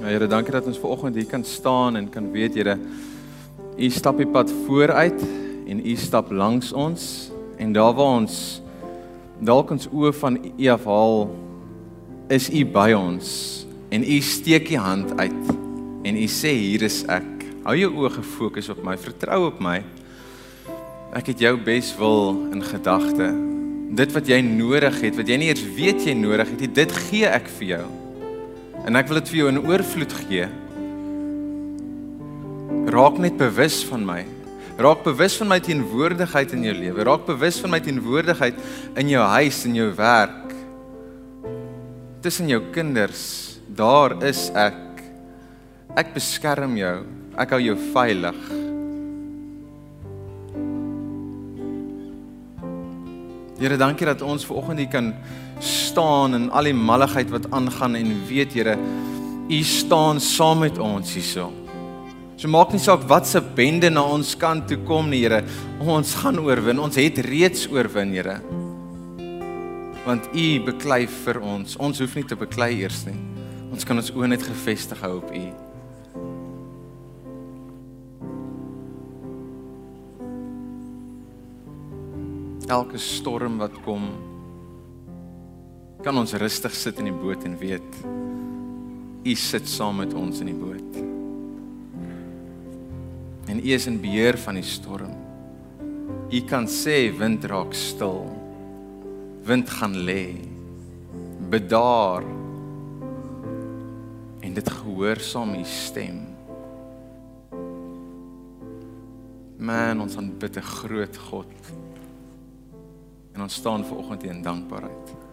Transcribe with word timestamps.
Ja 0.00 0.06
Here, 0.08 0.24
dankie 0.24 0.54
dat 0.54 0.64
ons 0.64 0.78
ver 0.80 0.94
oggend 0.94 1.18
hier 1.18 1.26
kan 1.28 1.42
staan 1.44 1.98
en 1.98 2.06
kan 2.08 2.30
weet 2.32 2.54
Here, 2.56 2.78
U 3.76 3.88
stap 3.92 4.16
die 4.16 4.28
pad 4.32 4.48
vooruit 4.64 5.20
en 5.68 5.82
U 5.84 5.96
stap 6.00 6.30
langs 6.32 6.70
ons 6.72 7.02
en 7.60 7.74
daar 7.76 7.92
waar 7.98 8.22
ons 8.22 8.38
dalk 9.44 9.74
ons 9.76 9.90
oë 9.92 10.14
van 10.16 10.40
U 10.40 10.70
afhaal, 10.72 11.20
is 12.32 12.48
U 12.48 12.64
by 12.72 12.88
ons 12.96 13.28
en 13.92 14.08
U 14.08 14.18
steek 14.24 14.72
U 14.72 14.80
hand 14.80 15.12
uit 15.20 15.52
en 16.08 16.16
U 16.16 16.26
sê 16.32 16.56
hier 16.56 16.88
is 16.88 17.02
ek. 17.04 17.48
Hou 17.68 17.76
jou 17.76 17.92
oë 18.00 18.16
gefokus 18.16 18.72
op 18.72 18.80
my, 18.80 18.96
vertrou 18.96 19.50
op 19.52 19.60
my. 19.60 19.82
Ek 21.12 21.34
het 21.34 21.44
jou 21.44 21.58
beswil 21.60 22.46
in 22.54 22.64
gedagte. 22.64 23.34
Dit 24.00 24.16
wat 24.16 24.32
jy 24.32 24.40
nodig 24.48 25.02
het, 25.04 25.20
wat 25.20 25.28
jy 25.28 25.42
nie 25.44 25.52
eers 25.52 25.66
weet 25.76 26.08
jy 26.08 26.16
nodig 26.16 26.56
het, 26.56 26.70
dit 26.72 27.02
gee 27.10 27.28
ek 27.28 27.52
vir 27.60 27.74
jou. 27.76 27.88
En 28.88 28.96
ek 28.96 29.10
wil 29.10 29.20
dit 29.20 29.30
vir 29.32 29.40
jou 29.42 29.48
in 29.52 29.60
oorvloed 29.60 30.14
gee. 30.24 30.46
Raak 32.90 33.18
net 33.20 33.36
bewus 33.38 33.82
van 33.86 34.06
my. 34.06 34.20
Raak 34.80 35.02
bewus 35.04 35.36
van 35.36 35.50
my 35.50 35.58
teenwoordigheid 35.60 36.54
in 36.56 36.64
jou 36.64 36.74
lewe. 36.78 37.04
Raak 37.04 37.26
bewus 37.28 37.60
van 37.60 37.74
my 37.74 37.80
teenwoordigheid 37.84 38.56
in 39.00 39.12
jou 39.12 39.24
huis 39.36 39.58
en 39.68 39.76
jou 39.76 39.90
werk. 39.98 40.54
Tussen 42.24 42.48
jou 42.48 42.62
kinders, 42.72 43.24
daar 43.68 44.16
is 44.24 44.48
ek. 44.56 45.04
Ek 46.00 46.14
beskerm 46.16 46.78
jou. 46.80 46.96
Ek 47.40 47.52
hou 47.54 47.60
jou 47.62 47.76
veilig. 47.92 48.40
Here, 53.60 53.76
dankie 53.76 54.08
dat 54.08 54.24
ons 54.24 54.46
ver 54.48 54.56
oggend 54.56 54.80
hier 54.80 54.88
kan 54.88 55.12
staan 55.64 56.34
in 56.34 56.48
al 56.50 56.68
die 56.68 56.76
malligheid 56.76 57.30
wat 57.32 57.48
aangaan 57.54 57.98
en 57.98 58.12
weet 58.28 58.56
Here, 58.56 58.76
U 59.50 59.62
staan 59.66 60.20
saam 60.20 60.62
met 60.62 60.78
ons 60.78 61.14
hierso. 61.14 61.48
So 62.40 62.48
maak 62.48 62.72
nie 62.72 62.80
saak 62.80 63.02
wat 63.10 63.26
se 63.26 63.42
bende 63.42 63.90
na 63.90 64.04
ons 64.06 64.36
kant 64.38 64.68
toe 64.70 64.78
kom 64.88 65.10
nie, 65.10 65.24
Here. 65.24 65.42
Ons 65.80 66.14
gaan 66.22 66.38
oorwin. 66.40 66.80
Ons 66.80 67.00
het 67.00 67.18
reeds 67.26 67.66
oorwin, 67.72 68.14
Here. 68.14 68.38
Want 70.06 70.30
U 70.32 70.46
beklei 70.70 71.02
vir 71.24 71.42
ons. 71.42 71.76
Ons 71.76 72.00
hoef 72.00 72.14
nie 72.16 72.24
te 72.24 72.38
beklei 72.38 72.76
eers 72.80 73.02
nie. 73.10 73.18
Ons 73.70 73.84
kan 73.84 73.98
ons 73.98 74.14
oë 74.14 74.32
net 74.32 74.46
gefestig 74.46 75.02
hou 75.04 75.18
op 75.18 75.34
U. 75.34 75.48
elke 82.70 82.98
storm 83.02 83.58
wat 83.58 83.74
kom 83.84 84.06
kan 86.02 86.16
ons 86.16 86.32
rustig 86.32 86.74
sit 86.74 86.98
in 86.98 87.10
die 87.10 87.16
boot 87.16 87.44
en 87.44 87.58
weet 87.60 88.00
u 89.24 89.34
sit 89.36 89.68
saam 89.68 90.00
met 90.00 90.14
ons 90.16 90.40
in 90.40 90.48
die 90.48 90.56
boot. 90.56 90.96
En 93.50 93.58
u 93.60 93.72
is 93.74 93.86
in 93.90 94.00
beheer 94.00 94.38
van 94.40 94.56
die 94.56 94.64
storm. 94.64 95.12
U 96.30 96.40
kan 96.48 96.68
sê 96.70 97.10
wind 97.18 97.44
raak 97.50 97.74
stil. 97.76 98.24
Wind 99.44 99.70
gaan 99.76 99.96
lê. 100.06 100.38
Bedaar. 101.50 102.24
En 104.40 104.54
dit 104.56 104.70
gehoorsaam 104.70 105.56
u 105.58 105.64
stem. 105.68 106.20
Man 109.60 110.00
ons 110.00 110.16
aanbid 110.16 110.56
'n 110.56 110.62
groot 110.62 111.16
God. 111.16 111.52
En 113.34 113.42
ons 113.42 113.54
staan 113.54 113.84
ver 113.84 113.96
oggend 113.96 114.22
in 114.24 114.42
dankbaarheid. 114.42 115.29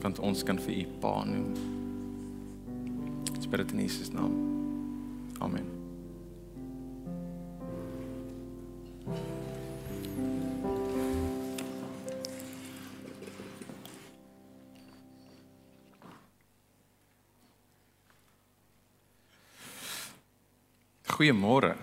Want 0.00 0.18
ons 0.18 0.42
kan 0.42 0.58
vir 0.58 0.80
U 0.80 0.86
Pa 1.00 1.24
noem. 1.28 1.52
Spirit 3.40 3.72
in 3.72 3.82
Jesus 3.84 4.08
naam. 4.14 4.32
Amen. 5.44 5.66
Goeiemôre. 21.20 21.74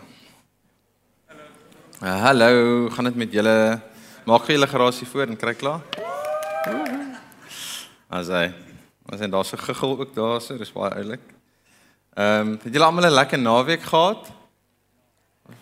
Uh, 2.01 2.21
hallo, 2.21 2.89
gaan 2.89 3.05
dit 3.05 3.15
met 3.15 3.33
julle? 3.33 3.81
Maak 4.25 4.49
gee 4.49 4.57
julle 4.57 4.67
gerasie 4.67 5.05
voor 5.07 5.29
en 5.29 5.37
kry 5.37 5.53
klaar? 5.53 5.85
As 8.07 8.29
hy. 8.31 8.45
Ons 9.11 9.19
het 9.19 9.31
daar 9.31 9.43
so 9.43 9.59
giggel 9.59 9.97
ook 9.99 10.13
daar 10.15 10.39
so, 10.39 10.55
dis 10.55 10.71
baie 10.71 10.93
oulik. 10.95 11.23
Ehm, 12.15 12.53
um, 12.53 12.59
het 12.63 12.73
julle 12.73 12.85
almal 12.85 13.09
'n 13.09 13.19
lekker 13.19 13.39
naweek 13.39 13.83
gehad? 13.83 14.31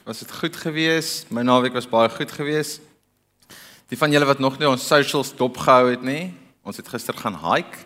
Was 0.04 0.20
dit 0.20 0.32
goed 0.32 0.56
geweest? 0.56 1.32
My 1.32 1.42
naweek 1.42 1.74
was 1.74 1.90
baie 1.90 2.10
goed 2.10 2.32
geweest. 2.32 2.82
Die 3.88 3.98
van 3.98 4.12
julle 4.12 4.26
wat 4.26 4.40
nog 4.40 4.60
nie 4.60 4.70
ons 4.70 4.88
socials 4.88 5.36
dopgehou 5.36 5.90
het 5.90 6.02
nie, 6.02 6.34
ons 6.64 6.78
het 6.78 6.88
gister 6.88 7.14
gaan 7.14 7.36
hike 7.36 7.78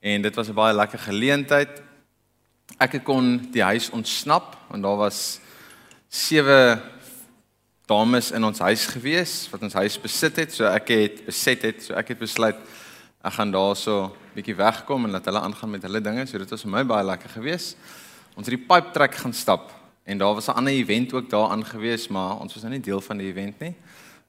en 0.00 0.22
dit 0.22 0.34
was 0.34 0.48
'n 0.48 0.54
baie 0.54 0.74
lekker 0.74 0.98
geleentheid. 0.98 1.82
Ek 2.78 3.04
kon 3.04 3.50
die 3.50 3.62
huis 3.62 3.90
ontsnap 3.90 4.56
want 4.68 4.82
daar 4.82 4.96
was 4.96 5.40
sewe 6.08 6.80
dames 7.86 8.30
in 8.30 8.44
ons 8.44 8.58
huis 8.58 8.86
gewees 8.86 9.48
wat 9.50 9.62
ons 9.62 9.74
huis 9.74 10.00
besit 10.00 10.36
het. 10.36 10.54
So 10.54 10.64
ek 10.64 10.88
het 10.88 11.24
beset 11.24 11.62
het, 11.62 11.82
so 11.82 11.94
ek 11.94 12.08
het 12.08 12.18
besluit 12.18 12.56
ek 13.26 13.34
gaan 13.36 13.50
daarso 13.50 14.12
bietjie 14.36 14.54
wegkom 14.56 15.06
en 15.08 15.16
laat 15.16 15.26
hulle 15.26 15.42
aangaan 15.42 15.72
met 15.74 15.82
hulle 15.86 16.00
dinge. 16.00 16.26
So 16.26 16.38
dit 16.38 16.50
was 16.54 16.62
vir 16.62 16.72
my 16.72 16.84
baie 16.86 17.04
lekker 17.04 17.32
geweest. 17.34 17.76
Ons 18.36 18.46
het 18.46 18.54
die 18.54 18.66
pipe 18.68 18.92
trek 18.94 19.18
gaan 19.18 19.34
stap 19.34 19.72
en 20.06 20.18
daar 20.18 20.34
was 20.34 20.48
'n 20.48 20.58
ander 20.58 20.72
event 20.72 21.12
ook 21.12 21.30
daar 21.30 21.50
aangewees, 21.50 22.08
maar 22.08 22.38
ons 22.38 22.54
was 22.54 22.62
nou 22.62 22.72
nie 22.72 22.80
deel 22.80 23.00
van 23.00 23.18
die 23.18 23.26
event 23.26 23.60
nie. 23.60 23.74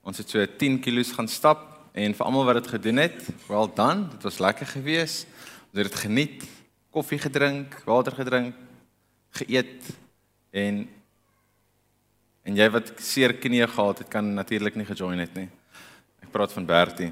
Ons 0.04 0.18
het 0.18 0.30
so 0.30 0.46
10 0.46 0.80
km 0.80 1.04
gaan 1.16 1.28
stap 1.28 1.90
en 1.94 2.14
vir 2.14 2.26
almal 2.26 2.46
wat 2.46 2.64
dit 2.64 2.68
gedoen 2.68 2.98
het, 2.98 3.30
well 3.48 3.70
done. 3.76 4.10
Dit 4.10 4.24
was 4.24 4.40
lekker 4.40 4.66
geweest. 4.66 5.28
Ons 5.72 5.84
het 5.84 5.92
dit 5.92 5.96
geniet, 5.96 6.44
koffie 6.92 7.20
gedrink, 7.20 7.82
water 7.86 8.12
gedrink, 8.12 8.56
geëet 9.32 9.84
en 10.52 10.88
En 12.48 12.56
jy 12.56 12.68
wat 12.72 12.94
seer 13.04 13.34
knieë 13.36 13.68
gehad 13.68 13.98
het, 14.00 14.08
kan 14.08 14.28
natuurlik 14.38 14.78
nie 14.80 14.86
gejoin 14.88 15.20
het 15.20 15.34
nie. 15.36 15.50
Ek 16.24 16.32
praat 16.32 16.54
van 16.56 16.68
Bertie. 16.68 17.10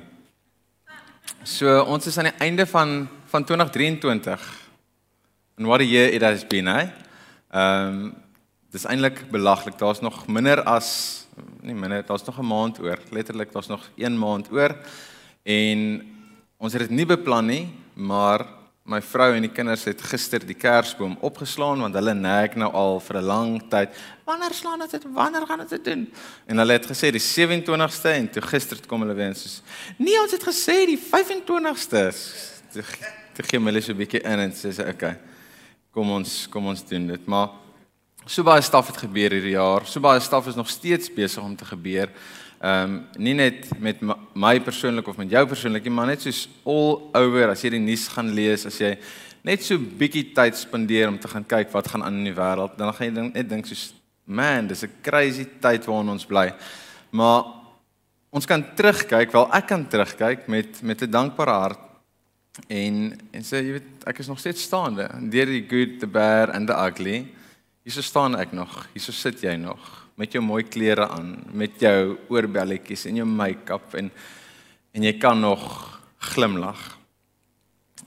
So 1.43 1.81
ons 1.83 2.05
is 2.05 2.17
aan 2.17 2.31
die 2.31 2.39
einde 2.39 2.65
van 2.65 3.07
van 3.25 3.43
2023. 3.43 4.41
And 5.57 5.67
what 5.67 5.81
a 5.81 5.83
year 5.83 6.13
it 6.13 6.21
has 6.21 6.47
been, 6.47 6.67
eh? 6.67 6.89
Ehm 7.51 7.87
um, 7.87 8.13
dis 8.71 8.85
eintlik 8.85 9.29
belaglik. 9.31 9.77
Daar's 9.79 10.01
nog 10.01 10.27
minder 10.27 10.63
as 10.63 11.25
nie 11.61 11.75
minder, 11.75 12.05
daar's 12.05 12.25
nog 12.25 12.39
'n 12.39 12.47
maand 12.47 12.79
oor. 12.79 12.99
Letterlik 13.09 13.51
daar's 13.51 13.67
nog 13.67 13.89
1 13.95 14.17
maand 14.19 14.51
oor. 14.51 14.75
En 15.43 16.01
ons 16.57 16.73
het 16.73 16.81
dit 16.81 16.89
nie 16.89 17.05
beplan 17.05 17.45
nie, 17.45 17.73
maar 17.93 18.45
My 18.85 18.99
vrou 19.01 19.31
en 19.33 19.41
die 19.41 19.49
kinders 19.49 19.87
het 19.89 20.01
gister 20.05 20.43
die 20.45 20.53
kersboom 20.53 21.15
opgeslaan 21.25 21.79
want 21.81 21.95
hulle 21.97 22.13
nag 22.13 22.53
nou 22.53 22.67
al 22.69 22.99
vir 23.01 23.17
'n 23.17 23.25
lang 23.25 23.53
tyd. 23.69 23.89
Wanneer 24.25 24.53
slaan 24.53 24.79
dit? 24.79 25.05
Wanneer 25.09 25.47
gaan 25.47 25.59
ons 25.59 25.69
dit 25.69 25.83
doen? 25.83 26.13
En 26.45 26.57
hulle 26.57 26.73
het 26.73 26.85
gesê 26.85 27.09
die 27.09 27.19
27ste 27.19 28.09
en 28.13 28.29
toe 28.29 28.41
gister 28.41 28.77
kom 28.87 29.01
hulle 29.01 29.15
weer 29.15 29.25
en 29.25 29.33
sê: 29.33 29.61
"Nee, 29.97 30.21
ons 30.21 30.31
het 30.31 30.43
gesê 30.43 30.85
die 30.85 30.99
25ste." 30.99 32.13
Toe, 32.71 32.83
toe 33.33 33.45
gee 33.45 33.59
hulle 33.59 33.81
so 33.81 33.91
'n 33.91 33.97
bietjie 33.97 34.21
in 34.21 34.39
en 34.39 34.51
sê: 34.51 34.69
"Oké. 34.69 34.89
Okay, 34.89 35.17
kom 35.91 36.11
ons 36.11 36.47
kom 36.47 36.67
ons 36.67 36.85
doen 36.85 37.07
dit." 37.07 37.25
Maar 37.25 37.49
so 38.27 38.43
baie 38.43 38.61
staf 38.61 38.87
het 38.87 38.97
gebeur 38.97 39.31
hierdie 39.31 39.57
jaar. 39.57 39.85
So 39.85 39.99
baie 39.99 40.19
staf 40.19 40.47
is 40.47 40.55
nog 40.55 40.69
steeds 40.69 41.13
besig 41.13 41.43
om 41.43 41.55
te 41.55 41.65
gebeur. 41.65 42.09
Ehm 42.63 42.83
um, 42.83 42.93
nie 43.19 43.33
net 43.35 43.67
met 43.79 43.99
my 44.33 44.59
persoonlik 44.63 45.07
of 45.07 45.17
met 45.19 45.29
jou 45.29 45.43
persoonlik, 45.47 45.89
maar 45.91 46.07
net 46.07 46.21
soos 46.23 46.45
all 46.63 47.11
over 47.13 47.51
as 47.51 47.63
jy 47.65 47.73
die 47.75 47.81
nuus 47.83 48.07
gaan 48.13 48.31
lees, 48.31 48.63
as 48.65 48.77
jy 48.79 48.93
net 49.43 49.63
so 49.63 49.77
bietjie 49.77 50.29
tyd 50.33 50.55
spandeer 50.57 51.09
om 51.11 51.19
te 51.19 51.27
gaan 51.27 51.43
kyk 51.45 51.73
wat 51.73 51.89
gaan 51.91 52.05
aan 52.07 52.21
in 52.21 52.29
die 52.29 52.37
wêreld, 52.37 52.77
dan 52.79 52.93
gaan 52.95 53.09
jy 53.09 53.25
net 53.27 53.49
dink 53.49 53.67
soos 53.67 53.89
man, 54.25 54.67
dis 54.67 54.83
'n 54.83 55.01
crazy 55.03 55.45
tyd 55.59 55.85
waarin 55.85 56.09
ons 56.09 56.25
bly. 56.25 56.53
Maar 57.11 57.43
ons 58.31 58.45
kan 58.45 58.63
terugkyk, 58.75 59.31
wel 59.31 59.51
ek 59.53 59.67
kan 59.67 59.87
terugkyk 59.87 60.47
met 60.47 60.81
met 60.81 61.01
'n 61.01 61.11
dankbare 61.11 61.51
hart 61.51 61.79
en 62.69 63.19
en 63.33 63.43
sê 63.43 63.59
jy 63.59 63.71
weet 63.71 64.07
ek 64.07 64.19
is 64.19 64.27
nog 64.27 64.39
steeds 64.39 64.63
staande 64.63 65.09
deur 65.29 65.45
die 65.45 65.67
good, 65.67 65.99
the 65.99 66.07
bad 66.07 66.49
and 66.49 66.67
the 66.67 66.73
ugly. 66.73 67.27
Hier 67.83 68.03
staan 68.03 68.39
ek 68.39 68.51
nog. 68.51 68.87
Hier 68.93 69.01
sit 69.01 69.41
jy 69.41 69.55
nog 69.55 70.04
met 70.15 70.31
jou 70.31 70.41
mooi 70.43 70.63
klere 70.63 71.07
aan, 71.11 71.33
met 71.51 71.79
jou 71.81 72.17
oorbelletjies 72.31 73.05
en 73.09 73.21
jou 73.21 73.27
make-up 73.27 73.95
en 73.99 74.11
en 74.95 75.03
jy 75.03 75.17
kan 75.19 75.39
nog 75.39 75.63
glimlag. 76.31 76.79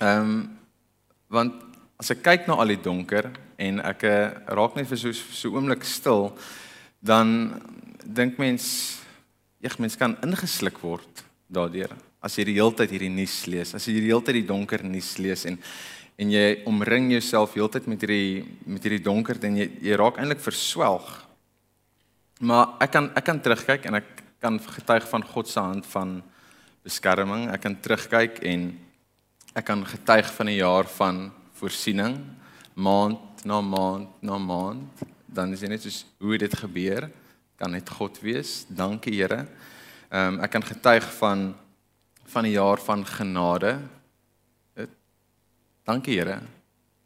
Ehm 0.00 0.22
um, 0.22 0.38
want 1.28 1.52
as 2.00 2.08
ek 2.14 2.22
kyk 2.24 2.46
na 2.48 2.56
al 2.56 2.72
die 2.72 2.80
donker 2.80 3.28
en 3.60 3.82
ek 3.84 4.04
uh, 4.08 4.30
raak 4.56 4.78
net 4.78 4.88
vir 4.88 4.96
so 4.96 5.12
so 5.12 5.52
oomblik 5.52 5.84
stil, 5.84 6.30
dan 7.00 7.60
dink 8.04 8.38
mens, 8.38 8.98
eeg 9.60 9.76
mens 9.78 9.96
kan 10.00 10.16
ingesluk 10.24 10.80
word 10.80 11.24
daardeur. 11.48 11.92
as 12.20 12.34
jy 12.34 12.48
die 12.48 12.56
hele 12.58 12.74
tyd 12.74 12.90
hierdie 12.90 13.12
nuus 13.12 13.46
lees, 13.46 13.74
as 13.74 13.86
jy 13.86 13.94
die 14.00 14.08
hele 14.08 14.24
tyd 14.26 14.40
die 14.40 14.48
donker 14.48 14.82
nuus 14.84 15.16
lees 15.22 15.46
en 15.46 15.58
en 16.18 16.32
jy 16.34 16.64
omring 16.66 17.12
jouself 17.12 17.52
heeltyd 17.54 17.84
met 17.86 18.02
hierdie 18.02 18.42
met 18.66 18.82
hierdie 18.82 19.04
donkerte 19.04 19.46
en 19.46 19.60
jy 19.60 19.68
jy 19.86 19.98
raak 19.98 20.18
eintlik 20.18 20.40
verswelg. 20.42 21.06
Maar 22.38 22.76
ek 22.78 22.92
kan 22.94 23.08
ek 23.18 23.24
kan 23.26 23.40
terugkyk 23.42 23.86
en 23.90 23.98
ek 23.98 24.10
kan 24.38 24.60
getuig 24.62 25.06
van 25.10 25.24
God 25.26 25.48
se 25.50 25.58
hand 25.58 25.86
van 25.90 26.20
beskerming. 26.86 27.48
Ek 27.50 27.64
kan 27.64 27.74
terugkyk 27.82 28.38
en 28.46 28.68
ek 29.58 29.64
kan 29.66 29.82
getuig 29.82 30.28
van 30.36 30.46
'n 30.46 30.54
jaar 30.54 30.86
van 30.86 31.32
voorsiening, 31.58 32.18
maand 32.74 33.44
na 33.44 33.60
maand 33.60 34.22
na 34.22 34.38
maand. 34.38 35.02
Dan 35.26 35.52
is 35.52 35.60
dit 35.60 35.68
net 35.68 35.82
soos 35.82 36.06
hoe 36.18 36.38
dit 36.38 36.54
gebeur, 36.54 37.10
kan 37.56 37.70
net 37.70 37.90
God 37.90 38.20
wees. 38.20 38.66
Dankie 38.68 39.14
Here. 39.14 39.48
Ehm 40.10 40.34
um, 40.34 40.40
ek 40.40 40.50
kan 40.50 40.62
getuig 40.62 41.04
van 41.18 41.56
van 42.24 42.44
'n 42.44 42.50
jaar 42.50 42.78
van 42.78 43.06
genade. 43.06 43.80
Dit, 44.74 44.90
dankie 45.84 46.18
Here 46.18 46.40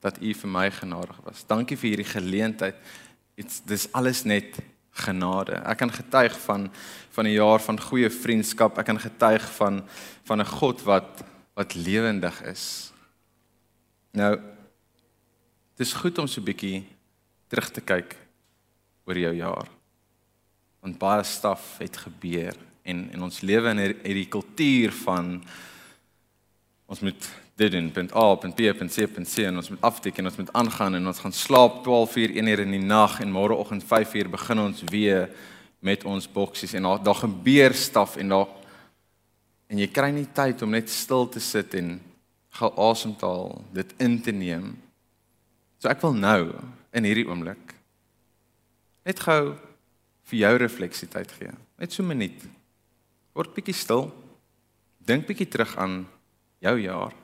dat 0.00 0.18
U 0.20 0.34
vir 0.34 0.48
my 0.48 0.70
genadig 0.70 1.16
was. 1.24 1.46
Dankie 1.46 1.76
vir 1.76 1.88
hierdie 1.88 2.12
geleentheid. 2.12 2.74
Dit's 3.34 3.62
dis 3.64 3.92
alles 3.92 4.24
net 4.24 4.60
genade. 4.92 5.56
Ek 5.64 5.78
kan 5.80 5.92
getuig 5.92 6.34
van 6.46 6.70
van 7.12 7.24
'n 7.26 7.36
jaar 7.36 7.60
van 7.60 7.80
goeie 7.80 8.10
vriendskap. 8.10 8.78
Ek 8.78 8.84
kan 8.84 9.00
getuig 9.00 9.52
van 9.52 9.84
van 10.24 10.40
'n 10.40 10.46
God 10.46 10.82
wat 10.82 11.24
wat 11.54 11.74
lewendig 11.74 12.42
is. 12.42 12.92
Nou 14.12 14.40
dis 15.76 15.92
goed 15.92 16.18
om 16.18 16.26
so 16.26 16.40
'n 16.40 16.44
bietjie 16.44 16.86
terug 17.48 17.70
te 17.70 17.80
kyk 17.80 18.16
oor 19.04 19.18
jou 19.18 19.34
jaar. 19.34 19.68
Want 20.80 20.98
baie 20.98 21.22
staf 21.22 21.78
het 21.78 21.96
gebeur 21.96 22.56
en 22.82 23.10
en 23.12 23.22
ons 23.22 23.40
lewe 23.40 23.68
in 23.68 23.78
hierdie 23.78 24.28
kultuur 24.28 24.92
van 24.92 25.44
ons 26.86 27.00
moet 27.00 27.41
dit 27.62 27.72
doen 27.72 27.90
punt 27.94 28.14
A 28.14 28.34
punt 28.34 28.54
B 28.58 28.72
punt 28.78 28.92
C 28.92 29.06
punt 29.06 29.28
C 29.28 29.46
en 29.46 29.56
ons 29.60 29.70
moet 29.70 29.84
afteken 29.86 30.24
en 30.24 30.30
ons 30.30 30.38
moet 30.40 30.52
aangaan 30.58 30.98
en 30.98 31.06
ons 31.06 31.18
gaan 31.24 31.34
slaap 31.34 31.82
12 31.84 32.16
uur 32.16 32.36
1 32.36 32.46
uur 32.52 32.62
in 32.64 32.76
die 32.76 32.82
nag 32.82 33.20
en 33.22 33.34
môreoggend 33.34 33.84
5 33.86 34.14
uur 34.14 34.30
begin 34.30 34.58
ons 34.58 34.82
weer 34.90 35.28
met 35.80 36.04
ons 36.04 36.28
boksies 36.32 36.74
en 36.78 36.88
daar 36.88 37.02
daar 37.02 37.20
gebeur 37.22 37.74
staf 37.74 38.16
en 38.16 38.34
daar 38.34 38.48
en 39.68 39.78
jy 39.78 39.88
kry 39.88 40.10
nie 40.12 40.28
tyd 40.34 40.62
om 40.62 40.74
net 40.74 40.90
stil 40.90 41.28
te 41.28 41.40
sit 41.40 41.74
en 41.78 41.94
gou 42.58 42.72
asem 42.90 43.14
te 43.16 43.26
haal 43.26 43.62
dit 43.72 43.94
in 44.04 44.18
te 44.20 44.32
neem. 44.32 44.74
So 45.80 45.88
ek 45.88 46.02
wil 46.02 46.12
nou 46.12 46.52
in 46.92 47.08
hierdie 47.08 47.28
oomblik 47.28 47.76
net 49.06 49.22
gou 49.22 49.54
vir 50.30 50.38
jou 50.38 50.52
refleksie 50.58 51.08
tyd 51.08 51.32
gee. 51.38 51.54
Net 51.78 51.92
so 51.92 52.02
'n 52.02 52.08
minuut. 52.08 52.42
Word 53.34 53.54
bietjie 53.54 53.74
stil. 53.74 54.12
Dink 55.00 55.26
bietjie 55.26 55.48
terug 55.48 55.76
aan 55.76 56.06
jou 56.60 56.78
jaar 56.78 57.21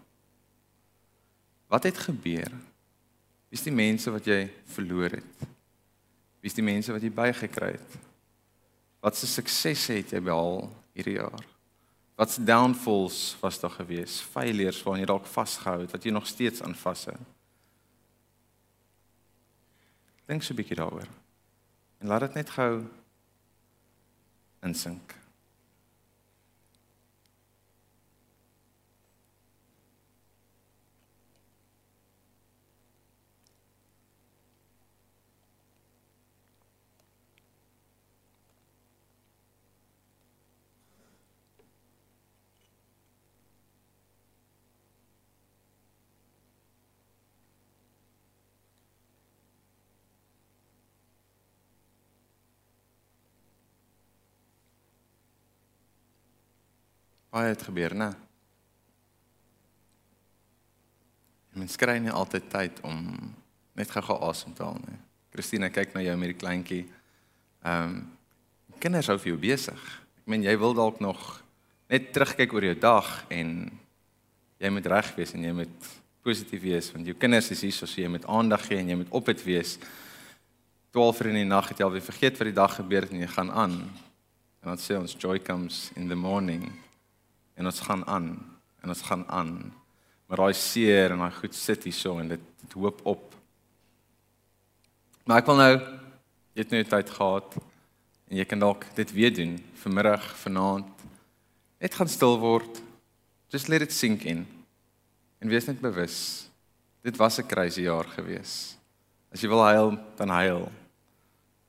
Wat 1.69 1.85
het 1.85 1.99
gebeur? 1.99 2.51
Wie 3.49 3.57
is 3.57 3.65
die 3.65 3.73
mense 3.73 4.13
wat 4.13 4.27
jy 4.29 4.47
verloor 4.73 5.19
het? 5.19 5.47
Wie 6.41 6.51
is 6.51 6.57
die 6.57 6.65
mense 6.65 6.93
wat 6.93 7.05
jy 7.05 7.11
bygekry 7.13 7.71
het? 7.77 7.97
Wat 9.05 9.17
se 9.17 9.29
suksesse 9.31 10.01
het 10.01 10.13
jy 10.13 10.21
behaal 10.25 10.67
hierdie 10.97 11.19
jaar? 11.19 11.45
Wat 12.19 12.33
se 12.33 12.45
downfalls 12.45 13.37
was 13.41 13.61
daar 13.61 13.77
gewees? 13.77 14.19
Failures 14.33 14.81
waaraan 14.83 15.05
jy 15.05 15.11
dalk 15.13 15.29
vasgehou 15.31 15.83
het 15.85 15.93
wat 15.95 16.09
jy 16.09 16.15
nog 16.15 16.27
steeds 16.27 16.65
aan 16.67 16.75
vashou? 16.75 17.17
Dink 20.29 20.43
so 20.43 20.53
'n 20.53 20.57
bietjie 20.57 20.77
daaroor. 20.77 21.09
En 22.01 22.07
laat 22.07 22.21
dit 22.21 22.35
net 22.35 22.51
gou 22.51 22.85
insink. 24.63 25.18
Baie 57.29 57.53
het 57.53 57.63
gebeur, 57.63 57.93
né? 57.93 58.09
Mens 61.59 61.77
kry 61.77 61.99
nie 62.01 62.13
altyd 62.15 62.47
tyd 62.49 62.79
om 62.89 63.03
net 63.77 63.91
gou-gou 63.93 64.17
asem 64.31 64.55
te 64.57 64.65
haal 64.65 64.79
nie. 64.81 64.97
Christine, 65.35 65.69
kyk 65.69 65.93
na 65.93 66.05
jou 66.07 66.15
met 66.17 66.33
die 66.33 66.39
kleintjie. 66.41 66.87
Ehm 67.67 67.99
um, 67.99 67.99
kinders 68.79 69.09
hou 69.11 69.17
vir 69.19 69.33
jou 69.33 69.41
besig. 69.43 69.85
Ek 70.21 70.31
meen 70.31 70.45
jy 70.47 70.55
wil 70.61 70.77
dalk 70.79 71.01
nog 71.03 71.19
net 71.91 72.13
terugkyk 72.15 72.53
oor 72.55 72.69
jou 72.69 72.77
dag 72.79 73.09
en 73.35 73.49
jy 74.63 74.71
moet 74.71 74.87
reg 74.93 75.09
wees 75.17 75.35
en 75.35 75.45
jy 75.49 75.55
moet 75.65 75.89
positief 76.23 76.63
wees 76.63 76.93
want 76.95 77.09
jou 77.11 77.17
kinders 77.19 77.51
is 77.51 77.65
hier 77.67 77.75
so 77.75 77.89
jy 77.91 78.07
moet 78.13 78.29
aandag 78.31 78.69
gee 78.69 78.79
en 78.79 78.93
jy 78.93 79.01
moet 79.03 79.11
op 79.11 79.29
dit 79.33 79.43
wees. 79.51 79.77
12 80.95 81.21
uur 81.21 81.33
in 81.35 81.43
die 81.43 81.49
nag 81.51 81.73
het 81.73 81.83
jy 81.83 81.89
al 81.89 81.97
weer 81.97 82.07
vergeet 82.07 82.39
wat 82.39 82.53
die 82.53 82.61
dag 82.61 82.79
gebeur 82.79 83.05
het 83.05 83.13
en 83.13 83.25
jy 83.27 83.33
gaan 83.35 83.51
aan. 83.51 83.81
En 84.63 84.73
dan 84.73 84.81
sê 84.81 84.97
ons 84.97 85.19
joy 85.19 85.43
comes 85.43 85.89
in 85.97 86.09
the 86.09 86.17
morning 86.17 86.71
en 87.59 87.67
ons 87.67 87.81
gaan 87.81 88.05
aan 88.07 88.29
en 88.83 88.95
ons 88.95 89.03
gaan 89.03 89.25
aan. 89.29 89.53
Maar 90.31 90.45
daai 90.45 90.55
seer 90.55 91.13
en 91.13 91.25
daai 91.25 91.35
goed 91.41 91.55
sit 91.57 91.87
hier 91.89 91.97
so 91.97 92.19
en 92.23 92.31
dit 92.31 92.45
dit 92.63 92.77
hoop 92.79 93.01
op. 93.07 93.25
Maar 95.27 95.43
ek 95.43 95.49
wil 95.51 95.59
nou 95.61 95.73
jy 95.75 96.63
het 96.63 96.75
nou 96.75 96.83
tyd 96.91 97.11
gehad 97.15 97.57
en 98.29 98.39
jy 98.39 98.47
kan 98.47 98.63
dalk 98.63 98.87
dit 98.97 99.15
weer 99.17 99.35
doen 99.35 99.57
vanmiddag, 99.83 100.25
vanaand. 100.43 101.07
Net 101.79 101.95
gaan 101.95 102.11
stil 102.11 102.39
word. 102.43 102.81
Just 103.49 103.71
let 103.71 103.83
it 103.83 103.95
sink 103.95 104.27
in. 104.29 104.45
En 105.39 105.51
wees 105.51 105.69
net 105.69 105.81
bewus. 105.81 106.49
Dit 107.03 107.17
was 107.17 107.39
'n 107.39 107.47
crazy 107.47 107.83
jaar 107.83 108.05
gewees. 108.05 108.77
As 109.33 109.41
jy 109.41 109.49
wil 109.49 109.63
huil, 109.63 109.99
dan 110.17 110.29
huil. 110.29 110.73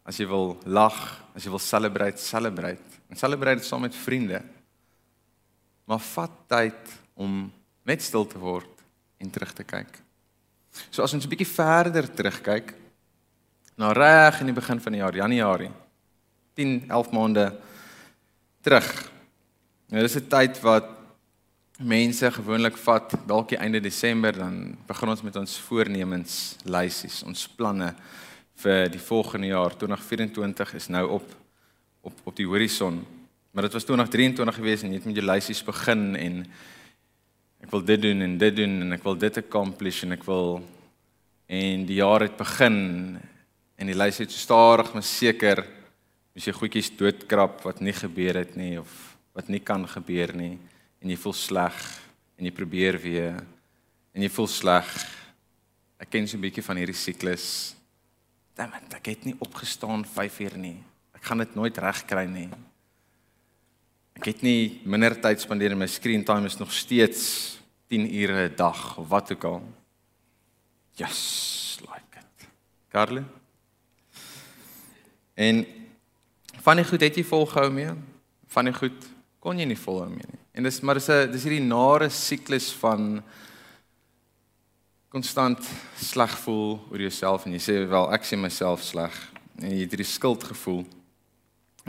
As 0.03 0.17
jy 0.17 0.25
wil 0.27 0.57
lag, 0.65 1.23
as 1.35 1.43
jy 1.43 1.49
wil 1.49 1.59
celebrate, 1.59 2.17
celebrate. 2.17 2.81
En 3.09 3.15
celebrate 3.15 3.63
saam 3.63 3.81
met 3.81 3.95
vriende 3.95 4.41
maar 5.89 6.01
vat 6.05 6.35
tyd 6.51 6.91
om 7.17 7.47
net 7.89 8.03
stil 8.05 8.27
te 8.29 8.37
word 8.37 8.83
en 9.17 9.31
terug 9.33 9.53
te 9.57 9.65
kyk. 9.65 9.89
So 10.93 11.01
as 11.01 11.13
ons 11.13 11.25
'n 11.25 11.29
bietjie 11.29 11.49
verder 11.49 12.05
terugkyk 12.05 12.75
na 13.75 13.91
reg 13.91 14.41
in 14.41 14.51
die 14.51 14.59
begin 14.61 14.79
van 14.79 14.93
die 14.93 15.01
jaar 15.01 15.15
Januarie 15.15 15.71
10 16.53 16.89
11 16.89 17.11
maande 17.11 17.59
terug. 18.61 19.11
Nou 19.89 20.01
dis 20.01 20.15
'n 20.15 20.29
tyd 20.29 20.61
wat 20.61 20.87
mense 21.79 22.31
gewoonlik 22.31 22.77
vat 22.77 23.15
dalk 23.25 23.49
die 23.49 23.57
einde 23.57 23.79
Desember 23.79 24.33
dan 24.33 24.77
begin 24.87 25.09
ons 25.09 25.21
met 25.23 25.35
ons 25.35 25.57
voornemens 25.57 26.55
lysies, 26.65 27.23
ons 27.23 27.47
planne 27.47 27.95
vir 28.55 28.89
die 28.89 28.99
volgende 28.99 29.47
jaar 29.47 29.77
2024 29.77 30.73
is 30.73 30.87
nou 30.87 31.07
op 31.09 31.35
op 32.01 32.13
op 32.23 32.35
die 32.35 32.47
horison. 32.47 33.05
Maar 33.51 33.65
dit 33.67 33.73
was 33.73 33.83
2023 33.83 34.55
gewees 34.55 34.83
en 34.83 34.93
jy 34.93 34.99
het 34.99 35.07
met 35.09 35.15
jou 35.15 35.25
lysies 35.25 35.63
begin 35.65 36.03
en 36.15 36.41
ek 37.59 37.71
wil 37.73 37.83
dit 37.83 38.01
doen 38.01 38.21
en 38.21 38.37
dit 38.37 38.55
doen 38.55 38.75
en 38.85 38.95
ek 38.95 39.03
wil 39.03 39.17
dit 39.19 39.37
accomplish 39.41 40.03
en 40.05 40.15
ek 40.15 40.23
wil 40.27 40.59
en 41.49 41.85
die 41.89 41.99
jaar 41.99 42.23
het 42.27 42.37
begin 42.37 42.77
en 43.79 43.89
die 43.89 43.97
lys 43.97 44.21
het 44.21 44.31
so 44.31 44.39
stadig 44.39 44.93
maar 44.93 45.03
seker 45.03 45.63
mis 46.35 46.45
jy 46.47 46.53
goedjies 46.55 46.91
doodkrap 46.99 47.63
wat 47.65 47.81
nie 47.81 47.95
gebeur 47.97 48.37
het 48.43 48.53
nie 48.55 48.77
of 48.79 48.91
wat 49.33 49.49
nie 49.49 49.63
kan 49.65 49.87
gebeur 49.89 50.35
nie 50.37 50.55
en 51.01 51.09
jy 51.09 51.17
voel 51.19 51.35
sleg 51.35 51.79
en 52.39 52.47
jy 52.47 52.53
probeer 52.55 52.99
weer 53.01 53.41
en 54.15 54.23
jy 54.23 54.29
voel 54.31 54.47
sleg. 54.51 54.87
Ek 55.99 56.09
ken 56.09 56.27
so 56.27 56.37
'n 56.37 56.41
bietjie 56.41 56.63
van 56.63 56.77
hierdie 56.77 56.95
siklus. 56.95 57.75
Damn, 58.55 58.73
ek 58.73 59.05
het 59.05 59.25
nie 59.25 59.35
opgestaan 59.39 60.05
5 60.05 60.39
uur 60.39 60.57
nie. 60.57 60.83
Ek 61.13 61.23
gaan 61.23 61.37
dit 61.37 61.55
nooit 61.55 61.77
regkry 61.77 62.25
nie. 62.25 62.49
Ek 64.19 64.33
het 64.33 64.41
nie 64.43 64.81
minder 64.83 65.13
tyd 65.15 65.39
spandeer 65.39 65.71
in 65.71 65.79
my 65.79 65.87
screen 65.87 66.25
time 66.27 66.43
is 66.49 66.57
nog 66.59 66.73
steeds 66.75 67.55
10 67.87 68.03
ure 68.19 68.49
'n 68.49 68.55
dag 68.55 68.97
of 68.99 69.07
wat 69.07 69.31
ook 69.31 69.43
al. 69.43 69.61
Yes, 70.95 71.79
like 71.79 72.19
it. 72.19 72.47
Karle. 72.91 73.23
En 75.35 75.65
van 76.59 76.75
die 76.75 76.85
goed 76.85 77.01
het 77.01 77.15
jy 77.15 77.23
volgehou 77.23 77.71
mee? 77.71 77.95
Van 78.47 78.65
die 78.65 78.73
goed 78.73 79.07
kon 79.39 79.57
jy 79.57 79.65
nie 79.65 79.79
volhou 79.79 80.09
mee 80.09 80.27
nie. 80.27 80.39
En 80.51 80.63
dis 80.63 80.81
maar 80.81 80.95
dis 80.95 81.07
'n 81.07 81.31
dis 81.31 81.43
hierdie 81.43 81.63
nare 81.67 82.09
siklus 82.09 82.73
van 82.73 83.23
konstant 85.07 85.63
sleg 85.95 86.37
voel 86.39 86.79
oor 86.91 86.99
jouself 86.99 87.45
en 87.45 87.53
jy 87.53 87.59
sê 87.59 87.87
wel 87.87 88.13
ek 88.13 88.25
sien 88.25 88.41
myself 88.41 88.83
sleg 88.83 89.31
en 89.61 89.71
jy 89.71 89.79
het 89.79 89.91
hierdie 89.91 90.13
skuldgevoel. 90.17 90.98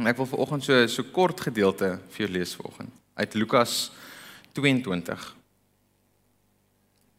En 0.01 0.09
ek 0.09 0.17
wil 0.17 0.31
vanoggend 0.31 0.65
so 0.65 0.77
so 0.89 1.05
kort 1.13 1.43
gedeelte 1.45 1.91
vir 2.15 2.23
jou 2.25 2.31
lees 2.33 2.55
vanoggend 2.57 2.93
uit 3.21 3.35
Lukas 3.37 3.73
22 4.57 5.25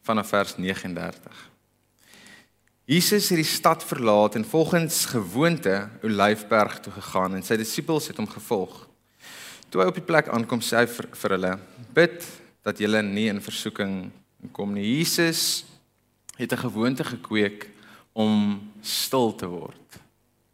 vanaf 0.02 0.32
vers 0.34 0.56
39. 0.58 1.42
Jesus 2.90 3.28
het 3.30 3.38
die 3.38 3.46
stad 3.46 3.84
verlaat 3.86 4.34
en 4.34 4.44
volgens 4.44 5.04
gewoonte 5.12 5.76
Olyfberg 6.02 6.80
toe 6.82 6.92
gegaan 6.96 7.36
en 7.38 7.46
sy 7.46 7.54
disippels 7.60 8.10
het 8.10 8.18
hom 8.18 8.26
gevolg. 8.26 8.74
Toe 9.70 9.84
hy 9.84 9.86
op 9.92 10.00
die 10.00 10.08
plek 10.08 10.32
aankom, 10.34 10.58
sê 10.58 10.82
hy 10.82 10.88
vir, 10.90 11.08
vir 11.22 11.36
hulle: 11.36 11.52
"Bid 11.94 12.26
dat 12.66 12.82
julle 12.82 13.04
nie 13.06 13.28
in 13.30 13.38
versoeking 13.38 14.10
kom 14.50 14.74
nie." 14.74 14.98
Jesus 14.98 15.62
het 16.34 16.50
'n 16.50 16.66
gewoonte 16.66 17.06
gekweek 17.06 17.70
om 18.12 18.58
stil 18.82 19.30
te 19.38 19.46
word. 19.46 19.81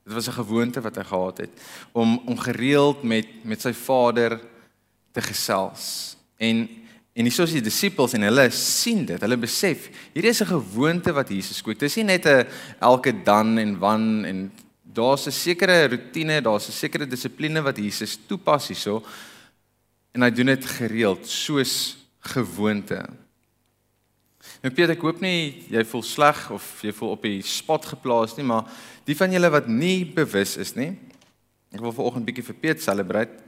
Dit 0.09 0.17
was 0.17 0.29
'n 0.29 0.41
gewoonte 0.41 0.81
wat 0.81 0.97
hy 0.97 1.05
gehad 1.05 1.39
het 1.39 1.51
om 1.93 2.19
om 2.25 2.39
gereeld 2.39 3.03
met 3.03 3.27
met 3.45 3.61
sy 3.61 3.73
Vader 3.73 4.41
te 5.13 5.21
gesels. 5.21 6.17
En 6.37 6.69
en 7.13 7.25
hier 7.25 7.41
is 7.43 7.53
die 7.53 7.61
disippels 7.61 8.13
en 8.13 8.23
hulle 8.23 8.51
sien 8.51 9.05
dit. 9.05 9.21
Hulle 9.21 9.37
besef 9.37 9.91
hierdie 10.15 10.31
is 10.31 10.41
'n 10.41 10.47
gewoonte 10.47 11.13
wat 11.13 11.29
Jesus 11.29 11.63
kweek. 11.63 11.79
Dis 11.79 11.97
nie 11.97 12.05
net 12.05 12.27
'n 12.27 12.47
elke 12.81 13.23
dan 13.23 13.59
en 13.59 13.79
wan 13.79 14.25
en 14.25 14.53
daar's 14.83 15.27
'n 15.27 15.33
sekere 15.33 15.89
rotine, 15.89 16.41
daar's 16.41 16.69
'n 16.69 16.73
sekere 16.73 17.07
dissipline 17.07 17.63
wat 17.63 17.77
Jesus 17.77 18.19
toepas 18.27 18.69
hierso. 18.69 19.05
En 20.13 20.23
hy 20.23 20.31
doen 20.31 20.47
dit 20.47 20.67
gereeld 20.67 21.27
soos 21.27 21.97
gewoonte. 22.21 23.05
Nou 24.59 24.73
Peter, 24.75 24.91
ek 24.97 25.05
hoop 25.07 25.21
nie 25.23 25.67
jy 25.71 25.85
voel 25.87 26.03
sleg 26.03 26.39
of 26.51 26.65
jy 26.83 26.91
voel 26.97 27.13
op 27.15 27.27
die 27.29 27.39
spot 27.47 27.85
geplaas 27.93 28.35
nie, 28.35 28.47
maar 28.47 28.67
die 29.07 29.15
van 29.15 29.31
julle 29.31 29.51
wat 29.55 29.69
nie 29.71 30.03
bewus 30.03 30.57
is 30.59 30.73
nie, 30.75 30.91
ek 31.71 31.83
wil 31.85 31.95
vanoggend 31.95 32.27
bietjie 32.27 32.47
vir 32.49 32.57
Peter 32.59 32.83
celebrate. 32.83 33.45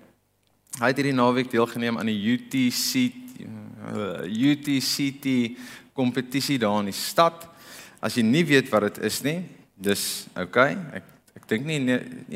Hy 0.78 0.92
het 0.92 1.00
hierdie 1.00 1.16
naweek 1.16 1.50
deelgeneem 1.50 1.98
aan 1.98 2.12
die 2.12 2.34
UTC 2.34 3.10
uh, 3.42 4.22
UTCT 4.22 5.26
kompetisie 5.98 6.60
daar 6.62 6.78
in 6.84 6.92
die 6.92 6.96
stad. 6.96 7.48
As 7.98 8.14
jy 8.14 8.22
nie 8.24 8.44
weet 8.46 8.70
wat 8.70 8.86
dit 8.86 9.00
is 9.10 9.18
nie, 9.26 9.40
dis 9.74 10.04
okay. 10.38 10.76
Ek 10.94 11.08
ek 11.40 11.48
dink 11.50 11.66
nie 11.66 11.78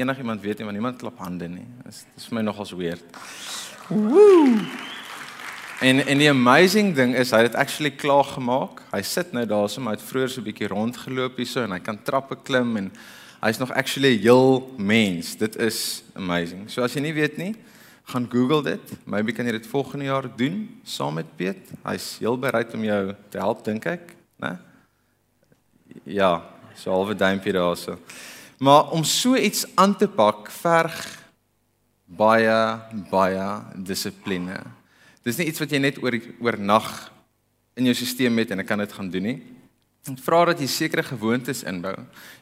enigiemand 0.00 0.42
weet 0.42 0.58
nie, 0.58 0.66
want 0.66 0.78
niemand 0.78 0.98
klap 0.98 1.22
hande 1.22 1.46
nie. 1.50 1.66
Dis 1.86 2.02
dis 2.16 2.26
vir 2.30 2.40
my 2.40 2.44
nogals 2.46 2.74
weird. 2.74 3.22
Woo! 3.90 4.58
En 5.84 6.06
en 6.06 6.18
die 6.18 6.30
amazing 6.30 6.94
ding 6.96 7.12
is 7.12 7.34
hy 7.36 7.42
het 7.44 7.56
actually 7.60 7.90
klaar 7.92 8.24
gemaak. 8.24 8.80
Hy 8.88 9.02
sit 9.04 9.34
nou 9.36 9.42
daar 9.44 9.68
so 9.68 9.82
maar 9.84 9.98
het 9.98 10.06
vroeër 10.06 10.30
so 10.32 10.40
'n 10.40 10.46
bietjie 10.46 10.68
rondgeloop 10.72 11.36
hierso 11.36 11.60
en 11.60 11.72
hy 11.76 11.78
kan 11.78 11.98
trappe 12.02 12.36
klim 12.42 12.76
en 12.76 12.92
hy's 13.42 13.58
nog 13.58 13.70
actually 13.70 14.16
'n 14.16 14.20
heel 14.20 14.72
mens. 14.78 15.36
Dit 15.36 15.56
is 15.56 16.02
amazing. 16.14 16.70
So 16.70 16.82
as 16.82 16.94
jy 16.94 17.00
nie 17.00 17.12
weet 17.12 17.36
nie, 17.36 17.54
gaan 18.04 18.28
Google 18.30 18.62
dit. 18.62 18.96
Maybe 19.04 19.32
kan 19.32 19.44
jy 19.44 19.52
dit 19.52 19.66
volgende 19.66 20.04
jaar 20.04 20.36
doen 20.36 20.80
saam 20.84 21.14
met 21.14 21.36
Piet. 21.36 21.70
Hy's 21.84 22.16
heel 22.18 22.38
bereid 22.38 22.74
om 22.74 22.84
jou 22.84 23.14
te 23.28 23.38
help 23.38 23.64
dink 23.64 23.84
ek, 23.84 24.16
né? 24.40 24.58
Ja, 26.04 26.42
so 26.74 26.90
halwe 26.90 27.14
duimpie 27.14 27.52
daarso. 27.52 27.98
Maar 28.58 28.90
om 28.90 29.04
so 29.04 29.34
iets 29.34 29.66
aan 29.74 29.96
te 29.96 30.08
pak 30.08 30.50
verg 30.50 31.18
baie 32.06 32.80
baie 33.10 33.60
dissipline. 33.76 34.83
Dis 35.24 35.38
nie 35.40 35.48
iets 35.48 35.60
wat 35.62 35.72
jy 35.72 35.80
net 35.80 35.98
oor 36.04 36.16
oornag 36.44 36.88
in 37.80 37.88
jou 37.88 37.94
stelsel 37.96 38.38
het 38.42 38.52
en 38.52 38.62
ek 38.62 38.68
kan 38.68 38.82
dit 38.82 38.92
gaan 38.92 39.10
doen 39.10 39.28
nie. 39.30 39.38
Dit 40.04 40.20
vra 40.20 40.42
dat 40.50 40.60
jy 40.60 40.68
sekere 40.68 41.02
gewoontes 41.06 41.62
inbou, 41.64 41.94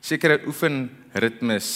sekere 0.03 0.41
oefenritmes 0.51 1.69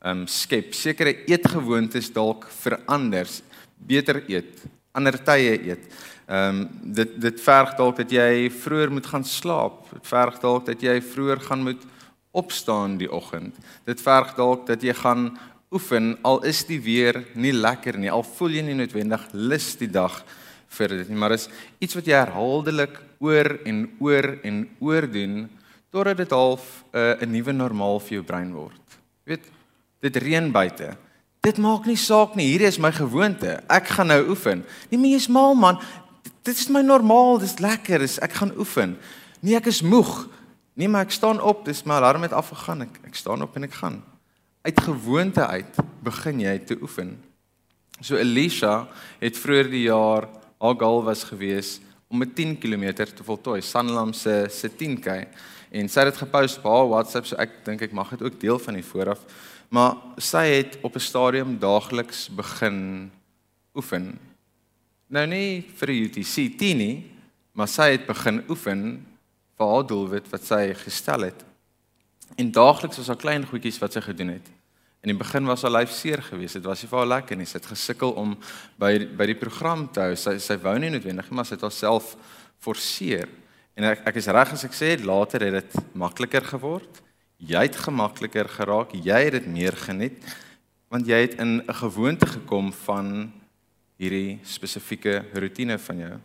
ehm 0.00 0.22
um, 0.22 0.28
skep, 0.32 0.72
sekere 0.72 1.12
eetgewoontes 1.28 2.08
dalk 2.16 2.46
verander, 2.62 3.28
beter 3.76 4.22
eet, 4.32 4.62
ander 4.96 5.18
tye 5.20 5.58
eet. 5.58 5.84
Ehm 6.24 6.62
um, 6.62 6.92
dit 6.96 7.12
dit 7.20 7.42
verg 7.44 7.76
dalk 7.76 8.00
dat 8.00 8.12
jy 8.16 8.48
vroeër 8.62 8.94
moet 8.96 9.06
gaan 9.12 9.26
slaap. 9.28 9.90
Dit 9.92 10.08
verg 10.08 10.40
dalk 10.40 10.64
dat 10.72 10.80
jy 10.80 10.96
vroeër 11.04 11.44
gaan 11.50 11.66
moet 11.68 11.84
opstaan 12.32 12.96
die 12.96 13.10
oggend. 13.12 13.56
Dit 13.84 14.00
verg 14.00 14.32
dalk 14.38 14.64
dat 14.66 14.82
jy 14.82 14.94
gaan 14.94 15.34
oefen 15.70 16.16
al 16.26 16.42
is 16.48 16.64
die 16.66 16.80
weer 16.82 17.20
nie 17.38 17.52
lekker 17.54 17.98
nie, 17.98 18.10
al 18.10 18.24
voel 18.26 18.58
jy 18.58 18.64
nie 18.66 18.78
noodwendig 18.78 19.28
lus 19.32 19.76
die 19.78 19.90
dag 19.90 20.20
vir 20.76 20.96
dit 21.00 21.10
nie, 21.10 21.18
maar 21.18 21.34
is 21.34 21.46
iets 21.82 21.94
wat 21.98 22.10
jy 22.10 22.16
herhaaldelik 22.18 22.98
oor 23.22 23.52
en 23.68 23.84
oor 24.02 24.32
en 24.46 24.64
oor 24.82 25.06
doen 25.10 25.44
totdat 25.90 26.22
dit 26.22 26.34
half 26.34 26.66
uh, 26.94 27.18
'n 27.18 27.26
uh, 27.26 27.30
nuwe 27.36 27.52
normaal 27.52 27.98
vir 28.00 28.20
jou 28.20 28.24
brein 28.26 28.52
word. 28.54 28.98
Jy 29.26 29.34
weet, 29.34 29.46
dit 30.06 30.16
reën 30.16 30.52
buite. 30.52 30.96
Dit 31.42 31.58
maak 31.58 31.86
nie 31.86 31.96
saak 31.96 32.36
nie, 32.36 32.50
hierdie 32.52 32.68
is 32.68 32.78
my 32.78 32.92
gewoonte. 32.92 33.62
Ek 33.68 33.86
gaan 33.96 34.06
nou 34.06 34.28
oefen. 34.30 34.64
Nee, 34.90 34.98
maar 34.98 35.10
jy's 35.10 35.28
mal 35.28 35.54
man. 35.54 35.80
Dit 36.44 36.56
is 36.56 36.68
my 36.68 36.82
normaal, 36.82 37.38
dis 37.38 37.58
lekker, 37.58 37.98
dis 37.98 38.18
ek 38.22 38.32
gaan 38.38 38.52
oefen. 38.58 38.96
Nee, 39.40 39.56
ek 39.56 39.66
is 39.66 39.82
moeg. 39.82 40.28
Nee, 40.74 40.88
maar 40.88 41.06
ek 41.06 41.12
staan 41.12 41.40
op, 41.40 41.64
dis 41.64 41.82
my 41.84 41.98
alarm 41.98 42.22
het 42.22 42.32
afgegaan. 42.32 42.82
Ek 42.82 43.00
ek 43.10 43.14
staan 43.14 43.42
op 43.42 43.56
en 43.56 43.64
ek 43.64 43.74
gaan 43.74 44.02
uit 44.62 44.80
gewoonte 44.80 45.46
uit 45.46 45.76
begin 46.04 46.40
jy 46.40 46.58
te 46.58 46.76
oefen. 46.80 47.14
So 48.00 48.16
Elisha 48.16 48.88
het 49.20 49.38
vroeër 49.38 49.70
die 49.72 49.86
jaar 49.88 50.28
haar 50.60 50.76
goal 50.80 51.02
was 51.04 51.24
gewees 51.24 51.80
om 52.08 52.22
'n 52.22 52.34
10 52.34 52.58
km 52.58 52.92
te 52.92 53.24
voltooi, 53.24 53.60
Sanlam 53.62 54.12
se 54.12 54.46
se 54.50 54.68
10k 54.68 55.28
en 55.70 55.88
sy 55.88 56.00
het 56.00 56.12
dit 56.12 56.22
gepost 56.22 56.58
op 56.58 56.64
haar 56.64 56.88
WhatsApp, 56.88 57.26
so 57.26 57.36
ek 57.36 57.64
dink 57.64 57.82
ek 57.82 57.92
mag 57.92 58.10
dit 58.10 58.22
ook 58.22 58.40
deel 58.40 58.58
van 58.58 58.74
die 58.74 58.84
vooraf. 58.84 59.20
Maar 59.70 59.96
sy 60.16 60.46
het 60.46 60.78
op 60.82 60.94
'n 60.96 61.00
stadium 61.00 61.58
daagliks 61.58 62.28
begin 62.28 63.10
oefen. 63.74 64.18
Nou 65.08 65.26
nie 65.26 65.64
vir 65.76 65.86
die 65.86 66.02
UTC 66.04 66.58
10 66.58 66.76
nie, 66.76 67.10
maar 67.52 67.68
sy 67.68 67.90
het 67.90 68.06
begin 68.06 68.42
oefen 68.48 69.06
vir 69.56 69.66
haar 69.66 69.86
doelwit 69.86 70.30
wat 70.30 70.44
sy 70.44 70.74
gestel 70.74 71.20
het. 71.20 71.49
En 72.36 72.50
daagliks 72.52 72.96
was 72.96 73.06
daar 73.06 73.16
klein 73.20 73.46
goedjies 73.46 73.78
wat 73.78 73.92
sy 73.92 74.02
gedoen 74.04 74.34
het. 74.36 74.48
In 75.00 75.14
die 75.14 75.16
begin 75.16 75.48
was 75.48 75.62
haar 75.64 75.72
lyf 75.72 75.92
seer 75.96 76.20
geweest. 76.22 76.58
Dit 76.58 76.68
was 76.68 76.82
nie 76.82 76.90
vir 76.90 76.98
haar 77.00 77.12
lekker 77.14 77.38
nie. 77.40 77.48
Sy 77.48 77.56
het 77.56 77.70
gesukkel 77.70 78.12
om 78.20 78.34
by 78.80 78.92
by 79.16 79.30
die 79.30 79.38
program 79.38 79.86
te 79.88 80.02
hou. 80.04 80.16
Sy 80.16 80.36
sy 80.42 80.58
wou 80.60 80.76
nie 80.78 80.92
noodwendig, 80.92 81.30
maar 81.32 81.48
sy 81.48 81.56
het 81.56 81.64
haarself 81.64 82.12
forceer. 82.60 83.30
En 83.78 83.88
ek 83.94 84.04
ek 84.10 84.20
is 84.20 84.28
reg 84.28 84.52
as 84.52 84.66
ek 84.68 84.76
sê 84.76 84.92
later 85.00 85.46
het 85.46 85.56
dit 85.62 85.96
makliker 85.96 86.44
geword. 86.52 87.00
Jy 87.40 87.64
het 87.64 87.80
gemakliker 87.80 88.50
geraak. 88.52 88.92
Jy 88.92 89.24
het 89.24 89.38
dit 89.40 89.50
meer 89.50 89.76
geniet 89.88 90.20
want 90.90 91.06
jy 91.06 91.20
het 91.22 91.36
in 91.38 91.62
'n 91.62 91.74
gewoonte 91.74 92.26
gekom 92.26 92.72
van 92.72 93.30
hierdie 93.96 94.40
spesifieke 94.42 95.24
rotine 95.32 95.78
van 95.78 95.98
jou. 95.98 96.16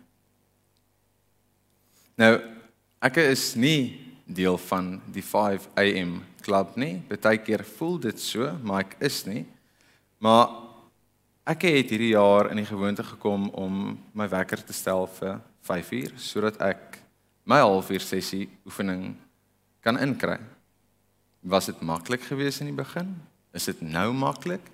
Nou, 2.18 2.42
ek 3.00 3.18
is 3.18 3.56
nie 3.56 4.05
deel 4.26 4.58
van 4.58 5.02
die 5.14 5.24
5 5.24 5.70
am 5.78 6.24
klub 6.42 6.76
nie. 6.76 7.00
Partykeer 7.08 7.64
voel 7.78 8.00
dit 8.00 8.20
so, 8.22 8.52
maar 8.64 8.86
ek 8.86 8.98
is 9.06 9.24
nie. 9.26 9.46
Maar 10.22 10.50
ek 11.46 11.68
het 11.70 11.94
hierdie 11.94 12.14
jaar 12.16 12.50
in 12.52 12.62
die 12.62 12.70
gewoonte 12.70 13.06
gekom 13.06 13.50
om 13.54 13.98
my 14.18 14.28
wekker 14.30 14.64
te 14.66 14.74
stel 14.74 15.06
vir 15.20 15.40
5uur 15.66 16.16
sodat 16.22 16.58
ek 16.62 17.00
my 17.46 17.62
halfuur 17.62 18.02
sessie 18.02 18.48
oefening 18.66 19.14
kan 19.86 20.00
inkry. 20.02 20.40
Was 21.46 21.70
dit 21.70 21.82
maklik 21.86 22.26
geweest 22.26 22.64
in 22.64 22.72
die 22.72 22.78
begin? 22.78 23.14
Is 23.54 23.70
dit 23.70 23.82
nou 23.86 24.10
maklik? 24.18 24.74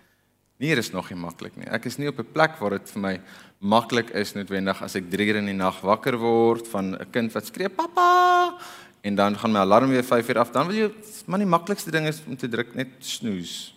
Nee, 0.61 0.75
dit 0.77 0.83
is 0.83 0.93
nog 0.93 1.09
nie 1.09 1.17
maklik 1.19 1.57
nie. 1.57 1.67
Ek 1.67 1.87
is 1.89 1.97
nie 1.97 2.07
op 2.07 2.19
'n 2.19 2.31
plek 2.31 2.55
waar 2.59 2.77
dit 2.77 2.89
vir 2.89 3.01
my 3.01 3.19
maklik 3.59 4.11
is 4.11 4.33
noodwendig 4.33 4.81
as 4.81 4.95
ek 4.95 5.09
3 5.09 5.27
uur 5.27 5.35
in 5.35 5.45
die 5.45 5.57
nag 5.57 5.81
wakker 5.81 6.17
word 6.17 6.67
van 6.67 6.95
'n 6.95 7.11
kind 7.11 7.33
wat 7.33 7.45
skree 7.45 7.69
pappa 7.69 8.57
en 9.01 9.15
dan 9.15 9.37
gaan 9.37 9.51
my 9.51 9.59
alarm 9.59 9.89
weer 9.89 10.03
5 10.03 10.29
uur 10.29 10.39
af. 10.39 10.51
Dan 10.51 10.67
wil 10.67 10.75
jy 10.75 10.89
maar 11.25 11.41
die 11.41 11.49
maklikste 11.49 11.91
ding 11.91 12.07
is 12.07 12.21
om 12.27 12.37
te 12.37 12.49
druk 12.49 12.75
net 12.75 12.87
snoes. 12.99 13.73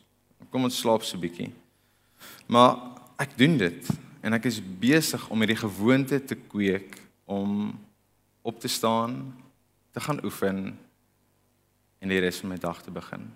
Kom 0.51 0.65
ons 0.65 0.79
slaap 0.79 1.03
so 1.03 1.17
'n 1.17 1.21
bietjie. 1.21 1.53
Maar 2.47 2.77
ek 3.19 3.37
doen 3.39 3.57
dit 3.59 3.89
en 4.21 4.33
ek 4.33 4.45
is 4.45 4.61
besig 4.61 5.29
om 5.31 5.39
hierdie 5.39 5.57
gewoonte 5.57 6.25
te 6.25 6.35
kweek 6.35 7.01
om 7.25 7.79
op 8.43 8.61
te 8.61 8.69
staan, 8.69 9.35
te 9.93 10.01
gaan 10.01 10.25
oefen 10.25 10.79
en 11.99 12.09
die 12.09 12.21
res 12.21 12.41
van 12.41 12.53
my 12.53 12.59
dag 12.61 12.83
te 12.83 12.91
begin. 12.91 13.33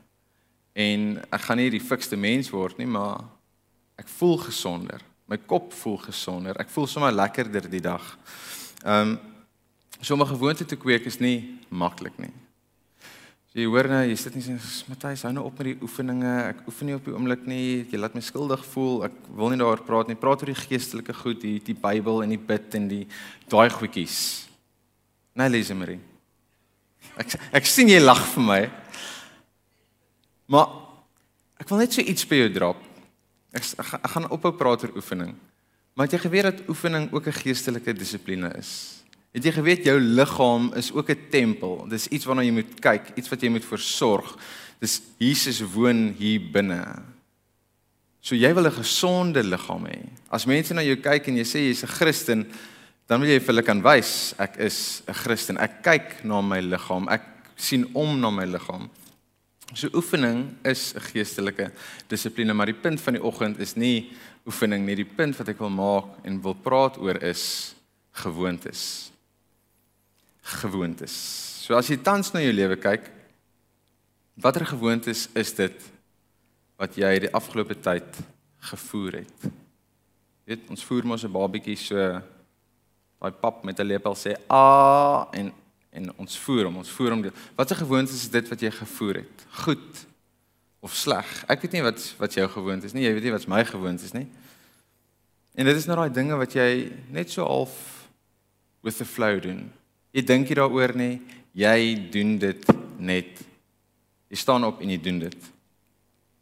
En 0.73 1.23
ek 1.33 1.41
gaan 1.41 1.57
nie 1.57 1.71
die 1.71 1.83
fikste 1.83 2.17
mens 2.17 2.51
word 2.51 2.79
nie, 2.79 2.87
maar 2.87 3.25
ek 3.97 4.09
voel 4.19 4.37
gesonder. 4.39 5.03
My 5.27 5.37
kop 5.37 5.73
voel 5.73 5.97
gesonder. 5.97 6.57
Ek 6.61 6.71
voel 6.71 6.87
sommer 6.87 7.13
lekkerder 7.13 7.69
die 7.71 7.83
dag. 7.85 8.19
Ehm 8.85 9.17
um, 9.17 9.19
So 10.01 10.15
om 10.15 10.23
'n 10.23 10.27
gewoonte 10.27 10.65
te 10.65 10.77
kweek 10.77 11.07
is 11.07 11.19
nie 11.19 11.59
maklik 11.69 12.19
nie. 12.19 12.33
So 13.49 13.59
jy 13.59 13.67
hoor 13.67 13.89
nou, 13.89 14.03
jy 14.05 14.17
sit 14.17 14.35
nie 14.35 14.43
sê 14.43 14.55
Matthys, 14.89 15.23
hou 15.23 15.33
nou 15.33 15.45
op 15.45 15.59
met 15.59 15.65
die 15.65 15.79
oefeninge. 15.83 16.33
Ek 16.51 16.67
oefen 16.69 16.87
nie 16.87 16.95
op 16.95 17.05
die 17.05 17.15
oomblik 17.15 17.47
nie. 17.47 17.87
Jy 17.91 17.99
laat 17.99 18.15
my 18.15 18.21
skuldig 18.21 18.65
voel. 18.65 19.05
Ek 19.09 19.13
wil 19.35 19.49
nie 19.51 19.59
daaroor 19.59 19.83
praat 19.83 20.09
nie. 20.09 20.15
Praat 20.15 20.43
oor 20.43 20.53
die 20.53 20.55
geestelike 20.55 21.15
goed, 21.15 21.41
die 21.41 21.59
die 21.59 21.75
Bybel 21.75 22.23
en 22.23 22.29
die 22.29 22.39
bid 22.39 22.75
en 22.75 22.89
die 22.89 23.07
daai 23.49 23.71
goedjies. 23.71 24.47
Nee, 25.35 25.49
Lise 25.49 25.75
Marie. 25.75 25.99
Ek 27.17 27.35
ek 27.53 27.67
sien 27.67 27.89
jy 27.89 27.99
lag 27.99 28.21
vir 28.35 28.43
my. 28.43 28.61
Maar 30.47 30.69
ek 31.59 31.69
wil 31.69 31.79
net 31.79 31.93
so 31.93 32.03
iets 32.03 32.29
by 32.29 32.45
jou 32.45 32.53
drop. 32.53 32.85
Ek, 33.53 33.65
ek, 33.65 33.95
ek 34.05 34.11
gaan 34.13 34.31
ophou 34.31 34.53
praat 34.53 34.85
oor 34.85 34.95
oefening. 35.01 35.35
Maar 35.97 36.07
jy 36.07 36.19
geweet 36.23 36.51
dat 36.53 36.69
oefening 36.69 37.11
ook 37.13 37.27
'n 37.27 37.41
geestelike 37.43 37.93
dissipline 37.93 38.53
is? 38.59 39.03
Het 39.39 39.47
jy 39.47 39.53
geweet 39.55 39.85
jou 39.87 40.01
liggaam 40.03 40.73
is 40.75 40.89
ook 40.91 41.11
'n 41.11 41.31
tempel? 41.31 41.87
Dis 41.87 42.09
iets 42.09 42.25
waarna 42.27 42.43
jy 42.43 42.51
moet 42.51 42.81
kyk, 42.81 43.15
iets 43.15 43.29
wat 43.29 43.41
jy 43.41 43.49
moet 43.49 43.65
versorg. 43.65 44.37
Dis 44.81 45.01
Jesus 45.17 45.61
woon 45.63 46.15
hier 46.19 46.41
binne. 46.41 47.03
So 48.21 48.35
jy 48.35 48.53
wil 48.55 48.67
'n 48.67 48.83
gesonde 48.83 49.43
liggaam 49.43 49.87
hê. 49.87 50.09
As 50.29 50.45
mense 50.45 50.75
na 50.75 50.83
jou 50.83 50.97
kyk 50.97 51.29
en 51.29 51.37
jy 51.37 51.45
sê 51.45 51.59
jy's 51.59 51.85
'n 51.85 51.87
Christen, 51.87 52.47
dan 53.07 53.21
wil 53.21 53.29
jy 53.29 53.39
vir 53.39 53.47
hulle 53.47 53.63
kan 53.63 53.83
wys 53.83 54.35
ek 54.39 54.57
is 54.57 55.03
'n 55.07 55.15
Christen. 55.15 55.57
Ek 55.59 55.83
kyk 55.85 56.25
na 56.25 56.41
my 56.41 56.61
liggaam. 56.61 57.09
Ek 57.09 57.23
sien 57.57 57.87
om 57.95 58.21
na 58.21 58.31
my 58.31 58.45
liggaam. 58.45 58.91
So 59.73 59.89
oefening 59.95 60.57
is 60.65 60.95
'n 60.95 61.01
geestelike 61.01 61.71
dissipline, 62.09 62.55
maar 62.55 62.67
die 62.67 62.81
punt 62.83 63.01
van 63.01 63.15
die 63.15 63.23
oggend 63.23 63.61
is 63.61 63.77
nie 63.77 64.11
oefening 64.45 64.85
nie. 64.85 64.97
Die 64.97 65.15
punt 65.17 65.37
wat 65.37 65.49
ek 65.49 65.59
wil 65.59 65.71
maak 65.71 66.25
en 66.25 66.43
wil 66.43 66.55
praat 66.55 66.99
oor 66.99 67.23
is 67.23 67.75
gewoontes. 68.13 69.08
Gewoontes. 70.49 71.15
So 71.67 71.77
as 71.77 71.91
jy 71.91 71.99
tans 72.01 72.33
na 72.33 72.41
jou 72.41 72.55
lewe 72.55 72.79
kyk, 72.81 73.11
watter 74.41 74.65
gewoontes 74.65 75.27
is 75.37 75.53
dit 75.59 75.87
wat 76.81 76.97
jy 76.97 77.11
die 77.27 77.33
afgelope 77.37 77.77
tyd 77.77 78.21
gevoer 78.71 79.21
het? 79.21 79.49
Weet, 80.49 80.65
ons 80.73 80.85
voer 80.89 81.05
mos 81.05 81.25
'n 81.25 81.33
babatjie 81.33 81.77
so 81.77 81.97
daai 83.21 83.33
pap 83.43 83.65
met 83.65 83.79
'n 83.81 83.87
lepel 83.87 84.15
sê 84.15 84.37
a 84.51 85.29
en 85.33 85.53
en 85.93 86.13
ons 86.17 86.39
voer 86.39 86.65
hom, 86.65 86.77
ons 86.77 86.91
voer 86.91 87.11
hom. 87.11 87.25
Watter 87.57 87.77
gewoontes 87.77 88.15
is 88.15 88.31
dit 88.31 88.49
wat 88.49 88.61
jy 88.61 88.71
gevoer 88.71 89.15
het? 89.15 89.47
Goed 89.65 90.07
of 90.81 90.95
sleg. 90.95 91.27
Ek 91.49 91.61
weet 91.61 91.73
nie 91.73 91.83
wat 91.83 92.15
wat 92.19 92.35
jou 92.35 92.49
gewoond 92.49 92.85
is 92.85 92.95
nie. 92.95 93.05
Jy 93.05 93.13
weet 93.13 93.27
nie 93.27 93.35
wat 93.35 93.49
my 93.51 93.65
gewoond 93.65 94.01
is 94.01 94.13
nie. 94.13 94.29
En 95.59 95.67
dit 95.67 95.77
is 95.77 95.87
nou 95.87 95.97
daai 95.99 96.13
dinge 96.13 96.37
wat 96.39 96.55
jy 96.55 96.93
net 97.11 97.31
so 97.31 97.45
half 97.45 98.09
with 98.83 98.97
the 98.97 99.05
flow 99.05 99.41
doen. 99.43 99.73
Jy 100.19 100.25
dink 100.27 100.49
nie 100.51 100.59
daaroor 100.59 100.97
nie. 100.99 101.21
Jy 101.55 102.11
doen 102.11 102.33
dit 102.43 102.65
net. 102.99 103.39
Jy 104.29 104.39
staan 104.41 104.67
op 104.67 104.81
en 104.83 104.91
jy 104.91 104.99
doen 105.03 105.21
dit. 105.23 105.51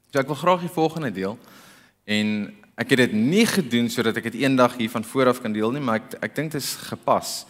So 0.08 0.22
ek 0.22 0.30
wil 0.30 0.38
graag 0.40 0.62
die 0.64 0.72
volgende 0.72 1.10
deel 1.12 1.36
en 2.08 2.30
ek 2.80 2.94
het 2.94 3.02
dit 3.02 3.16
nie 3.18 3.44
gedoen 3.48 3.90
sodat 3.92 4.16
ek 4.16 4.30
dit 4.30 4.38
eendag 4.44 4.78
hier 4.78 4.92
van 4.92 5.04
vooraf 5.04 5.42
kan 5.42 5.52
deel 5.52 5.74
nie, 5.74 5.82
maar 5.84 6.00
ek 6.00 6.14
ek 6.24 6.36
dink 6.38 6.54
dit 6.54 6.62
is 6.62 6.72
gepas. 6.88 7.42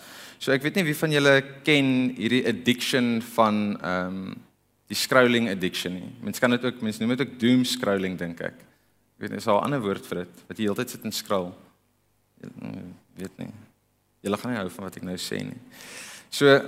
So 0.42 0.50
ek 0.54 0.64
weet 0.64 0.80
nie 0.80 0.86
wie 0.88 0.96
van 0.98 1.14
julle 1.14 1.34
ken 1.66 1.92
hierdie 2.16 2.42
addiction 2.50 3.20
van 3.36 3.62
ehm 3.76 4.18
um, 4.26 4.34
die 4.86 4.94
scrolling 4.94 5.48
addiction 5.50 5.96
nie. 5.98 6.10
Mense 6.22 6.38
kan 6.38 6.52
dit 6.54 6.62
ook 6.62 6.82
mense 6.86 7.02
noem 7.02 7.16
dit 7.16 7.24
ook 7.24 7.38
doom 7.42 7.64
scrolling 7.66 8.14
dink 8.18 8.42
ek. 8.46 8.60
Ek 8.62 9.24
weet 9.24 9.32
nie, 9.34 9.40
is 9.42 9.48
daar 9.48 9.58
'n 9.58 9.66
ander 9.66 9.82
woord 9.82 10.06
vir 10.06 10.24
dit 10.24 10.42
wat 10.48 10.58
jy 10.58 10.66
heeltyd 10.68 10.90
sit 10.90 11.04
en 11.04 11.12
scroll. 11.12 11.50
Jy 12.42 12.50
weet 13.18 13.38
nie. 13.38 13.50
Jy 14.22 14.36
gaan 14.36 14.52
nie 14.52 14.58
hou 14.58 14.70
van 14.70 14.84
wat 14.84 14.96
ek 14.96 15.02
nou 15.02 15.16
sê 15.16 15.42
nie. 15.42 15.58
So 16.30 16.58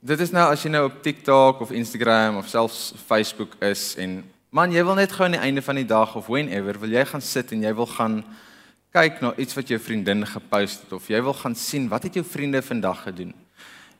dit 0.00 0.20
is 0.20 0.30
nou 0.30 0.44
as 0.52 0.62
jy 0.64 0.70
nou 0.70 0.84
op 0.86 1.00
TikTok 1.02 1.60
of 1.60 1.72
Instagram 1.74 2.38
of 2.40 2.48
selfs 2.48 2.92
Facebook 3.08 3.56
is 3.60 3.96
en 4.00 4.22
man 4.54 4.72
jy 4.72 4.84
wil 4.86 4.96
net 4.96 5.12
gou 5.12 5.26
aan 5.26 5.34
die 5.34 5.42
einde 5.42 5.62
van 5.62 5.76
die 5.76 5.88
dag 5.88 6.14
of 6.16 6.30
whenever 6.30 6.78
wil 6.80 6.94
jy 6.94 7.02
gaan 7.10 7.24
sit 7.24 7.50
en 7.52 7.64
jy 7.66 7.72
wil 7.74 7.88
gaan 7.90 8.20
kyk 8.94 9.20
na 9.22 9.32
iets 9.38 9.54
wat 9.58 9.68
jou 9.70 9.78
vriendin 9.82 10.24
gepost 10.26 10.86
het 10.86 10.94
of 10.96 11.10
jy 11.10 11.20
wil 11.22 11.34
gaan 11.36 11.54
sien 11.58 11.88
wat 11.90 12.06
het 12.06 12.16
jou 12.18 12.24
vriende 12.26 12.62
vandag 12.62 13.02
gedoen. 13.08 13.34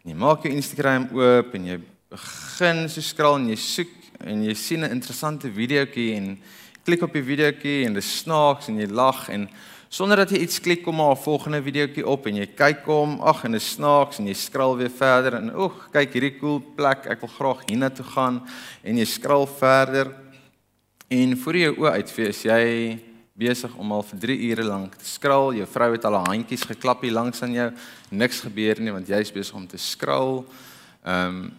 En 0.02 0.12
jy 0.12 0.16
maak 0.16 0.46
jou 0.46 0.54
Instagram 0.54 1.08
oop 1.12 1.54
en 1.58 1.66
jy 1.68 1.80
begin 2.10 2.86
so 2.88 3.04
skraal 3.04 3.38
en 3.38 3.50
jy 3.50 3.58
soek 3.60 3.92
en 4.30 4.42
jy 4.46 4.54
sien 4.54 4.84
'n 4.84 4.90
interessante 4.90 5.50
videoetjie 5.50 6.14
en 6.16 6.38
klik 6.84 7.02
op 7.02 7.12
die 7.12 7.22
videoetjie 7.22 7.84
en 7.86 7.94
dit 7.94 8.04
snaaks 8.04 8.68
en 8.68 8.78
jy 8.78 8.86
lag 8.86 9.28
en 9.28 9.48
sonder 9.90 10.23
dat 10.23 10.30
jy 10.30 10.38
iets 10.44 10.61
klik 10.62 10.85
kom 10.87 10.97
maar 10.97 11.16
'n 11.16 11.23
volgende 11.23 11.62
videoetjie 11.62 12.06
op 12.06 12.26
en 12.26 12.37
jy 12.37 12.47
kyk 12.47 12.85
hom 12.87 13.20
ag 13.20 13.44
en 13.44 13.52
dit 13.52 13.62
snaaks 13.62 14.18
en 14.18 14.26
jy 14.26 14.35
skraal 14.35 14.76
weer 14.76 14.90
verder 14.90 15.35
en 15.35 15.54
oeg 15.54 15.90
kyk 15.92 16.12
hierdie 16.12 16.38
cool 16.38 16.61
plek 16.61 17.06
ek 17.06 17.20
wil 17.20 17.28
graag 17.28 17.68
hiernatoe 17.68 18.06
gaan 18.06 18.42
en 18.82 18.97
jy 18.97 19.04
skraal 19.04 19.47
verder 19.47 20.14
en 21.08 21.36
voor 21.36 21.56
jou 21.56 21.75
oë 21.76 21.93
uitfees 21.93 22.43
jy 22.45 22.99
besig 23.34 23.75
om 23.76 23.93
al 23.93 24.02
vir 24.02 24.19
3 24.19 24.50
ure 24.50 24.64
lank 24.64 24.95
te 24.97 25.06
skraal 25.06 25.54
jou 25.54 25.67
vrou 25.67 25.93
het 25.93 26.04
al 26.04 26.14
haar 26.14 26.32
handjies 26.34 26.62
geklap 26.62 27.02
hier 27.02 27.12
langs 27.12 27.43
aan 27.43 27.52
jou 27.52 27.73
niks 28.10 28.41
gebeur 28.41 28.80
nie 28.80 28.93
want 28.93 29.08
jy's 29.08 29.32
besig 29.32 29.54
om 29.54 29.67
te 29.67 29.78
skraal 29.78 30.45
ehm 31.04 31.26
um, 31.28 31.50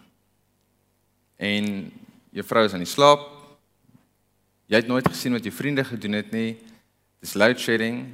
en 1.42 1.92
jou 2.32 2.44
vrou 2.46 2.66
is 2.66 2.74
aan 2.76 2.86
die 2.86 2.90
slaap. 2.90 3.24
Jy 4.72 4.80
het 4.80 4.90
nooit 4.90 5.08
gesien 5.10 5.34
wat 5.36 5.46
jou 5.46 5.54
vriende 5.54 5.84
gedoen 5.84 6.20
het 6.20 6.30
nie. 6.32 6.56
Dis 7.22 7.34
load 7.36 7.60
shedding. 7.60 8.06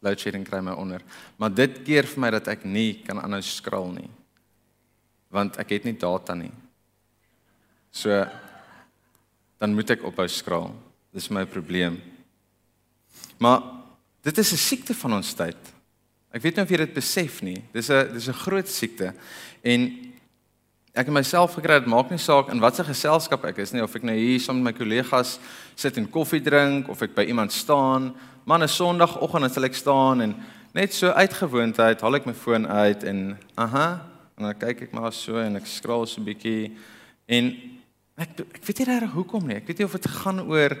Load 0.00 0.20
shedding 0.20 0.46
kry 0.48 0.60
my 0.64 0.72
onder. 0.72 1.02
Maar 1.36 1.52
dit 1.54 1.82
keer 1.84 2.08
vir 2.08 2.20
my 2.20 2.30
dat 2.30 2.48
ek 2.48 2.64
nie 2.64 3.02
kan 3.04 3.20
aanhou 3.20 3.42
skraal 3.44 3.90
nie. 3.92 4.08
Want 5.30 5.58
ek 5.60 5.76
het 5.76 5.84
nie 5.84 5.96
data 5.98 6.34
nie. 6.34 6.52
So 7.92 8.24
dan 9.60 9.74
moet 9.76 9.92
ek 9.92 10.06
ophou 10.08 10.28
skraal. 10.28 10.70
Dis 11.12 11.28
my 11.28 11.44
probleem. 11.44 11.98
Maar 13.38 13.60
dit 14.22 14.38
is 14.38 14.52
'n 14.52 14.56
siekte 14.56 14.94
van 14.94 15.12
ons 15.12 15.34
tyd. 15.34 15.58
Ek 16.32 16.42
weet 16.42 16.56
nie 16.56 16.62
of 16.62 16.70
jy 16.70 16.76
dit 16.76 16.94
besef 16.94 17.42
nie. 17.42 17.62
Dis 17.72 17.90
'n 17.90 18.12
dis 18.12 18.28
'n 18.28 18.32
groot 18.32 18.68
siekte. 18.68 19.14
En 19.62 20.10
ek 20.94 21.06
het 21.06 21.14
myself 21.14 21.54
gekry 21.54 21.78
dit 21.78 21.86
maak 21.86 22.10
nie 22.10 22.18
saak 22.18 22.48
in 22.50 22.60
watter 22.60 22.84
geselskap 22.84 23.44
ek 23.44 23.58
is 23.58 23.72
nie 23.72 23.82
of 23.82 23.94
ek 23.94 24.02
nou 24.02 24.14
hier 24.16 24.40
saam 24.42 24.58
met 24.58 24.72
my 24.72 24.78
kollegas 24.78 25.38
sit 25.76 25.96
en 25.96 26.08
koffie 26.10 26.42
drink 26.42 26.88
of 26.88 27.02
ek 27.02 27.14
by 27.14 27.22
iemand 27.30 27.52
staan 27.52 28.10
man 28.44 28.62
'n 28.62 28.68
sonoggend 28.68 29.44
as 29.44 29.56
ek 29.56 29.74
staan 29.74 30.20
en 30.20 30.34
net 30.72 30.94
so 30.94 31.08
uitgewoondheid 31.08 32.00
haal 32.00 32.16
ek 32.16 32.26
my 32.26 32.34
foon 32.34 32.66
uit 32.66 33.04
en 33.04 33.38
aha 33.56 34.06
en 34.36 34.44
dan 34.44 34.58
kyk 34.58 34.82
ek 34.82 34.92
maar 34.92 35.12
so 35.12 35.38
en 35.38 35.56
ek 35.56 35.66
skraal 35.66 36.06
so 36.06 36.20
'n 36.20 36.24
bietjie 36.24 36.76
en 37.26 37.52
ek 38.16 38.40
ek 38.40 38.64
weet 38.64 38.78
nie 38.78 38.86
reg 38.86 39.12
hoekom 39.12 39.46
nie 39.46 39.56
ek 39.56 39.66
weet 39.66 39.78
nie 39.78 39.84
of 39.84 39.92
dit 39.92 40.06
gaan 40.06 40.40
oor 40.40 40.72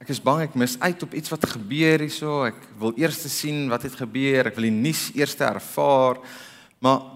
ek 0.00 0.08
is 0.08 0.20
bang 0.20 0.42
ek 0.42 0.54
mis 0.54 0.80
uit 0.80 1.02
op 1.02 1.14
iets 1.14 1.30
wat 1.30 1.46
gebeur 1.46 1.98
hierso 2.00 2.44
ek 2.44 2.60
wil 2.78 2.92
eers 2.96 3.22
sien 3.28 3.68
wat 3.68 3.82
het 3.82 3.94
gebeur 3.94 4.46
ek 4.46 4.56
wil 4.56 4.68
die 4.68 4.80
nuus 4.82 5.10
eers 5.14 5.36
ervaar 5.40 6.18
maar 6.80 7.14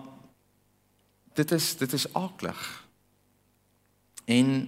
dit 1.38 1.50
is 1.50 1.76
dit 1.76 1.92
is 1.92 2.07
aaklig. 2.18 2.61
En 4.24 4.66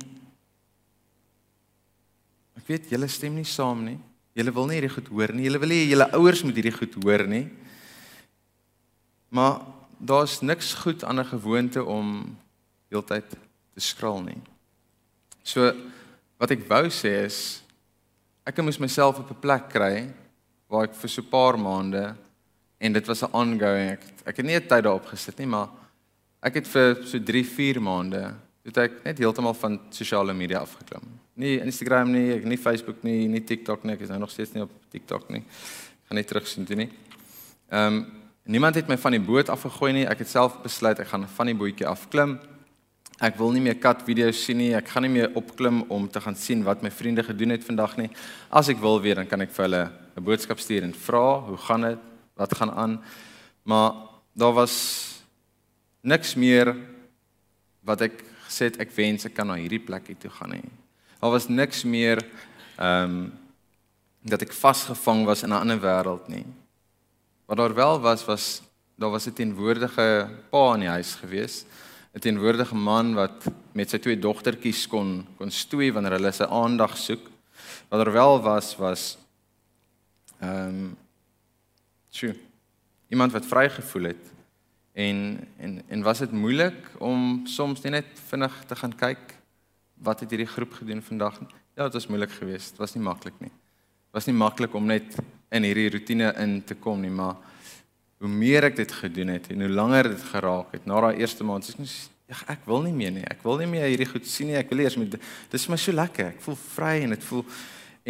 ek 2.60 2.66
weet 2.66 2.92
julle 2.92 3.08
stem 3.10 3.34
nie 3.40 3.48
saam 3.48 3.82
nie. 3.88 3.98
Julle 4.40 4.54
wil 4.56 4.68
nie 4.70 4.78
hierdie 4.78 4.94
goed 4.94 5.10
hoor 5.12 5.34
nie. 5.36 5.44
Julle 5.46 5.60
wil 5.60 5.74
hê 5.74 5.80
julle 5.90 6.06
ouers 6.16 6.42
moet 6.46 6.56
hierdie 6.56 6.74
goed 6.74 6.96
hoor 7.04 7.26
nie. 7.28 7.44
Maar 9.30 9.60
daar's 10.00 10.40
niks 10.40 10.72
goed 10.80 11.04
aan 11.04 11.20
'n 11.20 11.32
gewoonte 11.32 11.84
om 11.84 12.36
heeltyd 12.88 13.28
te 13.30 13.80
skraal 13.80 14.22
nie. 14.22 14.40
So 15.44 15.72
wat 16.38 16.50
ek 16.50 16.66
wou 16.68 16.88
sê 16.88 17.24
is 17.24 17.62
ek 18.46 18.58
moes 18.62 18.80
myself 18.80 19.18
op 19.18 19.30
'n 19.30 19.40
plek 19.40 19.68
kry 19.68 20.08
waar 20.68 20.84
ek 20.84 20.94
vir 20.94 21.08
so 21.08 21.22
'n 21.22 21.28
paar 21.30 21.58
maande 21.58 22.16
en 22.80 22.92
dit 22.92 23.06
was 23.06 23.22
'n 23.22 23.32
ongoing 23.32 23.90
ek, 23.92 24.02
ek 24.26 24.36
het 24.36 24.46
nie 24.46 24.56
'n 24.56 24.68
tyd 24.68 24.84
daarop 24.84 25.06
gesit 25.06 25.38
nie 25.38 25.46
maar 25.46 25.68
Ek 26.40 26.56
het 26.56 26.68
vir 26.72 27.02
so 27.04 27.20
3, 27.20 27.44
4 27.44 27.82
maande 27.84 28.22
het 28.64 28.78
ek 28.80 29.02
net 29.04 29.18
heeltemal 29.20 29.52
van 29.60 29.76
sosiale 29.92 30.32
media 30.32 30.62
afgeklim. 30.64 31.04
Nie 31.40 31.56
Instagram 31.64 32.10
nie, 32.12 32.26
ek 32.34 32.44
nie 32.48 32.58
Facebook 32.60 33.04
nie, 33.06 33.24
nie 33.30 33.40
TikTok 33.46 33.86
nie, 33.86 33.94
ek 33.96 34.04
is 34.04 34.10
nou 34.12 34.18
nog 34.26 34.32
steeds 34.32 34.52
nie 34.52 34.64
op 34.66 34.72
TikTok 34.92 35.30
nie. 35.32 35.40
Ek 35.40 36.10
gaan 36.10 36.18
net 36.20 36.28
terug 36.28 36.48
sien 36.48 36.66
toe 36.68 36.76
nie. 36.76 36.90
Ehm 37.70 38.00
um, 38.00 38.00
niemand 38.50 38.74
het 38.74 38.88
my 38.90 38.96
van 38.98 39.14
die 39.14 39.22
boot 39.22 39.48
afgegooi 39.52 39.92
nie. 39.94 40.06
Ek 40.10 40.24
het 40.24 40.28
self 40.28 40.56
besluit 40.64 40.98
ek 40.98 41.08
gaan 41.12 41.24
van 41.36 41.48
die 41.48 41.54
bootjie 41.54 41.86
afklim. 41.86 42.34
Ek 43.22 43.36
wil 43.38 43.52
nie 43.54 43.62
meer 43.62 43.78
kat 43.78 44.02
video's 44.02 44.40
sien 44.42 44.58
nie. 44.58 44.72
Ek 44.74 44.88
gaan 44.90 45.06
nie 45.06 45.12
meer 45.12 45.30
opklim 45.38 45.84
om 45.92 46.08
te 46.10 46.20
gaan 46.24 46.36
sien 46.36 46.64
wat 46.66 46.82
my 46.82 46.90
vriende 46.90 47.22
gedoen 47.24 47.54
het 47.54 47.64
vandag 47.64 47.94
nie. 48.00 48.10
As 48.50 48.68
ek 48.72 48.82
wil 48.82 49.00
weer 49.00 49.20
dan 49.20 49.30
kan 49.30 49.44
ek 49.44 49.54
vir 49.54 49.68
hulle 49.68 49.84
'n 50.16 50.24
boodskap 50.24 50.58
stuur 50.58 50.82
en 50.82 50.92
vra, 50.92 51.40
"Hoe 51.46 51.56
gaan 51.56 51.80
dit? 51.80 51.98
Wat 52.36 52.56
gaan 52.56 52.70
aan?" 52.70 53.00
Maar 53.64 53.92
daar 54.36 54.52
was 54.52 54.76
niks 56.02 56.34
meer 56.34 56.76
wat 57.84 58.00
ek 58.00 58.24
gesê 58.48 58.64
het 58.64 58.80
ek 58.80 58.90
wens 58.96 59.24
ek 59.24 59.34
kan 59.34 59.46
na 59.46 59.54
hierdie 59.54 59.84
plekie 59.84 60.16
toe 60.18 60.30
gaan 60.30 60.50
nie. 60.50 60.79
Daar 61.20 61.30
was 61.30 61.48
niks 61.48 61.84
meer 61.84 62.26
ehm 62.76 63.04
um, 63.04 63.32
dat 64.22 64.42
ek 64.44 64.52
vasgevang 64.52 65.24
was 65.24 65.42
in 65.42 65.48
'n 65.48 65.60
ander 65.60 65.80
wêreld 65.80 66.28
nie. 66.28 66.44
Wat 67.46 67.56
daar 67.56 67.74
wel 67.74 68.00
was 68.00 68.24
was 68.24 68.62
daar 68.96 69.10
was 69.10 69.26
'n 69.26 69.32
teenwoordige 69.32 70.28
pa 70.50 70.74
in 70.74 70.80
die 70.80 70.88
huis 70.88 71.14
gewees. 71.14 71.64
'n 72.14 72.18
Teenwoordige 72.18 72.74
man 72.74 73.14
wat 73.14 73.44
met 73.72 73.90
sy 73.90 73.98
twee 73.98 74.18
dogtertjies 74.18 74.86
kon 74.86 75.26
kon 75.36 75.50
stoei 75.50 75.92
wanneer 75.92 76.12
hulle 76.12 76.32
sy 76.32 76.44
aandag 76.44 76.96
soek. 76.96 77.30
Wat 77.88 78.04
daar 78.04 78.12
wel 78.12 78.42
was 78.42 78.76
was 78.76 79.18
ehm 80.40 80.68
um, 80.68 80.96
sjoe. 82.10 82.36
Iemand 83.08 83.32
wat 83.32 83.46
vrygevoel 83.46 84.02
het 84.02 84.30
En 84.92 85.48
en 85.56 85.82
en 85.88 86.02
was 86.02 86.18
dit 86.18 86.32
moeilik 86.32 86.90
om 86.98 87.46
soms 87.46 87.80
net 87.80 88.06
vinnig 88.28 88.64
te 88.66 88.76
gaan 88.76 88.96
kyk 88.96 89.39
wat 90.02 90.20
het 90.20 90.30
hierdie 90.30 90.48
groep 90.48 90.72
gedoen 90.80 91.02
vandag? 91.02 91.40
Ja, 91.76 91.84
dit 91.88 91.96
was 91.98 92.06
moeilik 92.06 92.30
geweest. 92.30 92.74
Dit 92.74 92.82
was 92.82 92.94
nie 92.94 93.04
maklik 93.04 93.36
nie. 93.38 93.52
Dit 93.52 94.18
was 94.18 94.26
nie 94.26 94.36
maklik 94.36 94.74
om 94.74 94.86
net 94.86 95.16
in 95.50 95.66
hierdie 95.66 95.90
rotine 95.90 96.32
in 96.42 96.60
te 96.64 96.74
kom 96.74 97.00
nie, 97.00 97.10
maar 97.10 97.36
hoe 98.20 98.28
meer 98.28 98.68
ek 98.68 98.76
dit 98.76 98.92
gedoen 98.92 99.32
het 99.32 99.48
en 99.52 99.64
hoe 99.64 99.72
langer 99.72 100.10
dit 100.12 100.24
geraak 100.32 100.74
het, 100.76 100.86
na 100.86 101.00
daai 101.00 101.20
eerste 101.22 101.44
maand, 101.44 101.68
ek 101.68 101.78
ja, 102.30 102.38
ek 102.54 102.66
wil 102.68 102.84
nie 102.84 102.94
meer 102.94 103.12
nie. 103.14 103.26
Ek 103.26 103.42
wil 103.46 103.58
nie 103.58 103.68
meer 103.70 103.88
hierdie 103.90 104.08
goed 104.08 104.28
sien 104.28 104.50
nie. 104.50 104.58
Ek 104.60 104.70
wil 104.70 104.84
eers 104.84 104.96
met 105.00 105.16
dis 105.18 105.66
vir 105.66 105.74
my 105.74 105.78
so 105.80 105.94
lekker. 105.96 106.34
Ek 106.34 106.42
voel 106.44 106.58
vry 106.62 106.94
en 107.04 107.16
dit 107.16 107.28
voel 107.30 107.44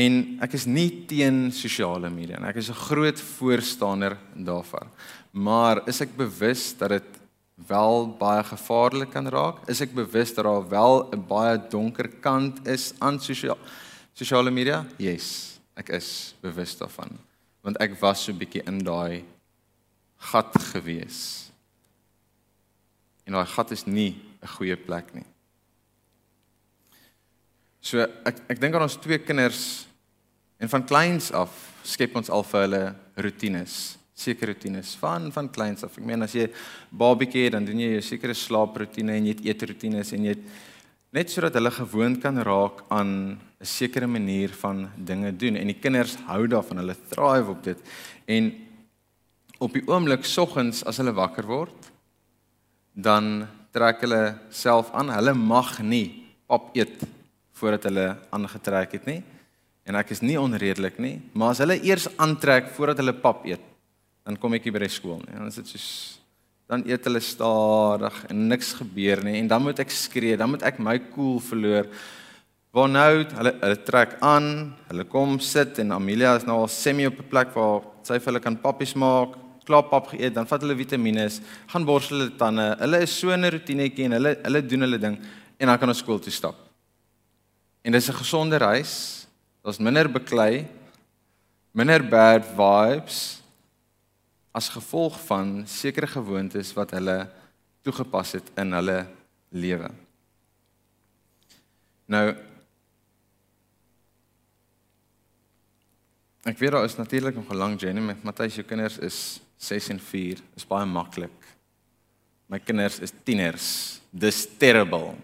en 0.00 0.18
ek 0.46 0.54
is 0.54 0.66
nie 0.70 0.88
teen 1.10 1.48
sosiale 1.54 2.08
media 2.12 2.38
en 2.38 2.46
ek 2.46 2.60
is 2.62 2.70
'n 2.70 2.82
groot 2.86 3.20
voorstander 3.20 4.16
daarvan. 4.36 4.88
Maar 5.32 5.88
is 5.88 6.00
ek 6.00 6.16
bewus 6.16 6.74
dat 6.78 6.90
dit 6.90 7.19
wel 7.66 8.08
baie 8.18 8.44
gevaarlik 8.44 9.10
kan 9.10 9.28
raak? 9.28 9.68
Is 9.68 9.80
ek 9.80 9.94
bewus 9.94 10.34
dat 10.34 10.44
daar 10.44 10.68
wel 10.68 11.08
'n 11.12 11.26
baie 11.26 11.58
donker 11.68 12.08
kant 12.08 12.66
is 12.66 12.92
aan 12.98 13.20
sosiale 13.20 13.58
sosiale 14.12 14.50
media? 14.50 14.86
Yes, 14.96 15.58
ek 15.76 15.88
is 15.88 16.34
bewus 16.40 16.76
daarvan. 16.78 17.18
Want 17.62 17.76
ek 17.76 18.00
was 18.00 18.24
so 18.24 18.32
'n 18.32 18.38
bietjie 18.38 18.66
in 18.66 18.78
daai 18.78 19.24
gat 20.16 20.52
gewees. 20.72 21.50
En 23.24 23.32
daai 23.32 23.46
gat 23.46 23.70
is 23.70 23.86
nie 23.86 24.20
'n 24.42 24.48
goeie 24.48 24.76
plek 24.76 25.14
nie. 25.14 25.26
So 27.80 28.00
ek 28.00 28.42
ek 28.48 28.60
dink 28.60 28.74
aan 28.74 28.82
ons 28.82 28.96
twee 28.96 29.18
kinders 29.18 29.86
en 30.58 30.68
van 30.68 30.84
kleins 30.84 31.32
af 31.32 31.50
skep 31.82 32.16
ons 32.16 32.30
al 32.30 32.42
vir 32.42 32.60
hulle 32.60 32.94
rotines, 33.16 33.96
sekere 34.20 34.52
rotines 34.54 34.94
van 35.00 35.30
van 35.32 35.48
kleins 35.52 35.84
af. 35.86 35.96
Ek 35.98 36.06
meen 36.06 36.26
as 36.26 36.34
jy 36.36 36.48
babatjie 36.90 37.46
het, 37.46 37.54
dan 37.56 37.64
doen 37.64 37.80
jy 37.80 37.96
'n 37.96 38.02
sekere 38.02 38.34
slaaprotine 38.34 39.16
en 39.16 39.26
jy 39.26 39.34
het 39.36 39.44
eetrotines 39.44 40.12
en 40.12 40.24
jy 40.24 40.34
het 40.36 40.44
net 41.12 41.30
sodat 41.30 41.54
hulle 41.54 41.70
gewoond 41.70 42.20
kan 42.22 42.38
raak 42.38 42.84
aan 42.88 43.38
'n 43.60 43.66
sekere 43.66 44.06
manier 44.06 44.50
van 44.50 44.90
dinge 44.96 45.36
doen 45.36 45.56
en 45.56 45.66
die 45.66 45.80
kinders 45.80 46.16
hou 46.26 46.46
daarvan, 46.46 46.76
hulle 46.78 46.96
thrive 47.08 47.50
op 47.50 47.62
dit. 47.64 47.78
En 48.26 48.52
op 49.58 49.72
die 49.72 49.86
oomblik 49.86 50.24
soggens 50.24 50.84
as 50.84 50.96
hulle 50.96 51.12
wakker 51.12 51.46
word, 51.46 51.90
dan 52.94 53.46
trek 53.72 54.00
hulle 54.00 54.38
self 54.50 54.90
aan. 54.92 55.12
Hulle 55.12 55.34
mag 55.34 55.78
nie 55.82 56.26
pap 56.46 56.74
eet 56.76 57.04
voordat 57.52 57.82
hulle 57.90 58.16
aangetrek 58.30 58.92
het 58.92 59.06
nie. 59.06 59.22
En 59.84 59.98
ek 60.00 60.12
is 60.14 60.22
nie 60.24 60.38
onredelik 60.40 60.98
nie, 60.98 61.20
maar 61.32 61.54
as 61.54 61.60
hulle 61.62 61.78
eers 61.82 62.08
aantrek 62.16 62.70
voordat 62.76 63.00
hulle 63.02 63.14
pap 63.16 63.44
eet, 63.48 63.62
dan 64.30 64.38
kom 64.38 64.54
ek 64.54 64.68
hier 64.68 64.76
by 64.76 64.84
die 64.84 64.92
skool 64.92 65.18
nie. 65.24 65.34
Dan 65.34 65.50
is 65.50 65.58
dit 65.58 65.74
soos 65.74 65.90
dan 66.70 66.84
eet 66.86 67.06
hulle 67.08 67.18
stadig 67.18 68.18
en 68.30 68.42
niks 68.46 68.76
gebeur 68.78 69.24
nie 69.26 69.40
en 69.40 69.48
dan 69.50 69.64
moet 69.64 69.80
ek 69.82 69.90
skree, 69.90 70.36
dan 70.38 70.52
moet 70.52 70.62
ek 70.62 70.78
my 70.78 71.00
koel 71.02 71.14
cool 71.16 71.40
verloor. 71.48 71.88
Waar 72.70 72.90
nou 72.92 73.08
hulle 73.24 73.52
hulle 73.64 73.78
trek 73.82 74.12
aan, 74.22 74.46
hulle 74.86 75.06
kom 75.10 75.40
sit 75.42 75.80
en 75.82 75.96
Amelia 75.96 76.36
is 76.38 76.46
nou 76.46 76.60
al 76.62 76.70
semi 76.70 77.08
op 77.10 77.18
'n 77.18 77.30
plek 77.32 77.50
waar 77.56 77.82
sy 78.06 78.20
vir 78.20 78.30
hulle 78.30 78.44
kan 78.44 78.56
pappies 78.56 78.94
maak, 78.94 79.34
klaar 79.66 79.82
pap 79.90 80.14
geëet, 80.14 80.34
dan 80.34 80.46
vat 80.46 80.62
hulle 80.62 80.78
vitamiene, 80.78 81.26
gaan 81.66 81.84
borsel 81.84 82.18
hulle 82.18 82.36
tande. 82.38 82.76
Hulle 82.78 83.02
is 83.02 83.10
so 83.10 83.34
'n 83.34 83.50
rotinetjie 83.50 84.04
en 84.04 84.12
hulle 84.12 84.36
hulle 84.44 84.62
doen 84.62 84.80
hulle 84.80 84.98
ding 84.98 85.18
en 85.58 85.66
dan 85.66 85.78
kan 85.78 85.88
ons 85.88 85.98
skool 85.98 86.20
toe 86.20 86.32
stap. 86.32 86.54
En 87.84 87.92
dis 87.92 88.08
'n 88.08 88.14
gesonde 88.14 88.56
reis. 88.58 89.26
Daar's 89.64 89.78
minder 89.78 90.08
beklei, 90.08 90.66
minder 91.74 92.00
bad 92.02 92.44
vibes 92.56 93.39
as 94.52 94.68
gevolg 94.68 95.16
van 95.26 95.62
sekere 95.66 96.06
gewoontes 96.10 96.72
wat 96.74 96.90
hulle 96.96 97.28
toegepas 97.86 98.32
het 98.38 98.50
in 98.60 98.72
hulle 98.76 99.02
lewe. 99.50 99.90
Nou 102.10 102.24
Ek 106.48 106.56
weet 106.56 106.72
daar 106.72 106.86
is 106.88 106.96
natuurlik 106.96 107.34
nog 107.36 107.50
'n 107.52 107.56
lang 107.56 107.80
journey 107.80 108.02
met 108.02 108.22
Matthys 108.22 108.54
se 108.54 108.62
kinders 108.62 108.98
is 108.98 109.40
6 109.56 109.88
en 109.88 110.00
4. 110.00 110.38
Is 110.56 110.66
baie 110.66 110.86
maklik. 110.86 111.30
My 112.46 112.58
kinders 112.58 112.98
is 112.98 113.12
tieners. 113.22 114.00
Dis 114.10 114.46
terrible. 114.58 115.14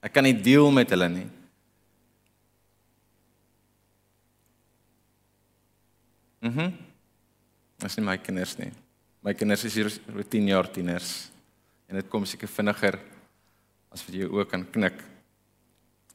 Ek 0.00 0.12
kan 0.12 0.22
nie 0.22 0.40
deel 0.40 0.70
met 0.70 0.90
hulle 0.90 1.08
nie. 1.08 1.28
Mhm. 6.40 6.60
Mm 6.60 6.91
As 7.82 7.96
nie 7.98 8.04
my 8.06 8.16
kinders 8.22 8.56
nie. 8.60 8.70
My 9.22 9.34
kinders 9.34 9.64
is 9.66 9.74
hier 9.78 9.90
oor 10.14 10.26
10 10.26 10.50
jaar 10.50 10.68
tieners. 10.70 11.30
En 11.90 11.98
dit 11.98 12.08
kom 12.10 12.24
seker 12.26 12.50
vinniger 12.50 12.98
as 13.92 14.04
wat 14.06 14.14
jy 14.16 14.28
ook 14.30 14.50
kan 14.50 14.64
knik. 14.74 15.02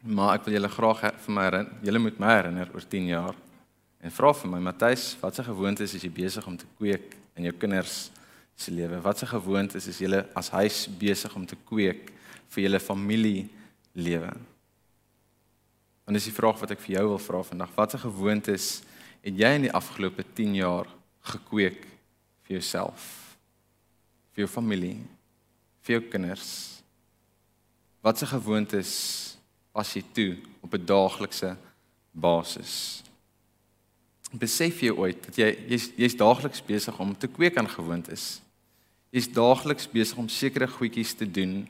Maar 0.07 0.37
ek 0.37 0.47
wil 0.47 0.57
julle 0.57 0.71
graag 0.71 1.03
vir 1.25 1.35
my 1.35 1.45
herinner. 1.47 1.77
Julle 1.85 2.01
moet 2.01 2.19
my 2.23 2.33
herinner 2.35 2.71
oor 2.73 2.87
10 2.87 3.11
jaar. 3.11 3.37
En 4.01 4.13
vra 4.13 4.33
vir 4.37 4.51
my 4.51 4.59
Matthys, 4.63 5.09
watse 5.21 5.43
gewoontes 5.43 5.95
is 5.97 6.03
jy 6.05 6.11
besig 6.13 6.45
om 6.47 6.57
te 6.57 6.67
kweek 6.77 7.15
in 7.37 7.47
jou 7.49 7.53
kinders 7.59 8.07
se 8.57 8.73
lewe? 8.73 8.99
Watse 9.03 9.27
gewoontes 9.29 9.87
is 9.89 10.01
julle 10.01 10.23
as 10.37 10.51
huis 10.53 10.83
besig 10.99 11.33
om 11.35 11.47
te 11.49 11.57
kweek 11.67 12.11
vir 12.53 12.63
julle 12.67 12.81
familie 12.81 13.47
lewe? 13.97 14.29
En 16.07 16.15
dis 16.15 16.29
die 16.29 16.35
vraag 16.35 16.61
wat 16.61 16.71
ek 16.75 16.83
vir 16.85 16.99
jou 16.99 17.07
wil 17.13 17.19
vra 17.21 17.41
vandag. 17.43 17.73
Watse 17.75 17.99
gewoontes 17.99 18.69
het 19.25 19.33
jy 19.35 19.49
in 19.57 19.67
die 19.67 19.73
afgelope 19.75 20.23
10 20.37 20.55
jaar 20.61 20.93
gekweek 21.33 21.83
vir 22.47 22.57
jouself? 22.57 23.37
Vir 24.33 24.45
jou 24.45 24.49
familie? 24.51 24.99
Vir 25.83 25.97
jou 25.97 26.03
kinders? 26.11 26.49
Watse 28.03 28.27
gewoontes 28.29 28.91
pas 29.75 29.89
jy 29.93 30.03
toe 30.13 30.37
op 30.61 30.73
'n 30.73 30.85
daaglikse 30.85 31.57
basis? 32.11 33.03
Besef 34.31 34.81
jy 34.81 34.91
ooit 34.91 35.25
dat 35.25 35.35
jy 35.35 35.49
jy's 35.67 35.91
jy's 35.95 36.17
daagliks 36.17 36.61
besig 36.61 36.99
om 36.99 37.15
te 37.15 37.27
kweek 37.27 37.57
aan 37.57 37.69
gewoontes? 37.69 38.41
Jy's 39.11 39.31
daagliks 39.31 39.87
besig 39.87 40.17
om 40.17 40.29
sekere 40.29 40.67
goedjies 40.67 41.13
te 41.13 41.31
doen. 41.31 41.67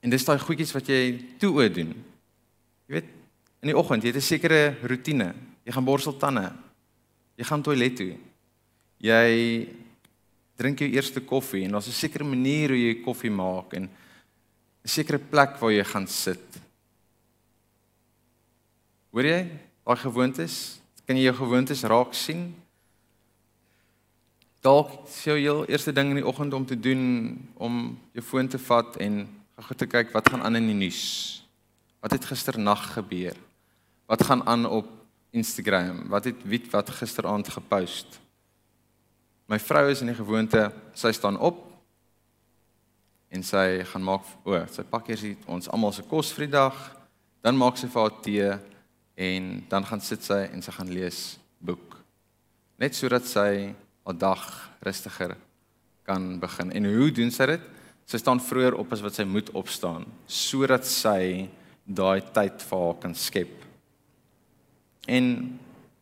En 0.00 0.10
dis 0.10 0.24
daai 0.24 0.38
goedjies 0.38 0.72
wat 0.72 0.86
jy 0.86 1.18
toe 1.38 1.68
doen. 1.68 1.92
Jy 2.86 2.94
weet, 2.94 3.08
in 3.60 3.68
die 3.68 3.76
oggend, 3.76 4.02
jy 4.02 4.08
het 4.08 4.16
'n 4.16 4.20
sekere 4.20 4.76
rotine. 4.82 5.34
Jy 5.64 5.72
gaan 5.72 5.84
borsel 5.84 6.16
tande. 6.16 6.52
Jy 7.36 7.44
gaan 7.44 7.62
toilet 7.62 7.96
toe. 7.96 8.16
Jy 9.00 9.68
drink 10.60 10.82
jou 10.82 10.90
eerste 10.92 11.22
koffie 11.24 11.64
en 11.64 11.72
daar's 11.72 11.88
'n 11.88 11.96
sekere 11.96 12.24
manier 12.24 12.68
hoe 12.68 12.78
jy 12.78 13.02
koffie 13.02 13.30
maak 13.30 13.72
en 13.74 13.84
'n 13.84 14.88
sekere 14.88 15.18
plek 15.18 15.56
waar 15.60 15.72
jy 15.72 15.84
gaan 15.84 16.06
sit. 16.06 16.60
Hoor 19.10 19.24
jy? 19.24 19.48
Daai 19.86 19.96
gewoontes, 19.96 20.78
kan 21.06 21.16
jy 21.16 21.22
jou 21.22 21.34
gewoontes 21.34 21.82
raak 21.82 22.14
sien? 22.14 22.54
Dalk 24.62 25.08
sou 25.08 25.36
jy 25.36 25.66
eerste 25.68 25.92
ding 25.92 26.10
in 26.10 26.20
die 26.20 26.26
oggend 26.26 26.54
om 26.54 26.66
te 26.66 26.76
doen 26.76 27.48
om 27.56 27.98
jou 28.12 28.22
foon 28.22 28.48
te 28.48 28.58
vat 28.58 28.96
en 28.96 29.26
gou 29.58 29.76
te 29.76 29.86
kyk 29.86 30.12
wat 30.12 30.28
gaan 30.28 30.42
aan 30.42 30.56
in 30.56 30.66
die 30.66 30.74
nuus. 30.74 31.42
Wat 32.00 32.12
het 32.12 32.24
gisternag 32.24 32.92
gebeur? 32.92 33.36
Wat 34.06 34.22
gaan 34.22 34.46
aan 34.46 34.66
op 34.66 34.86
Instagram. 35.30 36.08
Wat 36.08 36.24
het 36.24 36.36
wie 36.44 36.62
wat 36.70 36.90
gisteraand 36.90 37.48
gepost? 37.48 38.20
My 39.50 39.58
vrou 39.58 39.88
is 39.90 40.00
in 40.04 40.12
die 40.12 40.18
gewoonte, 40.18 40.68
sy 40.94 41.10
staan 41.16 41.38
op 41.42 41.64
en 43.30 43.42
sy 43.46 43.82
gaan 43.86 44.04
maak 44.06 44.26
o, 44.46 44.56
sy 44.70 44.84
pak 44.86 45.10
eers 45.10 45.24
ons 45.50 45.70
almal 45.70 45.94
se 45.94 46.04
kos 46.06 46.30
vir 46.34 46.46
die 46.46 46.54
dag, 46.54 46.76
dan 47.42 47.58
maak 47.58 47.78
sy 47.78 47.90
vir 47.90 48.02
haar 48.02 48.16
tee 48.22 48.48
en 49.26 49.48
dan 49.70 49.86
gaan 49.86 50.02
sit 50.02 50.22
sy 50.26 50.44
en 50.48 50.62
sy 50.62 50.74
gaan 50.74 50.90
lees 50.94 51.20
boek. 51.58 51.98
Net 52.78 52.94
sodat 52.94 53.26
sy 53.26 53.72
haar 54.06 54.18
dag 54.18 54.44
rustiger 54.86 55.34
kan 56.06 56.36
begin. 56.42 56.70
En 56.74 56.86
hoe 56.86 57.10
doen 57.14 57.30
sy 57.34 57.50
dit? 57.50 57.66
Sy 58.10 58.18
staan 58.22 58.42
vroeër 58.42 58.78
op 58.78 58.94
as 58.94 59.02
wat 59.04 59.18
sy 59.18 59.26
moet 59.26 59.50
opstaan 59.58 60.06
sodat 60.26 60.86
sy 60.86 61.50
daai 61.86 62.22
tyd 62.34 62.62
vir 62.66 62.86
haar 62.86 63.02
kan 63.02 63.14
skep 63.18 63.60
En 65.10 65.26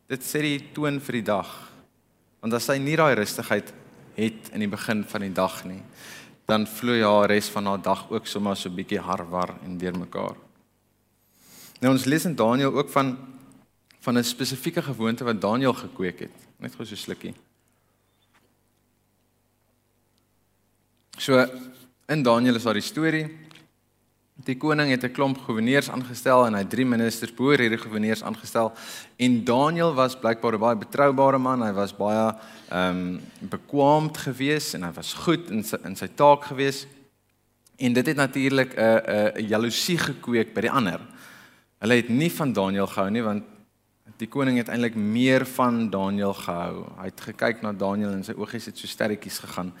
dit 0.09 0.25
sê 0.25 0.41
die 0.43 0.59
toon 0.75 0.99
vir 1.01 1.19
die 1.19 1.27
dag. 1.29 1.49
Want 2.39 2.53
as 2.53 2.65
sy 2.69 2.77
nie 2.77 2.95
daai 2.95 3.15
rustigheid 3.19 3.73
het 4.15 4.51
in 4.53 4.63
die 4.63 4.71
begin 4.71 5.03
van 5.07 5.21
die 5.21 5.33
dag 5.35 5.63
nie, 5.65 5.81
dan 6.49 6.67
vloei 6.67 7.01
haar 7.03 7.29
res 7.29 7.49
van 7.53 7.67
haar 7.69 7.81
dag 7.81 8.07
ook 8.09 8.27
sommer 8.27 8.55
so 8.55 8.69
'n 8.69 8.75
bietjie 8.75 8.99
harwar 8.99 9.55
en 9.63 9.77
deurmekaar. 9.77 10.35
Nou 11.81 11.93
ons 11.93 12.05
lees 12.05 12.25
in 12.25 12.35
Daniël 12.35 12.73
ook 12.73 12.89
van 12.89 13.17
van 13.99 14.17
'n 14.17 14.23
spesifieke 14.23 14.81
gewoonte 14.81 15.23
wat 15.23 15.41
Daniël 15.41 15.73
gekweek 15.73 16.19
het. 16.19 16.35
Net 16.57 16.75
gou 16.75 16.85
so 16.85 16.95
slukkie. 16.95 17.33
So 21.17 21.45
in 22.07 22.23
Daniël 22.23 22.55
is 22.55 22.63
daar 22.63 22.73
die 22.73 22.81
storie 22.81 23.48
Die 24.45 24.55
koning 24.55 24.89
het 24.89 25.03
'n 25.03 25.11
klomp 25.11 25.37
goewerneurs 25.37 25.89
aangestel 25.89 26.45
en 26.45 26.53
hy 26.53 26.63
drie 26.63 26.85
ministers 26.85 27.33
bo 27.33 27.49
hierdie 27.49 27.77
goewerneurs 27.77 28.23
aangestel. 28.23 28.71
En 29.17 29.43
Daniël 29.43 29.93
was 29.93 30.15
blykbaar 30.15 30.53
'n 30.53 30.59
baie 30.59 30.77
betroubare 30.77 31.37
man. 31.37 31.61
Hy 31.61 31.73
was 31.73 31.95
baie 31.95 32.33
ehm 32.69 32.97
um, 32.97 33.21
bekwaamd 33.39 34.17
geweest 34.17 34.73
en 34.73 34.83
hy 34.83 34.91
was 34.93 35.13
goed 35.13 35.49
in 35.49 35.63
sy 35.63 35.77
in 35.83 35.95
sy 35.95 36.07
taak 36.15 36.43
geweest. 36.43 36.87
En 37.77 37.93
dit 37.93 38.05
het 38.05 38.15
natuurlik 38.15 38.73
'n 38.75 39.01
'n 39.35 39.47
jaloesie 39.47 39.97
gekweek 39.97 40.53
by 40.53 40.61
die 40.61 40.71
ander. 40.71 40.99
Hulle 41.79 41.93
het 41.93 42.09
nie 42.09 42.31
van 42.31 42.53
Daniël 42.53 42.87
gehou 42.87 43.09
nie 43.09 43.23
want 43.23 43.43
Die 44.19 44.27
koning 44.27 44.57
het 44.57 44.67
eintlik 44.67 44.95
meer 44.95 45.45
van 45.45 45.89
Daniël 45.89 46.33
gehou. 46.33 46.87
Hy 46.97 47.05
het 47.05 47.21
gekyk 47.21 47.61
na 47.61 47.71
Daniël 47.71 48.11
en 48.11 48.23
sy 48.23 48.33
oogies 48.35 48.65
het 48.65 48.77
so 48.77 48.87
sterretjies 48.87 49.39
gegaan. 49.39 49.73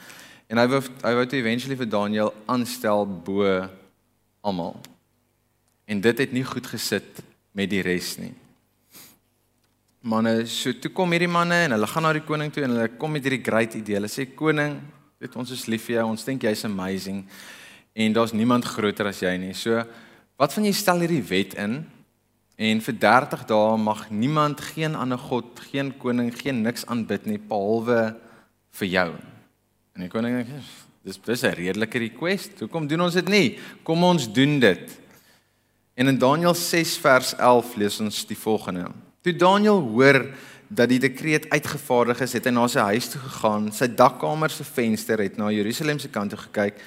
En 0.47 0.57
hy 0.57 0.67
wou 0.67 0.79
hy 1.03 1.13
wou 1.13 1.25
toe 1.25 1.39
eventually 1.39 1.75
vir 1.75 1.89
Daniël 1.89 2.33
aanstel 2.45 3.03
bo 3.05 3.67
almal. 4.41 4.77
En 5.89 6.01
dit 6.01 6.17
het 6.17 6.31
nie 6.35 6.45
goed 6.45 6.67
gesit 6.69 7.21
met 7.51 7.69
die 7.71 7.81
res 7.85 8.15
nie. 8.21 8.33
Manne, 9.99 10.45
so 10.47 10.71
toe 10.79 10.91
kom 10.95 11.11
hierdie 11.11 11.27
manne 11.31 11.65
en 11.65 11.75
hulle 11.75 11.87
gaan 11.91 12.05
na 12.07 12.13
die 12.15 12.23
koning 12.23 12.53
toe 12.55 12.63
en 12.63 12.75
hulle 12.75 12.91
kom 13.01 13.11
met 13.11 13.25
hierdie 13.25 13.43
great 13.43 13.75
idee. 13.75 13.97
Hulle 13.97 14.11
sê 14.11 14.29
koning, 14.31 14.77
weet 15.19 15.35
ons 15.35 15.51
is 15.51 15.65
lief 15.67 15.89
vir 15.89 15.97
jou. 15.97 16.05
Ons 16.13 16.23
dink 16.27 16.45
jy's 16.47 16.63
amazing. 16.67 17.25
En 17.99 18.15
daar's 18.15 18.31
niemand 18.31 18.67
groter 18.69 19.09
as 19.11 19.19
jy 19.25 19.33
nie. 19.41 19.55
So, 19.57 19.81
wat 20.39 20.55
van 20.55 20.67
jy 20.69 20.75
stel 20.77 21.03
hierdie 21.03 21.25
wet 21.27 21.57
in? 21.59 21.81
En 22.59 22.83
vir 22.83 22.95
30 22.99 23.43
dae 23.47 23.75
mag 23.79 24.05
niemand 24.11 24.61
geen 24.71 24.95
ander 24.95 25.19
god, 25.19 25.59
geen 25.71 25.93
koning, 25.99 26.31
geen 26.35 26.61
niks 26.63 26.85
aanbid 26.87 27.27
nie 27.27 27.39
behalwe 27.39 28.13
vir 28.79 28.91
jou. 28.93 29.09
En 29.95 30.03
die 30.05 30.11
koning 30.11 30.39
sê, 30.47 30.63
dis 31.03 31.19
dis 31.25 31.43
'n 31.43 31.53
redelike 31.53 31.97
request. 31.97 32.59
Hoekom 32.59 32.87
doen 32.87 33.01
ons 33.01 33.13
dit 33.13 33.27
nie? 33.27 33.59
Kom 33.83 34.03
ons 34.03 34.31
doen 34.31 34.59
dit. 34.59 34.99
En 35.95 36.07
in 36.07 36.17
Daniël 36.17 36.53
6 36.53 36.97
vers 36.97 37.35
11 37.35 37.75
lees 37.75 37.99
ons 37.99 38.25
die 38.25 38.37
volgende. 38.37 38.91
Toe 39.21 39.35
Daniël 39.35 39.81
hoor 39.81 40.33
dat 40.67 40.89
die 40.89 40.99
dekreet 40.99 41.49
uitgevaardig 41.49 42.21
is, 42.21 42.33
het 42.33 42.45
hy 42.45 42.51
na 42.51 42.67
sy 42.67 42.79
huis 42.93 43.09
toe 43.09 43.21
gegaan, 43.21 43.71
sy 43.73 43.87
dakkamer 43.87 44.49
se 44.49 44.63
venster 44.63 45.19
het 45.19 45.37
na 45.37 45.49
Jerusalem 45.51 45.99
se 45.99 46.11
kant 46.13 46.29
toe 46.29 46.39
gekyk 46.39 46.77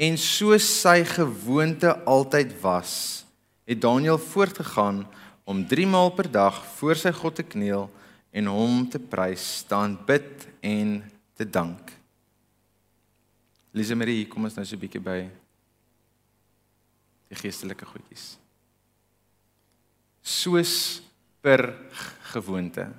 en 0.00 0.16
soos 0.18 0.64
sy 0.64 1.04
gewoonte 1.04 1.92
altyd 2.08 2.52
was, 2.62 3.24
het 3.68 3.80
Daniël 3.80 4.18
voortgegaan 4.18 5.04
om 5.44 5.62
3 5.66 5.86
maal 5.86 6.10
per 6.16 6.30
dag 6.32 6.58
voor 6.78 6.96
sy 6.96 7.12
God 7.12 7.36
te 7.38 7.46
kniel 7.46 7.88
en 8.32 8.50
hom 8.50 8.84
te 8.90 8.98
prys, 8.98 9.44
staan 9.64 9.98
bid 10.06 10.48
en 10.60 11.00
te 11.36 11.46
dank. 11.48 11.99
Lise 13.72 13.94
Marie, 13.94 14.26
kom 14.26 14.44
ons 14.44 14.56
nou 14.56 14.64
so 14.66 14.74
'n 14.74 14.80
bietjie 14.80 15.00
by 15.00 15.30
die 17.30 17.38
geestelike 17.38 17.86
goedjies. 17.86 18.36
Soos 20.22 21.02
per 21.40 21.74
gewoonte 22.32 22.90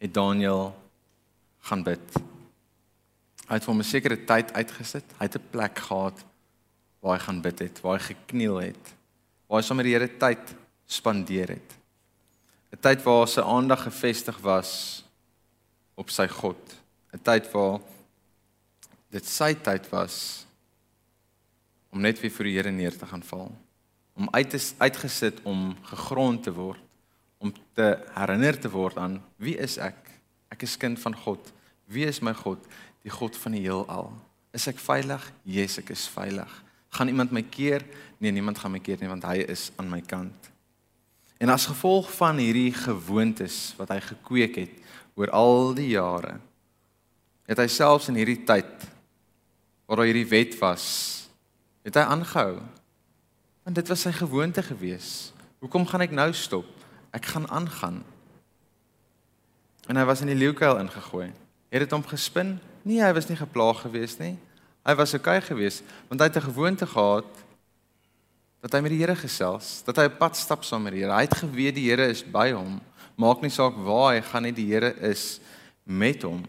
het 0.00 0.14
Daniel 0.14 0.74
gaan 1.68 1.82
bid. 1.84 2.16
Hy 3.46 3.54
het 3.54 3.64
vir 3.64 3.74
'n 3.74 3.82
sekere 3.82 4.16
tyd 4.16 4.52
uitgesit. 4.52 5.04
Hy 5.18 5.24
het 5.24 5.36
'n 5.36 5.50
plek 5.50 5.78
gehad 5.78 6.24
waar 7.00 7.18
hy 7.18 7.24
gaan 7.24 7.42
bid 7.42 7.58
het, 7.58 7.80
waar 7.82 7.98
hy 7.98 8.14
gekniel 8.14 8.56
het, 8.56 8.94
waar 9.46 9.60
hy 9.60 9.66
saam 9.66 9.76
met 9.76 9.84
die 9.84 9.92
Here 9.92 10.08
tyd 10.08 10.56
spandeer 10.86 11.48
het. 11.48 11.76
'n 12.72 12.80
Tyd 12.80 13.02
waar 13.04 13.28
sy 13.28 13.40
aandag 13.40 13.82
gefestig 13.82 14.38
was 14.40 15.04
op 15.94 16.10
sy 16.10 16.26
God. 16.26 16.58
'n 17.12 17.22
Tyd 17.22 17.52
waar 17.52 17.80
dit 19.16 19.28
sy 19.28 19.54
tyd 19.64 19.88
was 19.92 20.44
om 21.94 22.02
net 22.04 22.20
weer 22.20 22.34
vir 22.34 22.48
die 22.48 22.56
Here 22.58 22.72
neer 22.74 22.96
te 22.96 23.08
gaan 23.08 23.24
val, 23.24 23.48
om 24.16 24.28
uit 24.32 24.50
te 24.52 24.60
uitgesit 24.82 25.40
om 25.48 25.70
gegrond 25.88 26.44
te 26.44 26.52
word 26.52 26.82
om 27.38 27.52
te 27.76 27.90
herinner 28.14 28.56
te 28.60 28.70
word 28.72 28.96
aan 28.96 29.18
wie 29.42 29.56
is 29.60 29.76
ek? 29.82 29.98
Ek 30.52 30.62
is 30.64 30.78
kind 30.80 30.98
van 31.02 31.14
God. 31.24 31.52
Wie 31.90 32.06
is 32.08 32.22
my 32.24 32.32
God? 32.34 32.62
Die 33.04 33.12
God 33.12 33.36
van 33.36 33.56
die 33.56 33.64
heelal. 33.66 34.08
Is 34.56 34.66
ek 34.70 34.80
veilig? 34.80 35.22
Yes, 35.44 35.76
ek 35.82 35.92
is 35.92 36.06
veilig. 36.08 36.52
Gaan 36.96 37.12
iemand 37.12 37.34
my 37.36 37.42
keer? 37.44 37.84
Nee, 38.18 38.32
niemand 38.32 38.58
gaan 38.58 38.72
my 38.72 38.80
keer 38.80 39.00
nie 39.02 39.10
want 39.10 39.26
hy 39.28 39.42
is 39.44 39.68
aan 39.76 39.90
my 39.92 40.00
kant. 40.00 40.50
En 41.36 41.52
as 41.52 41.68
gevolg 41.68 42.08
van 42.16 42.40
hierdie 42.40 42.72
gewoontes 42.72 43.74
wat 43.76 43.92
hy 43.92 44.00
gekweek 44.00 44.56
het 44.62 44.78
oor 45.16 45.32
al 45.36 45.74
die 45.76 45.90
jare, 45.92 46.38
het 47.46 47.60
hy 47.60 47.68
selfs 47.70 48.08
in 48.08 48.16
hierdie 48.16 48.40
tyd 48.48 48.86
waar 49.86 49.96
daar 49.96 50.08
hierdie 50.08 50.28
wet 50.28 50.58
was, 50.58 50.84
het 51.86 51.94
hy 51.94 52.02
aangehou. 52.02 52.58
Want 53.66 53.78
dit 53.78 53.88
was 53.88 54.02
sy 54.06 54.12
gewoonte 54.14 54.62
gewees. 54.62 55.32
Hoekom 55.62 55.86
gaan 55.86 56.04
ek 56.06 56.14
nou 56.14 56.32
stop? 56.34 56.66
Ek 57.14 57.26
gaan 57.32 57.48
aangaan. 57.50 58.02
En 59.86 59.96
hy 59.96 60.04
was 60.06 60.20
in 60.20 60.30
die 60.30 60.38
leeukuil 60.38 60.78
ingegooi. 60.82 61.30
Het 61.70 61.86
dit 61.86 61.94
hom 61.94 62.04
gespin? 62.06 62.56
Nee, 62.86 63.02
hy 63.02 63.12
was 63.14 63.28
nie 63.30 63.38
geplaag 63.38 63.80
geweest 63.86 64.18
nie. 64.22 64.36
Hy 64.86 64.94
was 64.94 65.14
okay 65.18 65.40
geweest 65.42 65.82
want 66.08 66.20
hy 66.20 66.26
het 66.30 66.36
'n 66.38 66.50
gewoonte 66.50 66.86
gehad 66.86 67.26
dat 68.62 68.72
hy 68.72 68.80
met 68.80 68.90
die 68.90 68.98
Here 68.98 69.16
gesels, 69.16 69.82
dat 69.86 69.96
hy 69.96 70.06
'n 70.06 70.16
pad 70.18 70.36
stap 70.36 70.64
saam 70.64 70.82
met 70.82 70.92
die 70.92 71.02
Here. 71.02 71.14
Hy 71.14 71.26
het 71.26 71.34
geweet 71.34 71.74
die 71.74 71.90
Here 71.90 72.06
is 72.08 72.22
by 72.22 72.52
hom. 72.52 72.80
Maak 73.16 73.40
nie 73.42 73.50
saak 73.50 73.74
waar 73.76 74.14
hy 74.14 74.22
gaan 74.22 74.42
nie, 74.42 74.52
die 74.52 74.66
Here 74.66 74.94
is 75.00 75.40
met 75.84 76.22
hom. 76.22 76.42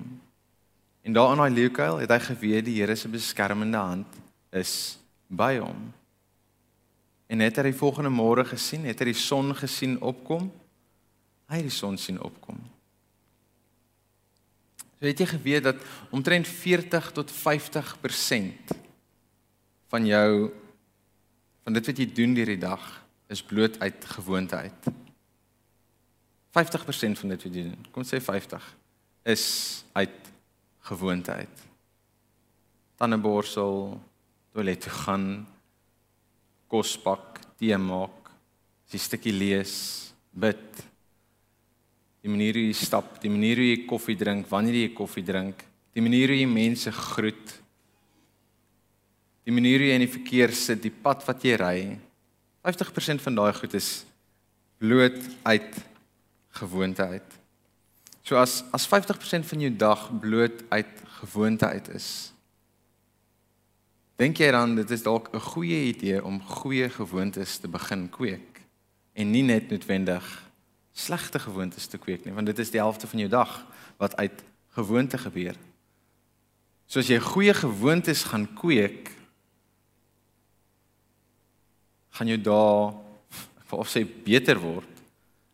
En 1.08 1.14
daar 1.14 1.32
in 1.32 1.40
daai 1.40 1.54
leeukuil 1.56 2.02
het 2.04 2.12
hy 2.12 2.20
geweet 2.20 2.66
die 2.68 2.82
Here 2.82 2.96
se 3.00 3.08
beskermende 3.08 3.80
hand 3.80 4.16
is 4.52 4.98
by 5.32 5.54
hom. 5.56 5.86
En 7.32 7.40
het 7.40 7.62
hy 7.62 7.70
die 7.70 7.80
volgende 7.80 8.12
môre 8.12 8.44
gesien? 8.48 8.84
Het 8.84 9.06
hy 9.06 9.14
die 9.14 9.22
son 9.22 9.54
gesien 9.56 9.96
opkom? 10.04 10.50
Hy 11.48 11.62
het 11.62 11.70
die 11.70 11.72
son 11.72 11.96
sien 11.96 12.20
opkom. 12.20 12.60
So 14.98 15.08
het 15.08 15.24
jy 15.24 15.30
geweet 15.32 15.64
dat 15.70 15.88
omtrent 16.12 16.48
40 16.52 17.12
tot 17.16 17.32
50% 17.32 18.76
van 19.88 20.12
jou 20.12 20.30
van 21.64 21.80
dit 21.80 21.88
wat 21.88 22.04
jy 22.04 22.12
doen 22.20 22.36
deur 22.36 22.52
die 22.52 22.64
dag 22.68 22.84
is 23.32 23.48
bloot 23.48 23.80
uit 23.80 24.12
gewoonte 24.18 24.60
uit. 24.60 24.96
50% 26.52 27.22
van 27.24 27.38
dit 27.38 27.48
wat 27.48 27.54
jy 27.54 27.70
doen, 27.72 27.92
kom 27.96 28.04
sê 28.04 28.20
50 28.20 28.74
is 29.24 29.46
uit 29.96 30.27
gewoonte 30.88 31.32
uit. 31.32 31.64
Tandeborsel, 32.98 33.94
toilet 34.56 34.82
toe 34.82 34.94
gaan, 35.04 35.28
kos 36.72 36.96
pak, 37.02 37.42
tee 37.60 37.78
maak, 37.80 38.32
die 38.92 39.02
stukkie 39.02 39.34
lees, 39.36 39.76
bid. 40.32 40.84
Die 42.24 42.32
manier 42.32 42.58
hoe 42.58 42.66
jy 42.68 42.76
stap, 42.76 43.18
die 43.24 43.32
manier 43.32 43.62
hoe 43.62 43.70
jy 43.70 43.80
koffie 43.88 44.18
drink, 44.20 44.50
wanneer 44.52 44.82
jy 44.82 44.92
koffie 44.98 45.26
drink, 45.26 45.64
die 45.96 46.04
manier 46.04 46.34
hoe 46.34 46.40
jy 46.40 46.50
mense 46.50 46.92
groet. 46.94 47.56
Die 49.48 49.56
manier 49.56 49.82
hoe 49.82 49.90
jy 49.92 49.96
in 50.00 50.06
die 50.06 50.12
verkeer 50.12 50.54
sit, 50.56 50.82
die 50.84 50.94
pad 50.94 51.24
wat 51.28 51.46
jy 51.46 51.56
ry. 51.60 51.78
50% 52.68 53.24
van 53.24 53.38
daai 53.38 53.54
goed 53.56 53.78
is 53.80 53.92
bloot 54.82 55.20
uit 55.48 55.78
gewoonte 56.60 57.06
uit. 57.14 57.37
So 58.28 58.36
as 58.36 58.64
as 58.76 58.88
50% 58.88 59.48
van 59.48 59.62
jou 59.64 59.72
dag 59.72 60.10
bloot 60.20 60.66
uit 60.70 61.06
gewoonte 61.22 61.68
uit 61.68 61.88
is, 61.96 62.10
Dink 64.18 64.40
jy 64.42 64.50
dan 64.50 64.74
dit 64.80 64.90
is 64.92 65.04
dalk 65.06 65.30
'n 65.30 65.40
goeie 65.54 65.94
idee 65.94 66.24
om 66.26 66.42
goeie 66.42 66.90
gewoontes 66.90 67.58
te 67.58 67.68
begin 67.68 68.10
kweek 68.10 68.62
en 69.14 69.32
nie 69.32 69.44
net 69.44 69.70
noodwendig 69.70 70.26
slegte 70.94 71.40
gewoontes 71.40 71.86
te 71.86 71.98
kweek 71.98 72.26
nie, 72.26 72.34
want 72.34 72.48
dit 72.48 72.60
is 72.60 72.72
die 72.72 72.82
helfte 72.82 73.08
van 73.08 73.20
jou 73.20 73.30
dag 73.30 73.66
wat 73.98 74.16
uit 74.18 74.44
gewoonte 74.74 75.18
gebeur. 75.18 75.56
So 76.88 77.00
as 77.00 77.08
jy 77.08 77.20
goeie 77.20 77.54
gewoontes 77.54 78.24
gaan 78.24 78.48
kweek, 78.54 79.12
gaan 82.10 82.28
jou 82.28 82.42
dae 82.42 82.94
of 83.70 83.90
sê 83.90 84.02
beter 84.24 84.58
word. 84.58 84.90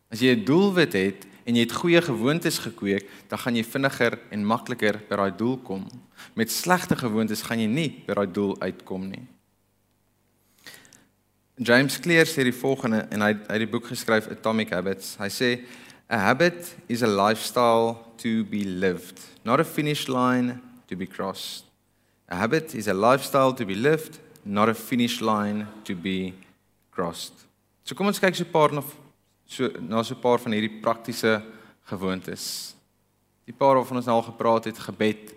As 0.08 0.20
jy 0.20 0.32
'n 0.36 0.44
doelwit 0.44 0.92
het 0.92 1.26
en 1.44 1.56
jy 1.56 1.64
het 1.66 1.76
goeie 1.76 2.00
gewoontes 2.02 2.58
gekweek, 2.64 3.08
dan 3.28 3.38
gaan 3.38 3.56
jy 3.56 3.64
vinniger 3.64 4.18
en 4.32 4.46
makliker 4.48 5.00
by 5.08 5.18
daai 5.20 5.36
doel 5.36 5.58
kom. 5.66 5.86
Met 6.34 6.52
slegte 6.52 6.96
gewoontes 6.96 7.44
gaan 7.44 7.60
jy 7.60 7.68
nie 7.68 7.90
by 8.06 8.16
daai 8.16 8.30
doel 8.32 8.56
uitkom 8.62 9.08
nie. 9.10 9.24
James 11.56 12.00
Clear 12.02 12.26
sê 12.26 12.42
die 12.42 12.56
volgende 12.56 13.04
en 13.14 13.22
hy 13.22 13.30
het 13.36 13.60
die 13.62 13.70
boek 13.70 13.86
geskryf 13.86 14.26
Atomic 14.32 14.72
Habits. 14.74 15.14
Hy 15.20 15.28
sê 15.30 15.50
a 16.10 16.18
habit 16.18 16.74
is 16.88 17.04
a 17.06 17.10
lifestyle 17.10 17.94
to 18.18 18.42
be 18.44 18.64
lived, 18.64 19.20
not 19.44 19.60
a 19.60 19.64
finish 19.64 20.08
line 20.08 20.58
to 20.88 20.96
be 20.96 21.06
crossed. 21.06 21.64
A 22.28 22.36
habit 22.36 22.74
is 22.74 22.88
a 22.88 22.94
lifestyle 22.94 23.54
to 23.54 23.64
be 23.64 23.74
lived, 23.74 24.18
not 24.44 24.68
a 24.68 24.74
finish 24.74 25.20
line 25.20 25.68
to 25.84 25.94
be 25.94 26.34
crossed. 26.90 27.46
So 27.84 27.94
kom 27.94 28.08
ons 28.08 28.18
kyk 28.18 28.34
so 28.34 28.44
'n 28.44 28.50
paar 28.50 28.72
na 28.72 28.82
so 29.46 29.68
na 29.80 30.02
so 30.02 30.14
'n 30.14 30.20
paar 30.20 30.38
van 30.38 30.52
hierdie 30.52 30.80
praktiese 30.80 31.42
gewoontes. 31.84 32.74
Die 33.44 33.54
paar 33.54 33.76
waarvan 33.76 33.96
ons 33.96 34.06
nou 34.06 34.16
al 34.16 34.30
gepraat 34.30 34.64
het, 34.64 34.78
gebed, 34.78 35.34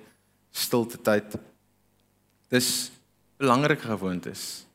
stilte 0.52 0.98
tyd. 0.98 1.36
Dis 2.50 2.92
belangrike 3.38 3.84
gewoontes. 3.84 4.66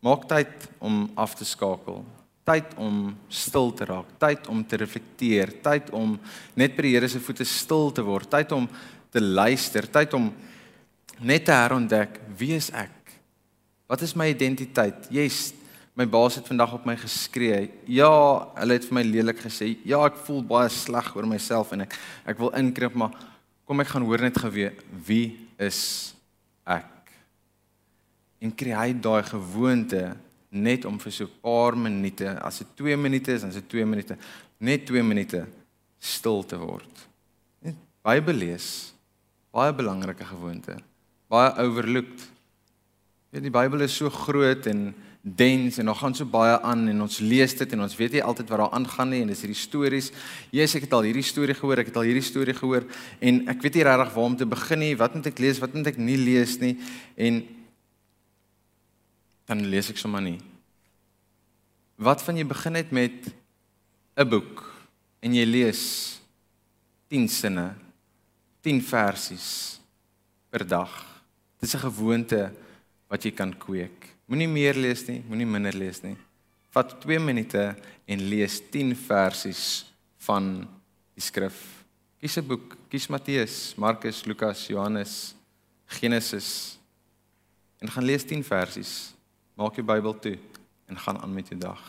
Maak 0.00 0.28
tyd 0.28 0.68
om 0.78 1.10
af 1.18 1.34
te 1.34 1.44
skakel, 1.44 2.04
tyd 2.46 2.74
om 2.76 3.16
stil 3.28 3.72
te 3.74 3.84
raak, 3.84 4.06
tyd 4.18 4.46
om 4.48 4.62
te 4.64 4.76
reflekteer, 4.76 5.52
tyd 5.62 5.90
om 5.90 6.14
net 6.54 6.76
by 6.76 6.82
die 6.86 6.94
Here 6.94 7.08
se 7.08 7.20
voete 7.20 7.44
stil 7.44 7.90
te 7.92 8.04
word, 8.06 8.30
tyd 8.30 8.52
om 8.52 8.68
te 9.10 9.20
luister, 9.20 9.88
tyd 9.90 10.14
om 10.14 10.30
net 11.18 11.48
te 11.48 11.52
herontdek 11.52 12.20
wie 12.38 12.54
is 12.54 12.70
ek? 12.70 12.94
Wat 13.88 14.02
is 14.04 14.14
my 14.14 14.28
identiteit? 14.30 15.08
Jy's 15.10 15.50
My 15.98 16.06
baas 16.06 16.36
het 16.38 16.46
vandag 16.46 16.76
op 16.76 16.84
my 16.86 16.94
geskree. 16.94 17.72
Ja, 17.90 18.12
hulle 18.54 18.76
het 18.76 18.84
vir 18.86 18.94
my 19.00 19.02
lelik 19.02 19.40
gesê. 19.42 19.72
Ja, 19.82 19.98
ek 20.06 20.20
voel 20.28 20.44
baie 20.46 20.70
sleg 20.70 21.08
oor 21.16 21.26
myself 21.26 21.72
en 21.74 21.82
ek 21.88 21.96
ek 22.28 22.38
wil 22.38 22.52
inkrimp, 22.54 22.94
maar 22.94 23.16
kom 23.66 23.82
ek 23.82 23.90
gaan 23.90 24.06
hoor 24.06 24.22
net 24.22 24.38
geweet 24.38 24.78
wie 25.08 25.34
is 25.58 25.80
ek? 26.62 27.10
En 28.38 28.54
kry 28.54 28.76
hy 28.78 28.92
daai 28.94 29.26
gewoonte 29.26 30.04
net 30.54 30.86
om 30.86 31.00
vir 31.02 31.12
so 31.12 31.24
'n 31.24 31.40
paar 31.42 31.74
minute, 31.76 32.28
as 32.46 32.58
dit 32.58 32.68
2 32.76 32.96
minute 32.96 33.32
is, 33.32 33.40
dan 33.40 33.50
is 33.50 33.58
dit 33.58 33.68
2 33.68 33.84
minute, 33.84 34.16
net 34.60 34.86
2 34.86 35.02
minute 35.02 35.46
stil 35.98 36.44
te 36.44 36.56
word. 36.56 36.94
Net 37.60 37.74
Bybel 38.04 38.34
lees. 38.34 38.94
Baie 39.50 39.72
belangrike 39.72 40.24
gewoonte. 40.24 40.78
Baie 41.28 41.50
overlooked. 41.58 42.30
Ja, 43.32 43.40
die 43.40 43.50
Bybel 43.50 43.80
is 43.80 43.96
so 43.96 44.08
groot 44.08 44.66
en 44.66 44.94
dens 45.22 45.78
en 45.78 45.90
daar 45.90 45.98
gaan 45.98 46.14
so 46.14 46.24
baie 46.24 46.60
aan 46.62 46.86
en 46.88 47.02
ons 47.02 47.18
lees 47.18 47.54
dit 47.58 47.72
en 47.72 47.82
ons 47.84 47.96
weet 47.98 48.12
nie 48.16 48.22
altyd 48.22 48.48
wat 48.48 48.62
daar 48.62 48.76
aangaan 48.78 49.10
nie 49.12 49.20
en 49.22 49.32
dis 49.32 49.42
hierdie 49.44 49.58
stories. 49.58 50.10
Jesus, 50.54 50.76
ek 50.78 50.86
het 50.86 50.94
al 50.96 51.08
hierdie 51.08 51.26
storie 51.26 51.56
gehoor, 51.58 51.82
ek 51.82 51.90
het 51.90 51.98
al 52.00 52.06
hierdie 52.08 52.24
storie 52.24 52.54
gehoor 52.56 52.86
en 53.20 53.40
ek 53.50 53.62
weet 53.64 53.80
nie 53.80 53.86
regtig 53.88 54.14
waar 54.14 54.30
om 54.30 54.36
te 54.38 54.48
begin 54.48 54.82
nie. 54.84 54.92
Wat 54.98 55.16
moet 55.18 55.30
ek 55.32 55.42
lees? 55.42 55.60
Wat 55.62 55.74
moet 55.74 55.90
ek 55.90 55.98
nie 56.00 56.16
lees 56.20 56.56
nie? 56.62 56.76
En 57.16 57.42
dan 59.48 59.66
lees 59.72 59.90
ek 59.90 60.00
sommer 60.00 60.22
nie. 60.22 60.38
Wat 61.98 62.22
van 62.22 62.38
jy 62.38 62.46
begin 62.46 62.78
net 62.78 62.92
met 62.94 63.34
'n 64.16 64.28
boek 64.28 64.62
en 65.20 65.34
jy 65.34 65.44
lees 65.44 65.82
10 67.10 67.28
sinne, 67.28 67.74
10 68.62 68.82
versies 68.82 69.80
per 70.50 70.66
dag. 70.66 70.92
Dit 71.58 71.68
is 71.68 71.74
'n 71.74 71.90
gewoonte 71.90 72.52
wat 73.08 73.22
jy 73.24 73.32
kan 73.32 73.52
kweek. 73.58 73.97
Moenie 74.28 74.48
meer 74.48 74.76
lees 74.76 75.06
nie, 75.08 75.22
moenie 75.24 75.46
minder 75.48 75.76
lees 75.76 76.02
nie. 76.04 76.16
Vat 76.74 76.92
2 77.00 77.16
minute 77.24 77.62
en 78.04 78.24
lees 78.28 78.58
10 78.70 78.92
versies 79.06 79.62
van 80.26 80.50
die 81.16 81.24
skrif. 81.24 81.56
Kies 82.20 82.36
'n 82.36 82.46
boek, 82.46 82.76
kies 82.90 83.08
Matteus, 83.08 83.74
Markus, 83.76 84.26
Lukas, 84.26 84.66
Johannes, 84.68 85.34
Genesis 85.86 86.78
en 87.80 87.88
gaan 87.88 88.04
lees 88.04 88.24
10 88.24 88.44
versies. 88.44 89.14
Maak 89.56 89.76
jou 89.76 89.86
Bybel 89.86 90.18
toe 90.18 90.38
en 90.86 90.98
gaan 90.98 91.18
aan 91.18 91.32
met 91.32 91.48
jou 91.48 91.60
dag. 91.60 91.80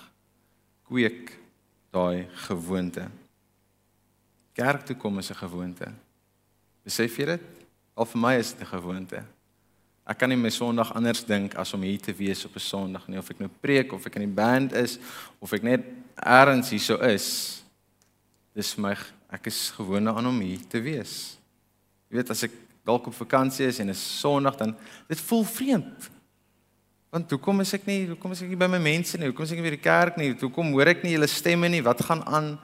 Kweek 0.88 1.38
daai 1.92 2.28
gewoonte. 2.48 3.10
Kerk 4.54 4.86
toe 4.86 4.96
kom 4.96 5.20
is 5.20 5.30
'n 5.30 5.36
gewoonte. 5.36 5.94
Besef 6.84 7.18
jy 7.18 7.26
dit? 7.26 7.42
Al 7.96 8.06
vir 8.06 8.22
my 8.22 8.36
is 8.36 8.54
dit 8.54 8.62
'n 8.62 8.72
gewoonte. 8.72 9.26
Ek 10.10 10.18
kan 10.18 10.32
nie 10.32 10.40
my 10.42 10.50
Sondag 10.50 10.90
anders 10.98 11.22
dink 11.22 11.54
as 11.62 11.72
om 11.78 11.84
hier 11.86 12.00
te 12.02 12.14
wees 12.18 12.42
op 12.46 12.56
'n 12.56 12.60
Sondag 12.60 13.08
nie, 13.08 13.20
of 13.20 13.30
ek 13.30 13.40
nou 13.40 13.50
preek 13.62 13.94
of 13.94 14.06
ek 14.06 14.16
in 14.16 14.26
die 14.26 14.36
band 14.42 14.74
is 14.74 14.98
of 15.40 15.54
ek 15.54 15.62
net 15.64 15.86
elders 16.16 16.70
hierso 16.70 16.98
is. 16.98 17.62
Dis 18.56 18.76
my 18.76 18.98
ek 19.30 19.46
is 19.48 19.70
gewoond 19.70 20.08
aan 20.08 20.26
om 20.26 20.40
hier 20.40 20.66
te 20.68 20.82
wees. 20.82 21.38
Jy 22.10 22.18
weet 22.18 22.30
as 22.30 22.44
ek 22.44 22.52
dalk 22.84 23.06
op 23.08 23.14
vakansie 23.14 23.68
is 23.68 23.80
en 23.80 23.90
is 23.90 24.20
Sondag 24.20 24.58
dan 24.58 24.76
dit 25.08 25.20
voel 25.20 25.44
vreemd. 25.44 26.10
Want 27.12 27.30
hoekom 27.30 27.62
is 27.62 27.74
ek 27.74 27.86
nie 27.86 28.08
hoekom 28.08 28.32
is 28.32 28.42
ek 28.42 28.50
nie 28.50 28.58
by 28.58 28.68
my 28.68 28.80
mense 28.80 29.18
nie? 29.18 29.30
Hoekom 29.30 29.46
is 29.46 29.52
ek 29.52 29.58
nie 29.58 29.70
by 29.70 29.76
die 29.76 29.84
kerk 29.84 30.18
nie? 30.18 30.34
Hoekom 30.34 30.74
hoor 30.74 30.88
ek 30.88 31.04
nie 31.04 31.14
julle 31.14 31.28
stemme 31.28 31.70
nie? 31.70 31.84
Wat 31.86 32.02
gaan 32.02 32.26
aan? 32.26 32.60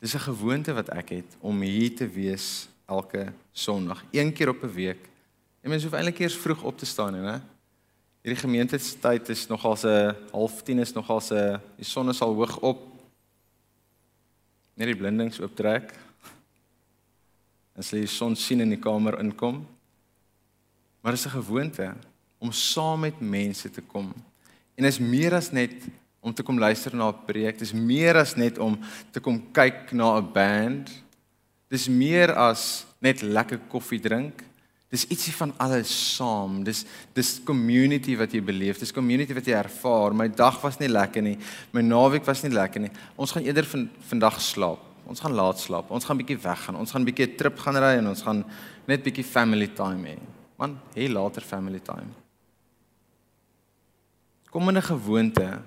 Dis 0.00 0.14
'n 0.14 0.32
gewoonte 0.32 0.72
wat 0.72 0.88
ek 0.88 1.08
het 1.10 1.36
om 1.40 1.60
hier 1.60 1.94
te 1.94 2.08
wees 2.08 2.68
elke 2.86 3.32
Sondag, 3.52 4.04
een 4.12 4.32
keer 4.32 4.48
op 4.48 4.62
'n 4.62 4.72
week. 4.72 5.07
En 5.68 5.74
mens 5.74 5.84
hoef 5.84 5.98
eintlik 5.98 6.22
eers 6.22 6.36
vroeg 6.40 6.62
op 6.64 6.78
te 6.80 6.86
staan, 6.88 7.14
hè? 7.14 7.32
Hierdie 8.24 8.40
gemeentetyd 8.40 9.28
is 9.28 9.42
nogal 9.50 9.74
se 9.76 9.90
half 10.30 10.62
10 10.64 10.78
is 10.80 10.94
nogal 10.96 11.20
se 11.20 11.42
die 11.76 11.84
son 11.84 12.08
is 12.08 12.22
al 12.24 12.32
hoog 12.38 12.54
op. 12.64 12.86
Net 14.80 14.88
die 14.88 14.96
blindings 14.96 15.36
ooptrek. 15.44 15.92
As 17.76 17.92
jy 17.92 18.00
die 18.06 18.08
son 18.08 18.32
sien 18.32 18.64
in 18.64 18.72
die 18.72 18.80
kamer 18.80 19.18
inkom. 19.20 19.60
Maar 21.04 21.18
dit 21.18 21.20
is 21.20 21.26
'n 21.26 21.36
gewoonte 21.36 21.92
om 22.38 22.52
saam 22.52 23.04
met 23.04 23.20
mense 23.20 23.70
te 23.70 23.84
kom. 23.84 24.14
En 24.74 24.88
is 24.88 24.98
meer 24.98 25.34
as 25.34 25.52
net 25.52 25.84
om 26.20 26.32
te 26.32 26.42
kom 26.42 26.58
luister 26.58 26.96
na 26.96 27.12
'n 27.12 27.24
preek, 27.26 27.58
dis 27.58 27.72
meer 27.72 28.16
as 28.16 28.36
net 28.36 28.58
om 28.58 28.80
te 29.12 29.20
kom 29.20 29.52
kyk 29.52 29.92
na 29.92 30.16
'n 30.16 30.32
band. 30.32 31.02
Dis 31.68 31.88
meer 31.88 32.32
as 32.32 32.86
net 33.00 33.20
lekker 33.20 33.58
koffie 33.68 34.00
drink. 34.00 34.47
Dis 34.88 35.04
ietsie 35.12 35.34
van 35.36 35.52
alles 35.60 35.90
saam. 36.16 36.62
Dis 36.64 36.84
dis 37.16 37.34
community 37.44 38.16
wat 38.16 38.32
jy 38.32 38.40
beleef. 38.40 38.78
Dis 38.80 38.94
community 38.94 39.34
wat 39.36 39.48
jy 39.48 39.56
ervaar. 39.58 40.16
My 40.16 40.28
dag 40.32 40.62
was 40.64 40.78
nie 40.80 40.88
lekker 40.88 41.24
nie. 41.24 41.36
My 41.72 41.82
naweek 41.84 42.24
was 42.28 42.42
nie 42.44 42.52
lekker 42.54 42.86
nie. 42.86 42.92
Ons 43.16 43.34
gaan 43.36 43.44
eerder 43.44 43.68
van 43.68 43.88
vandag 44.08 44.40
slaap. 44.40 44.84
Ons 45.08 45.20
gaan 45.24 45.36
laat 45.36 45.60
slaap. 45.60 45.90
Ons 45.92 46.08
gaan 46.08 46.16
bietjie 46.20 46.38
weggaan. 46.40 46.76
Ons 46.80 46.92
gaan 46.92 47.04
bietjie 47.04 47.26
'n 47.26 47.36
trip 47.36 47.58
gaan 47.58 47.76
ry 47.76 47.98
en 47.98 48.08
ons 48.08 48.22
gaan 48.22 48.44
net 48.86 49.04
bietjie 49.04 49.24
family 49.24 49.68
time 49.68 50.08
hê. 50.08 50.18
Man, 50.58 50.80
hê 50.94 51.08
later 51.08 51.42
family 51.42 51.80
time. 51.80 52.08
Kom 54.50 54.68
in 54.68 54.76
'n 54.76 54.82
gewoonte 54.82 55.60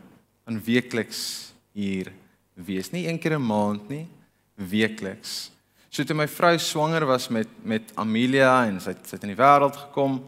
aan 0.45 0.63
weekliks 0.63 1.53
hier 1.73 2.11
wees. 2.55 2.91
Nie 2.91 3.07
een 3.07 3.19
keer 3.19 3.37
'n 3.37 3.45
maand 3.45 3.89
nie, 3.89 4.07
weekliks. 4.55 5.50
So 5.91 6.05
toe 6.07 6.15
my 6.15 6.23
vrou 6.31 6.53
swanger 6.55 7.03
was 7.03 7.27
met 7.27 7.49
met 7.67 7.89
Amelia 7.99 8.63
en 8.63 8.77
sy 8.79 8.93
sy 9.03 9.17
het 9.17 9.25
in 9.27 9.33
die 9.33 9.39
wêreld 9.39 9.75
gekom. 9.75 10.21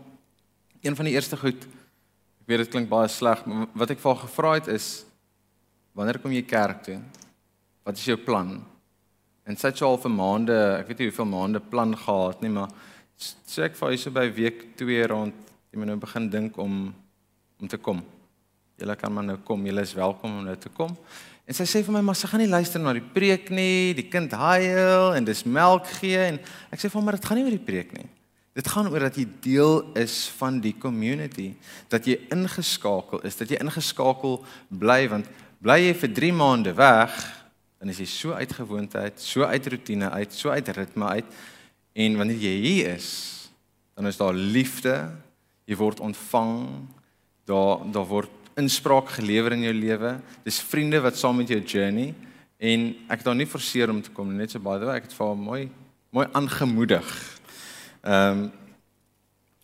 Een 0.83 0.97
van 0.99 1.07
die 1.07 1.13
eerste 1.15 1.39
goed 1.39 1.63
ek 2.43 2.49
weet 2.51 2.65
dit 2.65 2.71
klink 2.73 2.89
baie 2.91 3.07
sleg, 3.07 3.45
maar 3.47 3.69
wat 3.71 3.93
ek 3.93 4.01
vir 4.03 4.11
haar 4.11 4.23
gevra 4.25 4.49
het 4.57 4.67
is 4.73 4.87
wanneer 5.95 6.19
kom 6.19 6.33
jy 6.35 6.41
kerk 6.43 6.81
toe? 6.83 6.97
Wat 7.87 7.95
is 7.95 8.09
jou 8.09 8.17
plan? 8.19 8.57
En 9.47 9.55
sy 9.55 9.71
het 9.71 9.79
al 9.87 9.95
vir 10.03 10.11
maande, 10.11 10.57
ek 10.81 10.89
weet 10.89 10.99
nie 10.99 11.07
hoeveel 11.07 11.29
maande 11.31 11.61
plan 11.63 11.95
gehad 11.95 12.43
nie, 12.43 12.51
maar 12.51 12.73
sê 13.15 13.69
ek 13.69 13.79
vir 13.79 13.87
haar 13.87 14.01
so 14.01 14.11
by 14.11 14.25
week 14.35 14.65
2 14.81 15.07
rond, 15.13 15.53
jy 15.71 15.79
moet 15.79 15.93
nou 15.93 15.99
begin 16.03 16.27
dink 16.33 16.59
om 16.59 16.81
om 17.63 17.71
te 17.71 17.79
kom. 17.79 18.01
Julle 18.81 18.97
kan 18.99 19.15
maar 19.15 19.23
nou 19.23 19.37
kom, 19.47 19.63
julle 19.63 19.87
is 19.87 19.95
welkom 19.95 20.41
om 20.41 20.43
nou 20.49 20.57
te 20.59 20.73
kom. 20.75 20.91
En 21.43 21.55
sy 21.57 21.65
sê 21.67 21.81
vir 21.83 21.91
my 21.91 21.99
maar 22.07 22.15
sy 22.15 22.29
gaan 22.31 22.39
nie 22.39 22.51
luister 22.51 22.79
na 22.79 22.93
die 22.95 23.03
preek 23.03 23.49
nie, 23.51 23.91
die 23.97 24.07
kind 24.07 24.31
huil 24.31 25.11
en 25.17 25.25
dis 25.27 25.43
melk 25.43 25.89
gee 25.99 26.19
en 26.29 26.37
ek 26.71 26.79
sê 26.79 26.87
vir 26.87 26.99
hom 26.99 27.09
maar 27.09 27.17
dit 27.17 27.27
gaan 27.27 27.39
nie 27.39 27.43
oor 27.43 27.57
die 27.57 27.67
preek 27.67 27.91
nie. 27.97 28.07
Dit 28.55 28.69
gaan 28.69 28.87
oor 28.87 29.07
dat 29.07 29.17
jy 29.17 29.25
deel 29.43 29.79
is 29.99 30.15
van 30.37 30.59
die 30.63 30.75
community, 30.79 31.49
dat 31.91 32.05
jy 32.07 32.19
ingeskakel 32.31 33.23
is, 33.27 33.35
dat 33.35 33.49
jy 33.51 33.59
ingeskakel 33.59 34.37
bly 34.69 35.01
want 35.11 35.27
bly 35.63 35.79
jy 35.81 35.95
vir 36.03 36.13
3 36.21 36.29
maande 36.37 36.75
weg, 36.77 37.17
dan 37.81 37.91
is 37.91 37.99
jy 37.99 38.07
so 38.07 38.37
uit 38.37 38.53
gewoonheid, 38.55 39.19
so 39.19 39.43
uit 39.43 39.67
rotine 39.73 40.11
uit, 40.15 40.31
so 40.31 40.53
uit 40.53 40.69
ritme 40.77 41.09
uit 41.17 41.41
en 41.93 42.15
wanneer 42.21 42.39
jy 42.45 42.53
hier 42.63 42.93
is, 42.93 43.09
dan 43.97 44.07
is 44.07 44.21
daar 44.21 44.37
liefde, 44.37 44.95
jy 45.67 45.75
word 45.81 45.99
ontvang, 45.99 46.55
daar 47.49 47.83
daar 47.91 48.07
word 48.07 48.42
inspraak 48.59 49.09
gelewer 49.09 49.55
in 49.55 49.65
jou 49.67 49.73
lewe. 49.73 50.17
Dis 50.43 50.61
vriende 50.61 51.01
wat 51.01 51.17
saam 51.17 51.37
met 51.37 51.49
jou 51.49 51.59
journey 51.59 52.13
en 52.57 52.89
ek 53.11 53.23
het 53.23 53.27
hom 53.27 53.37
nie 53.37 53.49
forceer 53.49 53.89
om 53.89 54.01
te 54.01 54.11
kom 54.13 54.35
net 54.35 54.51
so 54.51 54.59
by 54.59 54.77
the 54.79 54.85
way, 54.85 54.97
ek 54.97 55.09
het 55.09 55.15
vir 55.17 55.27
hom 55.27 55.41
mooi 55.49 55.63
mooi 56.13 56.27
aangemoedig. 56.33 57.15
Ehm 58.03 58.43
um, 58.43 58.51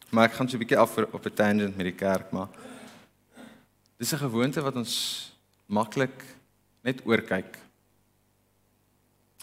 maar 0.10 0.25
ek 0.25 0.39
gaan 0.39 0.49
so 0.49 0.58
'n 0.58 0.63
bietjie 0.63 0.78
af 0.78 0.97
op 0.97 1.25
'n 1.25 1.34
tangent 1.34 1.78
met 1.78 1.86
die 1.86 1.95
kerk, 1.95 2.32
maar 2.32 2.49
dis 3.97 4.13
'n 4.13 4.25
gewoonte 4.25 4.62
wat 4.62 4.75
ons 4.75 5.34
maklik 5.67 6.25
net 6.82 7.06
oorkyk. 7.06 7.58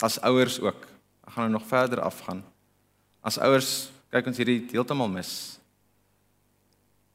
As 0.01 0.21
ouers 0.21 0.61
ook. 0.61 0.87
Ek 1.27 1.33
gaan 1.33 1.51
nou 1.51 1.59
nog 1.59 1.69
verder 1.69 2.01
afgaan. 2.01 2.45
As 3.21 3.39
ouers 3.39 3.91
kyk 4.11 4.27
ons 4.27 4.37
hierdie 4.37 4.67
heeltemal 4.71 5.09
mis. 5.09 5.59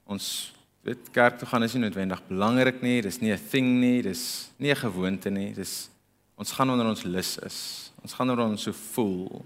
Ons 0.06 0.54
weet 0.86 1.12
kerk 1.13 1.38
toe 1.38 1.48
gaan 1.48 1.63
is 1.63 1.74
nie 1.74 1.84
noodwendig 1.84 2.22
belangrik 2.28 2.82
nie, 2.82 3.02
dis 3.02 3.22
nie 3.22 3.32
'n 3.32 3.38
thing 3.38 3.80
nie, 3.80 4.02
dis 4.02 4.50
nie 4.58 4.72
'n 4.72 4.76
gewoonte 4.76 5.30
nie, 5.30 5.54
dis 5.54 5.89
ons 6.36 6.52
gaan 6.52 6.68
wanneer 6.68 6.89
ons 6.89 7.03
lus 7.03 7.38
is. 7.38 7.91
Ons 8.01 8.14
gaan 8.14 8.28
wanneer 8.28 8.47
ons 8.47 8.64
so 8.64 8.72
voel. 8.72 9.45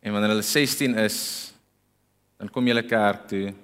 En 0.00 0.12
wanneer 0.12 0.30
hulle 0.30 0.42
16 0.42 0.94
is, 0.94 1.52
dan 2.38 2.48
kom 2.48 2.66
jy 2.66 2.82
kerk 2.82 3.28
toe 3.28 3.54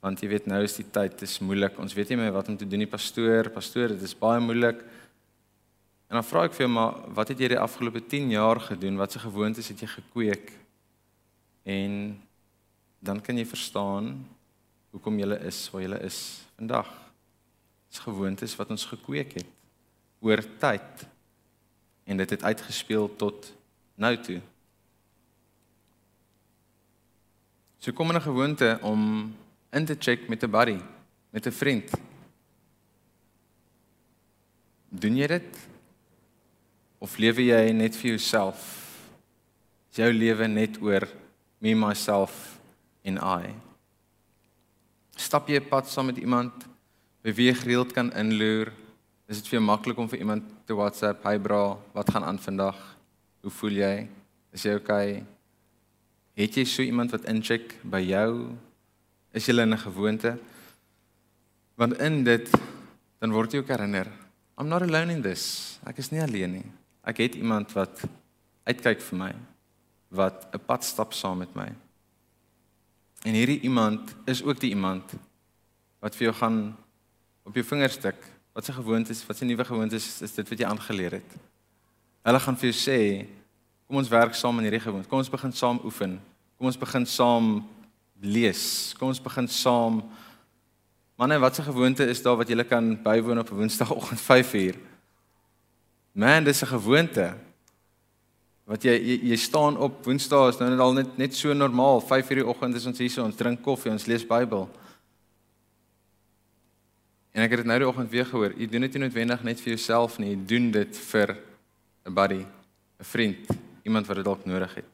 want 0.00 0.20
jy 0.22 0.28
weet 0.30 0.46
nou 0.46 0.62
is 0.62 0.76
die 0.78 0.86
tyd, 0.86 1.16
dit 1.18 1.26
is 1.26 1.40
moeilik. 1.42 1.78
Ons 1.82 1.94
weet 1.96 2.08
nie 2.10 2.16
meer 2.20 2.32
wat 2.32 2.48
om 2.48 2.56
te 2.56 2.66
doen 2.68 2.78
nie, 2.78 2.86
pastoor, 2.86 3.50
pastoor, 3.50 3.88
dit 3.88 4.02
is 4.06 4.14
baie 4.14 4.38
moeilik. 4.40 4.78
En 6.08 6.16
dan 6.20 6.24
vra 6.24 6.44
ek 6.46 6.54
vir 6.54 6.64
jou 6.64 6.70
maar, 6.70 7.00
wat 7.16 7.32
het 7.32 7.42
jy 7.42 7.48
die 7.48 7.58
afgelope 7.58 8.00
10 8.06 8.30
jaar 8.30 8.60
gedoen? 8.62 8.96
Watse 8.96 9.18
gewoontes 9.18 9.68
het 9.68 9.82
jy 9.82 9.88
gekweek? 9.90 10.52
En 11.66 12.14
dan 13.04 13.20
kan 13.20 13.36
jy 13.36 13.44
verstaan 13.44 14.14
hoekom 14.98 15.20
jy 15.22 15.36
is 15.46 15.60
waar 15.70 15.84
jy 15.84 15.98
is 16.02 16.18
vandag. 16.58 16.88
Dis 17.86 18.02
gewoontes 18.02 18.56
wat 18.58 18.72
ons 18.74 18.84
gekweek 18.90 19.36
het 19.38 19.46
oor 20.18 20.42
tyd 20.58 21.04
en 22.10 22.18
dit 22.18 22.32
het 22.34 22.42
uitgespeel 22.42 23.06
tot 23.20 23.52
nou 23.94 24.10
toe. 24.26 24.40
So 27.78 27.92
kom 27.92 28.10
'n 28.10 28.20
gewoonte 28.20 28.78
om 28.82 29.34
in 29.70 29.86
te 29.86 29.94
check 29.94 30.28
met 30.28 30.42
'n 30.42 30.50
buddy, 30.50 30.80
met 31.30 31.46
'n 31.46 31.52
vriend. 31.52 31.90
Doen 34.90 35.16
jy 35.16 35.26
dit? 35.26 35.68
Of 36.98 37.18
lewe 37.18 37.44
jy 37.44 37.72
net 37.72 37.94
vir 37.96 38.10
jouself? 38.10 38.58
Is 39.90 39.96
jou 39.96 40.12
lewe 40.12 40.48
net 40.48 40.82
oor 40.82 41.08
me 41.60 41.74
myself 41.74 42.58
en 43.04 43.16
I? 43.16 43.67
Stap 45.18 45.48
jy 45.50 45.58
'n 45.58 45.68
pad 45.68 45.88
saam 45.90 46.06
met 46.06 46.18
iemand 46.18 46.52
jy 47.24 47.54
gereeld 47.54 47.92
kan 47.92 48.12
inloer? 48.14 48.70
Is 49.26 49.42
dit 49.42 49.48
vir 49.48 49.58
jou 49.58 49.64
maklik 49.66 49.98
om 49.98 50.08
vir 50.08 50.20
iemand 50.20 50.44
te 50.64 50.74
WhatsApp, 50.74 51.24
"Hey 51.24 51.38
bra, 51.38 51.76
wat 51.92 52.10
gaan 52.10 52.24
aan 52.24 52.38
vandag? 52.38 52.76
Hoe 53.42 53.50
voel 53.50 53.70
jy? 53.70 54.08
Is 54.52 54.62
jy 54.62 54.74
okay?" 54.74 55.24
Het 56.34 56.54
jy 56.54 56.64
so 56.64 56.82
iemand 56.82 57.10
wat 57.10 57.24
incheck 57.24 57.74
by 57.82 58.00
jou? 58.00 58.56
Is 59.34 59.46
jy 59.46 59.58
in 59.60 59.74
'n 59.74 59.78
gewoonte? 59.78 60.38
Want 61.74 61.98
in 61.98 62.24
dit 62.24 62.50
dan 63.18 63.32
word 63.32 63.52
jy 63.52 63.58
ook 63.58 63.68
herinner, 63.68 64.06
I'm 64.58 64.68
not 64.68 64.82
alone 64.82 65.12
in 65.12 65.22
this. 65.22 65.78
Ek 65.86 65.98
is 65.98 66.10
nie 66.10 66.22
alleen 66.22 66.52
nie. 66.52 66.66
Ek 67.04 67.16
het 67.18 67.34
iemand 67.34 67.72
wat 67.72 68.04
uitkyk 68.64 69.00
vir 69.00 69.18
my, 69.18 69.34
wat 70.10 70.48
'n 70.54 70.58
pad 70.66 70.84
stap 70.84 71.12
saam 71.12 71.38
met 71.38 71.54
my. 71.54 71.68
En 73.26 73.34
hierdie 73.34 73.60
iemand 73.60 74.14
is 74.24 74.42
ook 74.42 74.60
die 74.60 74.70
iemand 74.70 75.14
wat 75.98 76.14
vir 76.14 76.28
jou 76.28 76.34
gaan 76.38 76.76
op 77.42 77.54
jou 77.54 77.64
vingers 77.64 77.96
tik. 77.96 78.18
Wat 78.52 78.64
se 78.64 78.72
gewoontes, 78.72 79.24
wat 79.26 79.36
se 79.36 79.44
nuwe 79.44 79.64
gewoontes 79.64 80.06
is, 80.06 80.22
is 80.22 80.34
dit 80.34 80.48
wat 80.48 80.58
jy 80.58 80.66
aangeleer 80.66 81.18
het? 81.18 81.34
Hulle 82.22 82.40
gaan 82.40 82.56
vir 82.58 82.70
jou 82.70 82.78
sê, 82.78 83.00
kom 83.86 83.98
ons 84.00 84.10
werk 84.12 84.34
saam 84.34 84.58
in 84.58 84.68
hierdie 84.68 84.84
gewoonte. 84.84 85.08
Kom 85.08 85.22
ons 85.22 85.32
begin 85.32 85.52
saam 85.52 85.80
oefen. 85.84 86.18
Kom 86.58 86.70
ons 86.70 86.78
begin 86.78 87.06
saam 87.06 87.52
lees. 88.20 88.94
Kom 88.98 89.08
ons 89.08 89.22
begin 89.22 89.48
saam 89.48 90.02
Manne, 91.18 91.34
wat 91.42 91.54
se 91.54 91.64
gewoonte 91.66 92.04
is 92.06 92.20
daar 92.22 92.36
wat 92.38 92.46
jy 92.46 92.62
kan 92.62 92.92
bywoon 93.02 93.40
op 93.42 93.50
'n 93.50 93.56
Woensdagoggend 93.58 94.20
5uur? 94.22 94.76
Man, 96.14 96.44
dis 96.44 96.62
'n 96.62 96.66
gewoonte. 96.66 97.34
Wat 98.68 98.84
jy, 98.84 98.92
jy 99.00 99.16
jy 99.30 99.36
staan 99.40 99.78
op 99.80 100.02
Woensdae 100.04 100.50
is 100.52 100.58
nou 100.60 100.68
net 100.68 100.82
al 100.84 100.92
net 100.98 101.14
net 101.16 101.36
so 101.36 101.54
normaal. 101.56 102.02
5:00 102.04 102.42
die 102.42 102.44
oggend 102.46 102.76
is 102.76 102.86
ons 102.86 102.98
hier 103.00 103.10
so, 103.10 103.24
ons 103.24 103.36
drink 103.36 103.62
koffie, 103.64 103.90
ons 103.90 104.06
lees 104.06 104.26
Bybel. 104.28 104.68
En 107.32 107.44
ek 107.44 107.54
het 107.54 107.62
dit 107.62 107.70
nou 107.70 107.78
die 107.78 107.88
oggend 107.88 108.10
weer 108.12 108.26
gehoor. 108.28 108.52
Jy 108.52 108.66
doen 108.68 108.84
dit 108.84 108.94
nie 108.94 109.06
noodwendig 109.06 109.42
net 109.44 109.60
vir 109.60 109.72
jouself 109.72 110.18
nie, 110.18 110.34
jy 110.34 110.44
doen 110.52 110.70
dit 110.70 110.96
vir 110.96 111.36
'n 112.04 112.14
buddy, 112.14 112.44
'n 113.00 113.04
vriend, 113.04 113.48
iemand 113.84 114.06
wat 114.06 114.16
dit 114.16 114.24
dalk 114.24 114.44
nodig 114.44 114.74
het. 114.74 114.84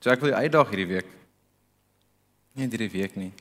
So 0.00 0.10
ek 0.10 0.20
wil 0.20 0.30
jou 0.30 0.42
uitdaag 0.42 0.68
hierdie 0.68 0.92
week. 0.94 1.06
Nie 2.54 2.68
hierdie 2.68 2.92
week 2.92 3.16
nie. 3.16 3.32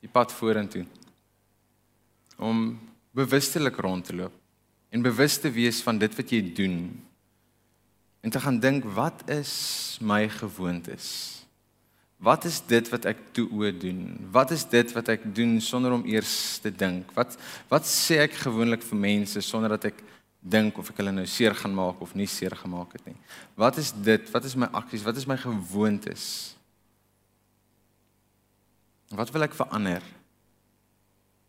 Die 0.00 0.08
pad 0.08 0.32
vorentoe. 0.32 0.86
Om 2.38 2.78
bewustelik 3.12 3.76
rond 3.76 4.04
te 4.04 4.16
loop 4.16 4.32
en 4.90 5.02
bewus 5.02 5.38
te 5.38 5.50
wees 5.50 5.82
van 5.82 5.98
dit 5.98 6.14
wat 6.16 6.30
jy 6.30 6.54
doen 6.54 7.02
en 8.22 8.30
te 8.30 8.40
gaan 8.40 8.58
dink 8.62 8.86
wat 8.94 9.26
is 9.30 9.52
my 10.00 10.28
gewoontes? 10.30 11.06
Wat 12.22 12.44
is 12.46 12.60
dit 12.70 12.86
wat 12.92 13.08
ek 13.10 13.18
toe 13.34 13.48
o 13.50 13.70
doen? 13.74 14.14
Wat 14.30 14.52
is 14.54 14.62
dit 14.70 14.92
wat 14.94 15.08
ek 15.10 15.24
doen 15.34 15.56
sonder 15.60 15.90
om 15.96 16.04
eers 16.06 16.60
te 16.62 16.70
dink? 16.70 17.10
Wat 17.18 17.34
wat 17.70 17.88
sê 17.88 18.20
ek 18.22 18.38
gewoonlik 18.44 18.84
vir 18.86 19.00
mense 19.08 19.42
sonder 19.42 19.74
dat 19.74 19.88
ek 19.90 19.98
dink 20.38 20.78
of 20.78 20.92
ek 20.92 21.02
hulle 21.02 21.14
nou 21.16 21.26
seer 21.26 21.54
gaan 21.58 21.74
maak 21.74 21.98
of 22.02 22.14
nie 22.14 22.28
seer 22.30 22.54
gemaak 22.54 22.94
het 22.94 23.10
nie? 23.10 23.18
Wat 23.58 23.78
is 23.82 23.90
dit? 23.90 24.30
Wat 24.30 24.46
is 24.46 24.54
my 24.54 24.70
aksies? 24.70 25.02
Wat 25.02 25.18
is 25.18 25.26
my 25.26 25.36
gewoontes? 25.42 26.24
Wat 29.10 29.34
wil 29.34 29.50
ek 29.50 29.58
verander? 29.58 30.06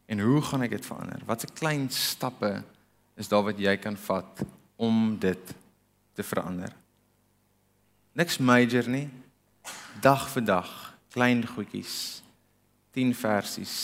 En 0.10 0.26
hoe 0.26 0.42
gaan 0.42 0.66
ek 0.66 0.74
dit 0.80 0.90
verander? 0.90 1.22
Watse 1.30 1.54
klein 1.54 1.86
stappe 1.94 2.64
is 3.14 3.30
daar 3.30 3.46
wat 3.46 3.62
jy 3.62 3.78
kan 3.78 3.98
vat 4.10 4.42
om 4.82 5.14
dit 5.22 5.54
te 6.14 6.24
verander. 6.24 6.74
Niks 8.14 8.38
major 8.38 8.88
nie. 8.89 9.07
Dag 10.01 10.28
vir 10.34 10.45
dag, 10.45 10.72
klein 11.14 11.45
goedjies. 11.47 12.22
10 12.93 13.14
versies. 13.18 13.76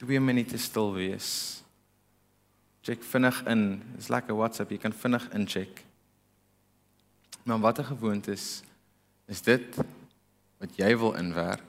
2 0.00 0.20
minute 0.20 0.58
stil 0.58 0.94
wees. 0.96 1.60
Check 2.80 3.04
vinnig 3.04 3.42
in. 3.44 3.82
Dis 3.96 4.08
lekker 4.08 4.36
WhatsApp, 4.36 4.72
jy 4.72 4.80
kan 4.80 4.96
vinnig 4.96 5.26
incheck. 5.36 5.84
Maar 7.44 7.60
watter 7.60 7.84
gewoontes 7.84 8.62
is 9.30 9.44
dit 9.44 9.76
wat 10.60 10.76
jy 10.76 10.90
wil 10.96 11.14
inwerk 11.20 11.64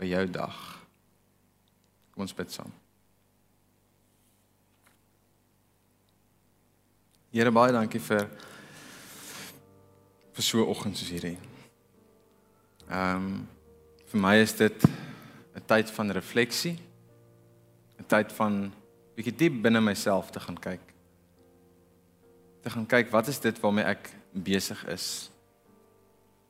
by 0.00 0.08
jou 0.08 0.24
dag? 0.30 0.56
Kom 2.12 2.24
ons 2.24 2.36
bid 2.36 2.52
saam. 2.52 2.72
Here 7.34 7.50
baie 7.50 7.72
dankie 7.74 8.00
vir 8.00 8.28
vir 10.36 10.44
so 10.44 10.62
'n 10.62 10.68
oggend 10.70 10.96
soos 10.96 11.10
hierdie. 11.10 11.38
Ehm 12.88 13.16
um, 13.16 13.48
vir 14.06 14.20
my 14.20 14.36
is 14.36 14.52
dit 14.52 14.84
'n 15.56 15.66
tyd 15.66 15.90
van 15.90 16.10
refleksie. 16.10 16.78
'n 17.98 18.06
Tyd 18.06 18.32
van 18.32 18.72
bietjie 19.16 19.36
diep 19.36 19.62
binne 19.62 19.80
myself 19.80 20.30
te 20.30 20.40
gaan 20.40 20.58
kyk. 20.58 20.80
Te 22.62 22.70
gaan 22.70 22.86
kyk 22.86 23.10
wat 23.10 23.28
is 23.28 23.40
dit 23.40 23.60
waarmee 23.60 23.84
ek 23.84 24.10
besig 24.32 24.86
is? 24.86 25.30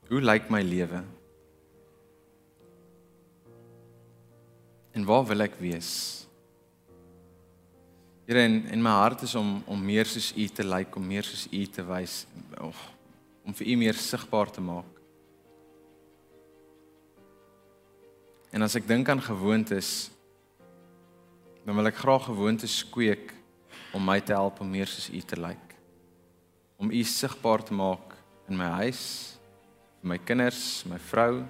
Hoe 0.09 0.21
lyk 0.21 0.49
my 0.49 0.61
lewe? 0.61 1.03
En 4.93 5.05
waar 5.05 5.25
wil 5.25 5.41
ek 5.41 5.59
wees? 5.59 6.26
Here 8.27 8.41
en 8.43 8.65
en 8.67 8.81
my 8.83 8.91
hart 8.91 9.21
is 9.23 9.35
om 9.39 9.61
om 9.71 9.83
meer 9.87 10.05
soos 10.05 10.33
U 10.35 10.45
te 10.51 10.63
lyk, 10.67 10.95
om 10.99 11.05
meer 11.07 11.23
soos 11.23 11.45
U 11.47 11.61
te 11.71 11.83
wys 11.87 12.25
of 12.59 12.75
om 13.47 13.55
vir 13.55 13.69
U 13.71 13.75
meer 13.79 13.95
sigbaar 13.95 14.51
te 14.51 14.59
maak. 14.59 14.97
En 18.51 18.67
as 18.67 18.75
ek 18.75 18.83
dink 18.89 19.07
aan 19.07 19.23
gewoontes, 19.23 20.09
dan 21.63 21.79
wil 21.79 21.87
ek 21.87 22.03
graag 22.03 22.27
gewoontes 22.27 22.81
kweek 22.91 23.31
om 23.95 24.03
my 24.03 24.19
te 24.19 24.35
help 24.35 24.59
om 24.59 24.75
meer 24.75 24.91
soos 24.91 25.07
U 25.07 25.23
te 25.23 25.39
lyk. 25.39 25.79
Om 26.83 26.91
U 26.91 27.03
sigbaar 27.07 27.63
te 27.63 27.79
maak 27.79 28.19
in 28.51 28.59
my 28.59 28.73
huis, 28.83 29.05
vir 30.03 30.17
my 30.17 30.19
kinders, 30.19 30.83
my 30.91 30.99
vrou, 30.99 31.45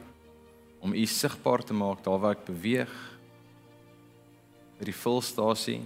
om 0.77 0.93
U 0.93 1.09
sigbaar 1.09 1.65
te 1.65 1.73
maak 1.73 2.05
daar 2.05 2.21
waar 2.21 2.37
ek 2.37 2.45
beweeg, 2.53 2.99
by 4.77 4.93
die 4.93 5.01
volstasie 5.01 5.81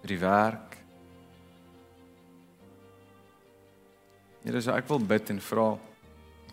vir 0.00 0.14
die 0.14 0.20
werk. 0.22 0.76
Here, 4.44 4.60
so 4.60 4.72
ek 4.72 4.88
wil 4.88 5.02
bid 5.04 5.30
en 5.34 5.40
vra 5.44 5.74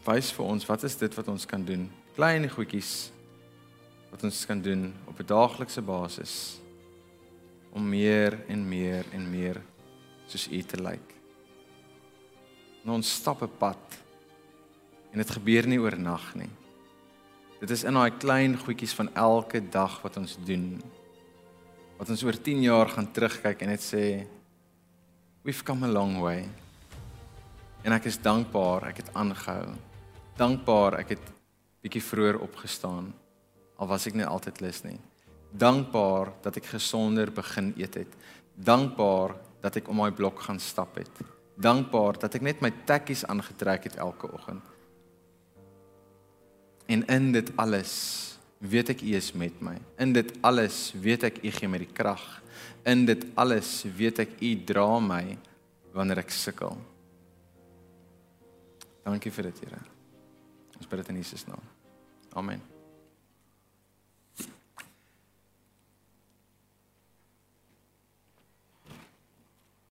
wys 0.08 0.32
vir 0.36 0.48
ons 0.48 0.66
wat 0.68 0.84
is 0.88 0.96
dit 1.00 1.14
wat 1.20 1.28
ons 1.32 1.46
kan 1.48 1.64
doen? 1.64 1.88
Klein 2.16 2.48
goedjies 2.52 3.10
wat 4.12 4.24
ons 4.28 4.46
kan 4.48 4.62
doen 4.64 4.94
op 5.08 5.20
'n 5.20 5.28
daaglikse 5.28 5.82
basis 5.82 6.60
om 7.72 7.90
meer 7.90 8.40
en 8.48 8.70
meer 8.70 9.06
en 9.14 9.30
meer 9.32 9.62
soos 10.28 10.48
U 10.52 10.62
te 10.62 10.82
lyk. 10.82 11.16
Nou 12.84 12.96
ons 12.96 13.16
stap 13.16 13.42
'n 13.44 13.58
pad 13.60 13.98
en 15.12 15.18
dit 15.18 15.30
gebeur 15.30 15.68
nie 15.68 15.80
oornag 15.80 16.36
nie. 16.36 16.50
Dit 17.60 17.70
is 17.70 17.84
in 17.84 17.94
daai 17.94 18.12
klein 18.12 18.58
goedjies 18.58 18.94
van 18.94 19.10
elke 19.16 19.62
dag 19.70 20.02
wat 20.02 20.18
ons 20.18 20.38
doen 20.46 20.82
wat 21.98 22.10
ons 22.14 22.24
oor 22.24 22.38
10 22.38 22.62
jaar 22.62 22.90
gaan 22.94 23.10
terugkyk 23.12 23.62
en 23.66 23.74
net 23.74 23.82
sê 23.82 24.04
we've 25.44 25.64
come 25.66 25.88
a 25.88 25.92
long 25.92 26.20
way. 26.22 26.46
En 27.84 27.96
ek 27.96 28.10
is 28.12 28.20
dankbaar 28.22 28.90
ek 28.92 29.02
het 29.02 29.14
aangehou. 29.18 29.74
Dankbaar 30.38 31.00
ek 31.02 31.16
het 31.16 31.32
bietjie 31.82 32.04
vroeër 32.04 32.42
opgestaan 32.44 33.14
al 33.78 33.90
was 33.90 34.08
ek 34.10 34.18
nie 34.18 34.26
altyd 34.26 34.62
lus 34.62 34.84
nie. 34.86 34.98
Dankbaar 35.58 36.34
dat 36.46 36.58
ek 36.60 36.70
gesonder 36.74 37.32
begin 37.34 37.72
eet 37.78 37.98
het. 38.02 38.16
Dankbaar 38.54 39.36
dat 39.62 39.78
ek 39.80 39.90
om 39.90 40.02
my 40.02 40.12
blok 40.14 40.42
gaan 40.46 40.60
stap 40.62 40.98
het. 40.98 41.22
Dankbaar 41.58 42.20
dat 42.22 42.38
ek 42.38 42.46
net 42.46 42.62
my 42.62 42.72
tekkies 42.90 43.26
aangetrek 43.30 43.90
het 43.90 43.98
elke 44.02 44.30
oggend. 44.34 44.66
En 46.88 47.04
in 47.12 47.32
dit 47.36 47.50
alles 47.60 48.37
weet 48.60 48.94
ek 48.96 49.04
U 49.06 49.14
is 49.18 49.32
met 49.38 49.62
my. 49.62 49.76
In 50.02 50.14
dit 50.16 50.32
alles 50.46 50.92
weet 50.98 51.28
ek 51.30 51.42
U 51.44 51.52
gee 51.54 51.70
my 51.70 51.82
die 51.82 51.92
krag. 51.94 52.24
In 52.88 53.06
dit 53.06 53.26
alles 53.38 53.82
weet 53.98 54.24
ek 54.26 54.38
U 54.42 54.54
dra 54.70 54.88
my 55.04 55.38
wanneer 55.94 56.24
ek 56.24 56.34
sukkel. 56.34 56.78
Dankie 59.08 59.32
vir 59.32 59.48
dit, 59.50 59.62
Here. 59.64 59.84
Ons 60.78 60.90
bid 60.90 61.00
dit 61.02 61.14
in 61.14 61.22
Jesus 61.24 61.48
naam. 61.48 61.64
Amen. 62.38 62.77